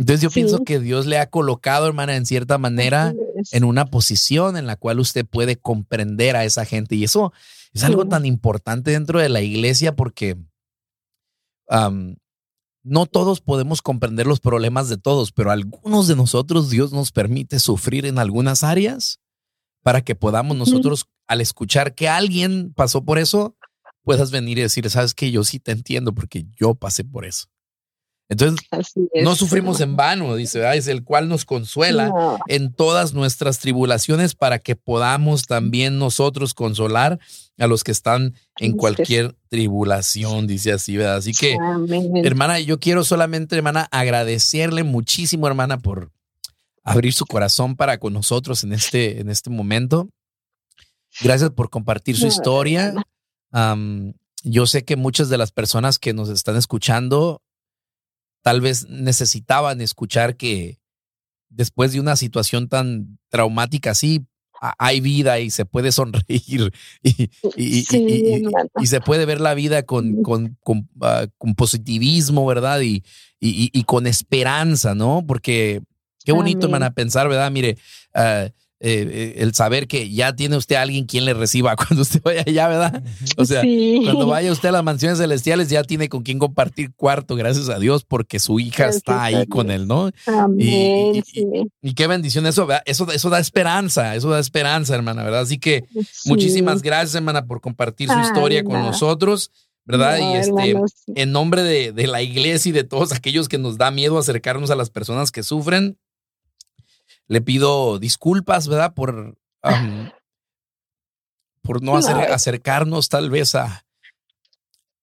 Entonces 0.00 0.22
yo 0.22 0.30
pienso 0.30 0.64
que 0.64 0.80
Dios 0.80 1.04
le 1.04 1.18
ha 1.18 1.28
colocado, 1.28 1.86
hermana, 1.86 2.16
en 2.16 2.24
cierta 2.24 2.56
manera, 2.56 3.12
en 3.52 3.64
una 3.64 3.84
posición 3.84 4.56
en 4.56 4.66
la 4.66 4.76
cual 4.76 4.98
usted 4.98 5.26
puede 5.26 5.56
comprender 5.56 6.36
a 6.36 6.46
esa 6.46 6.64
gente. 6.64 6.96
Y 6.96 7.04
eso 7.04 7.34
es 7.74 7.84
algo 7.84 8.06
tan 8.06 8.24
importante 8.24 8.92
dentro 8.92 9.20
de 9.20 9.28
la 9.28 9.42
iglesia 9.42 9.94
porque 9.94 10.38
no 12.82 13.04
todos 13.04 13.42
podemos 13.42 13.82
comprender 13.82 14.26
los 14.26 14.40
problemas 14.40 14.88
de 14.88 14.96
todos, 14.96 15.32
pero 15.32 15.50
algunos 15.50 16.08
de 16.08 16.16
nosotros 16.16 16.70
Dios 16.70 16.92
nos 16.92 17.12
permite 17.12 17.58
sufrir 17.58 18.06
en 18.06 18.18
algunas 18.18 18.64
áreas 18.64 19.20
para 19.82 20.00
que 20.00 20.14
podamos 20.14 20.56
nosotros, 20.56 21.10
al 21.26 21.42
escuchar 21.42 21.94
que 21.94 22.08
alguien 22.08 22.72
pasó 22.72 23.04
por 23.04 23.18
eso, 23.18 23.54
puedas 24.02 24.30
venir 24.30 24.56
y 24.56 24.62
decir, 24.62 24.88
sabes 24.88 25.12
que 25.12 25.30
yo 25.30 25.44
sí 25.44 25.60
te 25.60 25.72
entiendo 25.72 26.14
porque 26.14 26.46
yo 26.58 26.74
pasé 26.74 27.04
por 27.04 27.26
eso. 27.26 27.48
Entonces, 28.30 28.64
no 29.24 29.34
sufrimos 29.34 29.80
en 29.80 29.96
vano, 29.96 30.36
dice, 30.36 30.62
es 30.76 30.86
el 30.86 31.02
cual 31.02 31.28
nos 31.28 31.44
consuela 31.44 32.38
en 32.46 32.72
todas 32.72 33.12
nuestras 33.12 33.58
tribulaciones 33.58 34.36
para 34.36 34.60
que 34.60 34.76
podamos 34.76 35.46
también 35.46 35.98
nosotros 35.98 36.54
consolar 36.54 37.18
a 37.58 37.66
los 37.66 37.82
que 37.82 37.90
están 37.90 38.34
en 38.58 38.76
cualquier 38.76 39.34
tribulación, 39.48 40.46
dice 40.46 40.70
así, 40.70 40.96
¿verdad? 40.96 41.16
Así 41.16 41.32
que, 41.32 41.56
hermana, 42.22 42.60
yo 42.60 42.78
quiero 42.78 43.02
solamente, 43.02 43.56
hermana, 43.56 43.88
agradecerle 43.90 44.84
muchísimo, 44.84 45.48
hermana, 45.48 45.78
por 45.78 46.12
abrir 46.84 47.12
su 47.12 47.26
corazón 47.26 47.74
para 47.74 47.98
con 47.98 48.12
nosotros 48.12 48.62
en 48.62 48.72
este, 48.72 49.20
en 49.20 49.28
este 49.28 49.50
momento. 49.50 50.08
Gracias 51.20 51.50
por 51.50 51.68
compartir 51.68 52.16
su 52.16 52.28
historia. 52.28 52.94
yo 54.44 54.66
sé 54.68 54.84
que 54.84 54.94
muchas 54.94 55.28
de 55.28 55.36
las 55.36 55.50
personas 55.50 55.98
que 55.98 56.14
nos 56.14 56.28
están 56.28 56.54
escuchando 56.54 57.42
tal 58.42 58.60
vez 58.60 58.88
necesitaban 58.88 59.80
escuchar 59.80 60.36
que 60.36 60.78
después 61.48 61.92
de 61.92 62.00
una 62.00 62.16
situación 62.16 62.68
tan 62.68 63.18
traumática 63.28 63.90
así, 63.90 64.26
hay 64.78 65.00
vida 65.00 65.40
y 65.40 65.50
se 65.50 65.64
puede 65.64 65.90
sonreír 65.90 66.70
y, 67.02 67.30
y, 67.56 68.86
se 68.86 69.00
puede 69.00 69.24
ver 69.24 69.40
la 69.40 69.54
vida 69.54 69.84
con, 69.84 70.22
con, 70.22 70.58
con, 70.62 70.88
ah, 71.00 71.26
positivismo, 71.56 72.44
¿verdad? 72.44 72.80
Y, 72.82 73.02
y, 73.40 73.84
con 73.84 74.06
esperanza, 74.06 74.94
¿no? 74.94 75.24
Porque 75.26 75.80
qué 76.24 76.32
bonito, 76.32 76.66
hermana, 76.66 76.90
pensar, 76.90 77.26
¿verdad? 77.28 77.50
Mire, 77.50 77.78
uh, 78.14 78.50
eh, 78.82 79.34
el 79.36 79.52
saber 79.52 79.86
que 79.86 80.10
ya 80.10 80.34
tiene 80.34 80.56
usted 80.56 80.76
a 80.76 80.82
alguien 80.82 81.04
quien 81.04 81.26
le 81.26 81.34
reciba 81.34 81.76
cuando 81.76 82.00
usted 82.00 82.22
vaya 82.22 82.42
allá, 82.46 82.68
¿verdad? 82.68 83.02
O 83.36 83.44
sea, 83.44 83.62
cuando 84.04 84.26
vaya 84.26 84.50
usted 84.50 84.70
a 84.70 84.72
las 84.72 84.82
mansiones 84.82 85.18
celestiales 85.18 85.68
ya 85.68 85.84
tiene 85.84 86.08
con 86.08 86.22
quien 86.22 86.38
compartir 86.38 86.94
cuarto, 86.94 87.36
gracias 87.36 87.68
a 87.68 87.78
Dios, 87.78 88.04
porque 88.04 88.40
su 88.40 88.58
hija 88.58 88.88
está 88.88 89.24
ahí 89.24 89.46
con 89.46 89.70
él, 89.70 89.86
¿no? 89.86 90.10
Amén, 90.26 91.22
y, 91.82 91.94
qué 91.94 92.06
bendición 92.06 92.46
eso, 92.46 92.66
¿verdad? 92.66 92.82
Eso, 92.86 93.10
eso 93.12 93.28
da 93.28 93.38
esperanza, 93.38 94.16
eso 94.16 94.30
da 94.30 94.38
esperanza, 94.38 94.94
hermana, 94.94 95.24
¿verdad? 95.24 95.40
Así 95.42 95.58
que 95.58 95.84
muchísimas 96.24 96.80
gracias, 96.80 97.14
hermana, 97.14 97.44
por 97.44 97.60
compartir 97.60 98.08
su 98.08 98.18
historia 98.18 98.64
con 98.64 98.80
nosotros. 98.82 99.50
¿verdad? 99.86 100.18
y 100.18 100.36
este, 100.36 100.76
en 101.20 101.32
nombre 101.32 101.64
de, 101.64 101.90
de, 101.90 102.06
la 102.06 102.22
iglesia 102.22 102.68
y 102.68 102.72
de 102.72 102.84
todos 102.84 103.12
aquellos 103.12 103.48
que 103.48 103.58
nos 103.58 103.76
da 103.76 103.90
miedo 103.90 104.18
acercarnos 104.18 104.70
a 104.70 104.76
las 104.76 104.88
personas 104.88 105.32
que 105.32 105.42
sufren, 105.42 105.98
le 107.30 107.40
pido 107.40 108.00
disculpas, 108.00 108.66
¿verdad? 108.66 108.92
Por, 108.92 109.38
por 111.62 111.80
no, 111.80 111.96
acercarnos 111.96 113.08
tal 113.08 113.30
vez 113.30 113.54
a, 113.54 113.86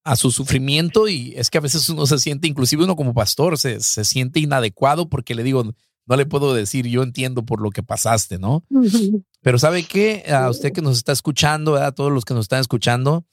a 0.03 0.15
su 0.17 0.31
sufrimiento 0.31 1.07
y 1.07 1.33
es 1.37 1.49
que 1.49 1.57
a 1.57 1.61
veces 1.61 1.87
uno 1.87 2.05
se 2.05 2.19
siente, 2.19 2.49
inclusive 2.49 2.83
uno 2.83 2.97
como 2.97 3.13
pastor, 3.13 3.57
se, 3.57 3.79
se 3.79 4.03
siente 4.03 4.41
inadecuado 4.41 5.07
porque 5.07 5.35
le 5.35 5.43
digo, 5.43 5.63
no 6.05 6.15
le 6.17 6.25
puedo 6.25 6.53
decir, 6.53 6.85
yo 6.87 7.01
entiendo 7.01 7.45
por 7.45 7.61
lo 7.61 7.69
que 7.69 7.81
pasaste, 7.81 8.37
¿no? 8.37 8.65
Pero 9.41 9.57
¿sabe 9.57 9.83
qué? 9.83 10.25
A 10.29 10.49
usted 10.49 10.73
que 10.73 10.81
nos 10.81 10.97
está 10.97 11.13
escuchando, 11.13 11.77
a 11.77 11.93
todos 11.93 12.11
los 12.11 12.25
que 12.25 12.33
nos 12.33 12.43
están 12.43 12.59
escuchando, 12.59 13.25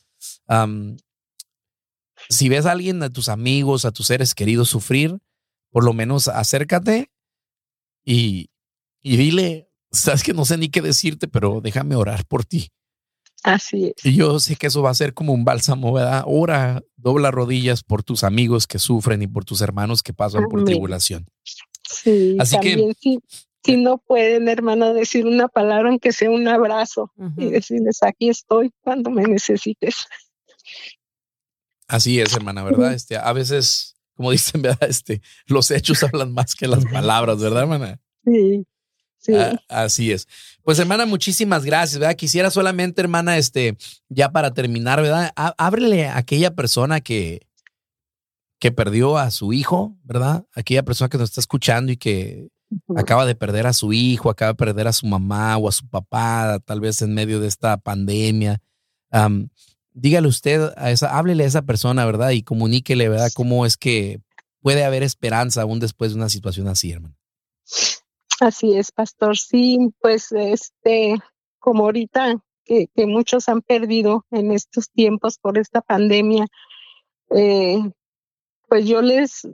si 2.28 2.48
ves 2.48 2.64
a 2.64 2.70
alguien, 2.70 3.02
a 3.02 3.10
tus 3.10 3.28
amigos, 3.28 3.84
a 3.84 3.90
tus 3.90 4.06
seres 4.06 4.36
queridos 4.36 4.68
sufrir, 4.68 5.18
por 5.70 5.82
lo 5.82 5.92
menos 5.94 6.28
acércate 6.28 7.10
y, 8.04 8.50
y 9.04 9.18
dile, 9.18 9.70
sabes 9.92 10.22
que 10.22 10.32
no 10.32 10.46
sé 10.46 10.56
ni 10.56 10.70
qué 10.70 10.80
decirte, 10.80 11.28
pero 11.28 11.60
déjame 11.60 11.94
orar 11.94 12.24
por 12.24 12.44
ti. 12.44 12.70
Así 13.42 13.92
es. 13.94 14.04
Y 14.04 14.16
yo 14.16 14.40
sé 14.40 14.56
que 14.56 14.68
eso 14.68 14.80
va 14.80 14.88
a 14.88 14.94
ser 14.94 15.12
como 15.12 15.34
un 15.34 15.44
bálsamo, 15.44 15.92
¿verdad? 15.92 16.24
Ora, 16.26 16.82
dobla 16.96 17.30
rodillas 17.30 17.82
por 17.82 18.02
tus 18.02 18.24
amigos 18.24 18.66
que 18.66 18.78
sufren 18.78 19.20
y 19.20 19.26
por 19.26 19.44
tus 19.44 19.60
hermanos 19.60 20.02
que 20.02 20.14
pasan 20.14 20.44
por 20.48 20.64
tribulación. 20.64 21.26
Sí, 21.82 22.38
Así 22.40 22.58
que 22.60 22.94
si, 23.62 23.76
no 23.76 23.98
pueden, 23.98 24.48
hermano, 24.48 24.94
decir 24.94 25.26
una 25.26 25.48
palabra, 25.48 25.90
aunque 25.90 26.12
sea 26.12 26.30
un 26.30 26.48
abrazo, 26.48 27.12
y 27.36 27.50
decirles, 27.50 28.02
aquí 28.02 28.30
estoy 28.30 28.72
cuando 28.80 29.10
me 29.10 29.24
necesites. 29.24 30.06
Así 31.88 32.20
es, 32.20 32.34
hermana, 32.34 32.64
¿verdad? 32.64 32.94
Este, 32.94 33.18
a 33.18 33.32
veces, 33.34 33.96
como 34.14 34.30
dicen, 34.30 34.62
¿verdad? 34.62 34.88
Este, 34.88 35.20
los 35.44 35.70
hechos 35.70 36.02
hablan 36.04 36.32
más 36.32 36.54
que 36.54 36.68
las 36.68 36.86
palabras, 36.86 37.38
¿verdad, 37.38 37.64
hermana? 37.64 38.00
Sí. 38.24 38.64
Ah, 39.32 39.58
así 39.68 40.12
es. 40.12 40.28
Pues 40.62 40.78
hermana, 40.78 41.06
muchísimas 41.06 41.64
gracias, 41.64 41.98
¿verdad? 41.98 42.16
Quisiera 42.16 42.50
solamente, 42.50 43.00
hermana, 43.00 43.36
este, 43.38 43.76
ya 44.08 44.30
para 44.32 44.52
terminar, 44.52 45.00
¿verdad? 45.00 45.32
Ábrele 45.36 46.08
a 46.08 46.18
aquella 46.18 46.54
persona 46.54 47.00
que, 47.00 47.46
que 48.58 48.72
perdió 48.72 49.18
a 49.18 49.30
su 49.30 49.52
hijo, 49.52 49.96
¿verdad? 50.04 50.46
Aquella 50.54 50.82
persona 50.82 51.08
que 51.08 51.18
nos 51.18 51.30
está 51.30 51.40
escuchando 51.40 51.92
y 51.92 51.96
que 51.96 52.48
acaba 52.96 53.26
de 53.26 53.34
perder 53.34 53.66
a 53.66 53.72
su 53.72 53.92
hijo, 53.92 54.30
acaba 54.30 54.52
de 54.52 54.56
perder 54.56 54.88
a 54.88 54.92
su 54.92 55.06
mamá 55.06 55.56
o 55.56 55.68
a 55.68 55.72
su 55.72 55.86
papá, 55.88 56.58
tal 56.64 56.80
vez 56.80 57.02
en 57.02 57.14
medio 57.14 57.40
de 57.40 57.48
esta 57.48 57.76
pandemia. 57.76 58.60
dígale 59.92 60.28
usted 60.28 60.72
a 60.76 60.90
esa, 60.90 61.16
háblele 61.16 61.44
a 61.44 61.46
esa 61.46 61.62
persona, 61.62 62.04
¿verdad? 62.04 62.30
Y 62.30 62.42
comuníquele, 62.42 63.08
¿verdad? 63.08 63.30
Cómo 63.34 63.66
es 63.66 63.76
que 63.76 64.20
puede 64.60 64.84
haber 64.84 65.02
esperanza 65.02 65.62
aún 65.62 65.78
después 65.78 66.12
de 66.12 66.16
una 66.16 66.28
situación 66.28 66.68
así, 66.68 66.90
hermano. 66.90 67.16
Así 68.44 68.76
es, 68.76 68.92
pastor. 68.92 69.38
Sí, 69.38 69.78
pues 70.00 70.30
este, 70.32 71.16
como 71.58 71.84
ahorita 71.84 72.44
que, 72.66 72.88
muchos 73.06 73.48
han 73.48 73.62
perdido 73.62 74.26
en 74.30 74.52
estos 74.52 74.90
tiempos 74.90 75.38
por 75.38 75.56
esta 75.56 75.80
pandemia, 75.80 76.46
eh, 77.30 77.78
pues 78.68 78.86
yo 78.86 79.00
les 79.00 79.48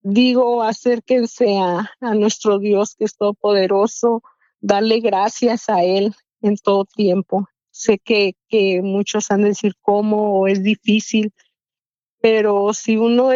digo, 0.00 0.62
acérquense 0.62 1.58
a, 1.58 2.14
nuestro 2.14 2.58
Dios 2.58 2.94
que 2.96 3.04
es 3.04 3.14
todopoderoso, 3.14 4.22
darle 4.58 5.00
gracias 5.00 5.68
a 5.68 5.84
Él 5.84 6.14
en 6.40 6.56
todo 6.56 6.86
tiempo. 6.86 7.46
Sé 7.70 7.98
que, 7.98 8.36
que 8.48 8.80
muchos 8.80 9.30
han 9.30 9.42
de 9.42 9.48
decir 9.48 9.74
cómo 9.82 10.46
es 10.46 10.62
difícil, 10.62 11.34
pero 12.22 12.72
si 12.72 12.96
uno 12.96 13.32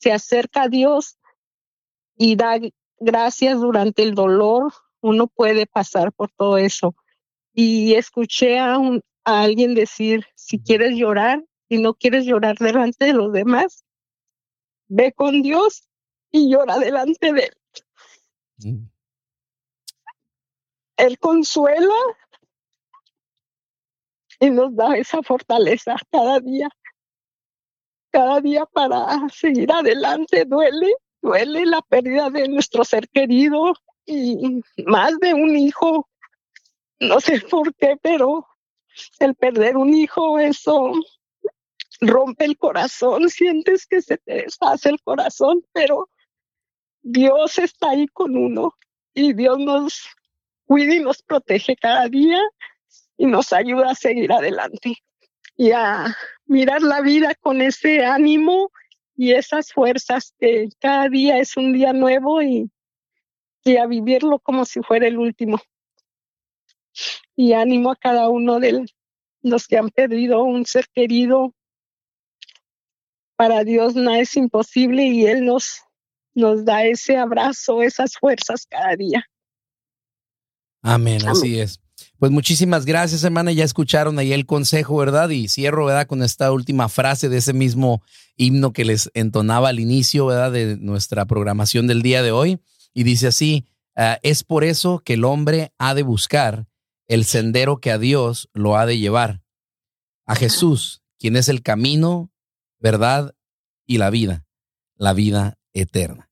se 0.00 0.10
acerca 0.10 0.62
a 0.62 0.68
Dios 0.68 1.18
y 2.16 2.34
da 2.34 2.58
gracias 3.00 3.60
durante 3.60 4.02
el 4.02 4.14
dolor, 4.14 4.72
uno 5.00 5.26
puede 5.26 5.66
pasar 5.66 6.12
por 6.12 6.30
todo 6.30 6.58
eso. 6.58 6.94
Y 7.52 7.94
escuché 7.94 8.58
a, 8.58 8.78
alguien 9.24 9.74
decir, 9.74 10.26
si 10.34 10.60
quieres 10.60 10.96
llorar 10.96 11.44
y 11.68 11.78
no 11.78 11.94
quieres 11.94 12.24
llorar 12.24 12.56
delante 12.56 13.06
de 13.06 13.12
los 13.12 13.32
demás, 13.32 13.84
ve 14.88 15.12
con 15.12 15.42
Dios 15.42 15.88
y 16.30 16.50
llora 16.50 16.78
delante 16.78 17.32
de 17.32 17.42
Él. 17.42 17.56
Mm. 18.58 18.88
Él 20.96 21.18
consuela 21.18 21.94
y 24.40 24.50
nos 24.50 24.74
da 24.74 24.96
esa 24.96 25.22
fortaleza 25.22 25.96
cada 26.10 26.40
día. 26.40 26.68
Cada 28.10 28.40
día 28.40 28.64
para 28.66 29.28
seguir 29.28 29.70
adelante 29.70 30.44
duele, 30.44 30.92
duele 31.22 31.66
la 31.66 31.82
pérdida 31.82 32.30
de 32.30 32.48
nuestro 32.48 32.84
ser 32.84 33.08
querido 33.08 33.74
y 34.06 34.62
más 34.86 35.18
de 35.20 35.34
un 35.34 35.56
hijo. 35.56 36.08
No 37.00 37.20
sé 37.20 37.40
por 37.40 37.74
qué, 37.74 37.96
pero 38.00 38.46
el 39.20 39.34
perder 39.34 39.76
un 39.76 39.94
hijo, 39.94 40.38
eso 40.38 40.92
rompe 42.00 42.44
el 42.44 42.56
corazón, 42.56 43.28
sientes 43.28 43.86
que 43.86 44.02
se 44.02 44.18
te 44.18 44.34
deshace 44.42 44.88
el 44.88 45.00
corazón, 45.02 45.64
pero 45.72 46.08
Dios 47.02 47.58
está 47.58 47.90
ahí 47.90 48.06
con 48.08 48.36
uno 48.36 48.74
y 49.14 49.32
Dios 49.32 49.58
nos 49.58 50.08
cuida 50.66 50.94
y 50.94 51.00
nos 51.00 51.22
protege 51.22 51.76
cada 51.76 52.08
día 52.08 52.40
y 53.16 53.26
nos 53.26 53.52
ayuda 53.52 53.90
a 53.90 53.94
seguir 53.94 54.32
adelante 54.32 54.96
y 55.56 55.72
a 55.72 56.16
mirar 56.46 56.82
la 56.82 57.00
vida 57.00 57.34
con 57.34 57.60
ese 57.60 58.04
ánimo 58.04 58.70
y 59.18 59.32
esas 59.32 59.72
fuerzas 59.72 60.32
que 60.38 60.68
cada 60.78 61.08
día 61.08 61.38
es 61.38 61.56
un 61.56 61.72
día 61.72 61.92
nuevo 61.92 62.40
y, 62.40 62.70
y 63.64 63.76
a 63.76 63.84
vivirlo 63.86 64.38
como 64.38 64.64
si 64.64 64.80
fuera 64.80 65.08
el 65.08 65.18
último. 65.18 65.60
Y 67.34 67.52
ánimo 67.52 67.90
a 67.90 67.96
cada 67.96 68.28
uno 68.28 68.60
de 68.60 68.86
los 69.42 69.66
que 69.66 69.76
han 69.76 69.90
perdido 69.90 70.44
un 70.44 70.64
ser 70.66 70.86
querido. 70.94 71.52
Para 73.34 73.64
Dios 73.64 73.96
nada 73.96 74.20
es 74.20 74.36
imposible 74.36 75.02
y 75.02 75.26
Él 75.26 75.44
nos, 75.44 75.82
nos 76.34 76.64
da 76.64 76.84
ese 76.84 77.16
abrazo, 77.16 77.82
esas 77.82 78.16
fuerzas 78.16 78.66
cada 78.66 78.94
día. 78.94 79.24
Amén, 80.80 81.26
así 81.26 81.58
es. 81.58 81.80
Pues 82.18 82.32
muchísimas 82.32 82.84
gracias, 82.84 83.22
hermana. 83.22 83.52
Ya 83.52 83.64
escucharon 83.64 84.18
ahí 84.18 84.32
el 84.32 84.44
consejo, 84.44 84.96
¿verdad? 84.96 85.28
Y 85.30 85.46
cierro, 85.46 85.86
¿verdad? 85.86 86.08
Con 86.08 86.24
esta 86.24 86.50
última 86.50 86.88
frase 86.88 87.28
de 87.28 87.36
ese 87.36 87.52
mismo 87.52 88.02
himno 88.36 88.72
que 88.72 88.84
les 88.84 89.08
entonaba 89.14 89.68
al 89.68 89.78
inicio, 89.78 90.26
¿verdad? 90.26 90.50
De 90.50 90.76
nuestra 90.76 91.26
programación 91.26 91.86
del 91.86 92.02
día 92.02 92.24
de 92.24 92.32
hoy. 92.32 92.58
Y 92.92 93.04
dice 93.04 93.28
así, 93.28 93.66
ah, 93.94 94.18
es 94.24 94.42
por 94.42 94.64
eso 94.64 94.98
que 94.98 95.14
el 95.14 95.24
hombre 95.24 95.72
ha 95.78 95.94
de 95.94 96.02
buscar 96.02 96.66
el 97.06 97.24
sendero 97.24 97.78
que 97.78 97.92
a 97.92 97.98
Dios 97.98 98.48
lo 98.52 98.76
ha 98.76 98.84
de 98.84 98.98
llevar. 98.98 99.40
A 100.26 100.34
Jesús, 100.34 101.02
quien 101.20 101.36
es 101.36 101.48
el 101.48 101.62
camino, 101.62 102.32
verdad 102.80 103.34
y 103.86 103.98
la 103.98 104.10
vida, 104.10 104.44
la 104.96 105.12
vida 105.12 105.56
eterna. 105.72 106.30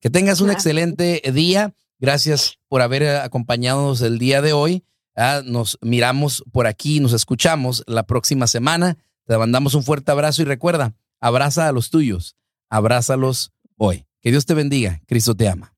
Que 0.00 0.08
tengas 0.08 0.40
un 0.40 0.50
excelente 0.50 1.22
día. 1.32 1.74
Gracias 1.98 2.58
por 2.68 2.80
haber 2.80 3.06
acompañado 3.18 3.94
el 4.02 4.18
día 4.18 4.40
de 4.40 4.54
hoy. 4.54 4.82
Ah, 5.16 5.42
nos 5.44 5.78
miramos 5.80 6.44
por 6.52 6.66
aquí, 6.66 7.00
nos 7.00 7.12
escuchamos 7.12 7.82
la 7.86 8.04
próxima 8.04 8.46
semana. 8.46 8.98
Te 9.26 9.36
mandamos 9.36 9.74
un 9.74 9.82
fuerte 9.82 10.12
abrazo 10.12 10.42
y 10.42 10.44
recuerda, 10.44 10.94
abraza 11.20 11.68
a 11.68 11.72
los 11.72 11.90
tuyos, 11.90 12.36
abrázalos 12.70 13.52
hoy. 13.76 14.06
Que 14.20 14.30
Dios 14.30 14.44
te 14.44 14.54
bendiga, 14.54 15.00
Cristo 15.06 15.34
te 15.34 15.48
ama. 15.48 15.72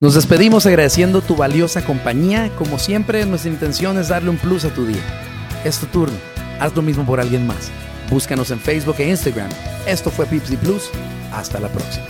Nos 0.00 0.14
despedimos 0.14 0.66
agradeciendo 0.66 1.22
tu 1.22 1.36
valiosa 1.36 1.84
compañía. 1.84 2.50
Como 2.56 2.78
siempre, 2.78 3.24
nuestra 3.26 3.50
intención 3.50 3.96
es 3.98 4.08
darle 4.08 4.30
un 4.30 4.38
plus 4.38 4.64
a 4.64 4.74
tu 4.74 4.86
día. 4.86 5.02
Es 5.64 5.78
tu 5.78 5.86
turno. 5.86 6.16
Haz 6.60 6.74
lo 6.74 6.82
mismo 6.82 7.06
por 7.06 7.20
alguien 7.20 7.46
más. 7.46 7.70
Búscanos 8.10 8.50
en 8.50 8.60
Facebook 8.60 8.96
e 8.98 9.08
Instagram. 9.08 9.50
Esto 9.86 10.10
fue 10.10 10.26
Pipsy 10.26 10.56
Plus. 10.56 10.90
Hasta 11.32 11.60
la 11.60 11.68
próxima. 11.68 12.06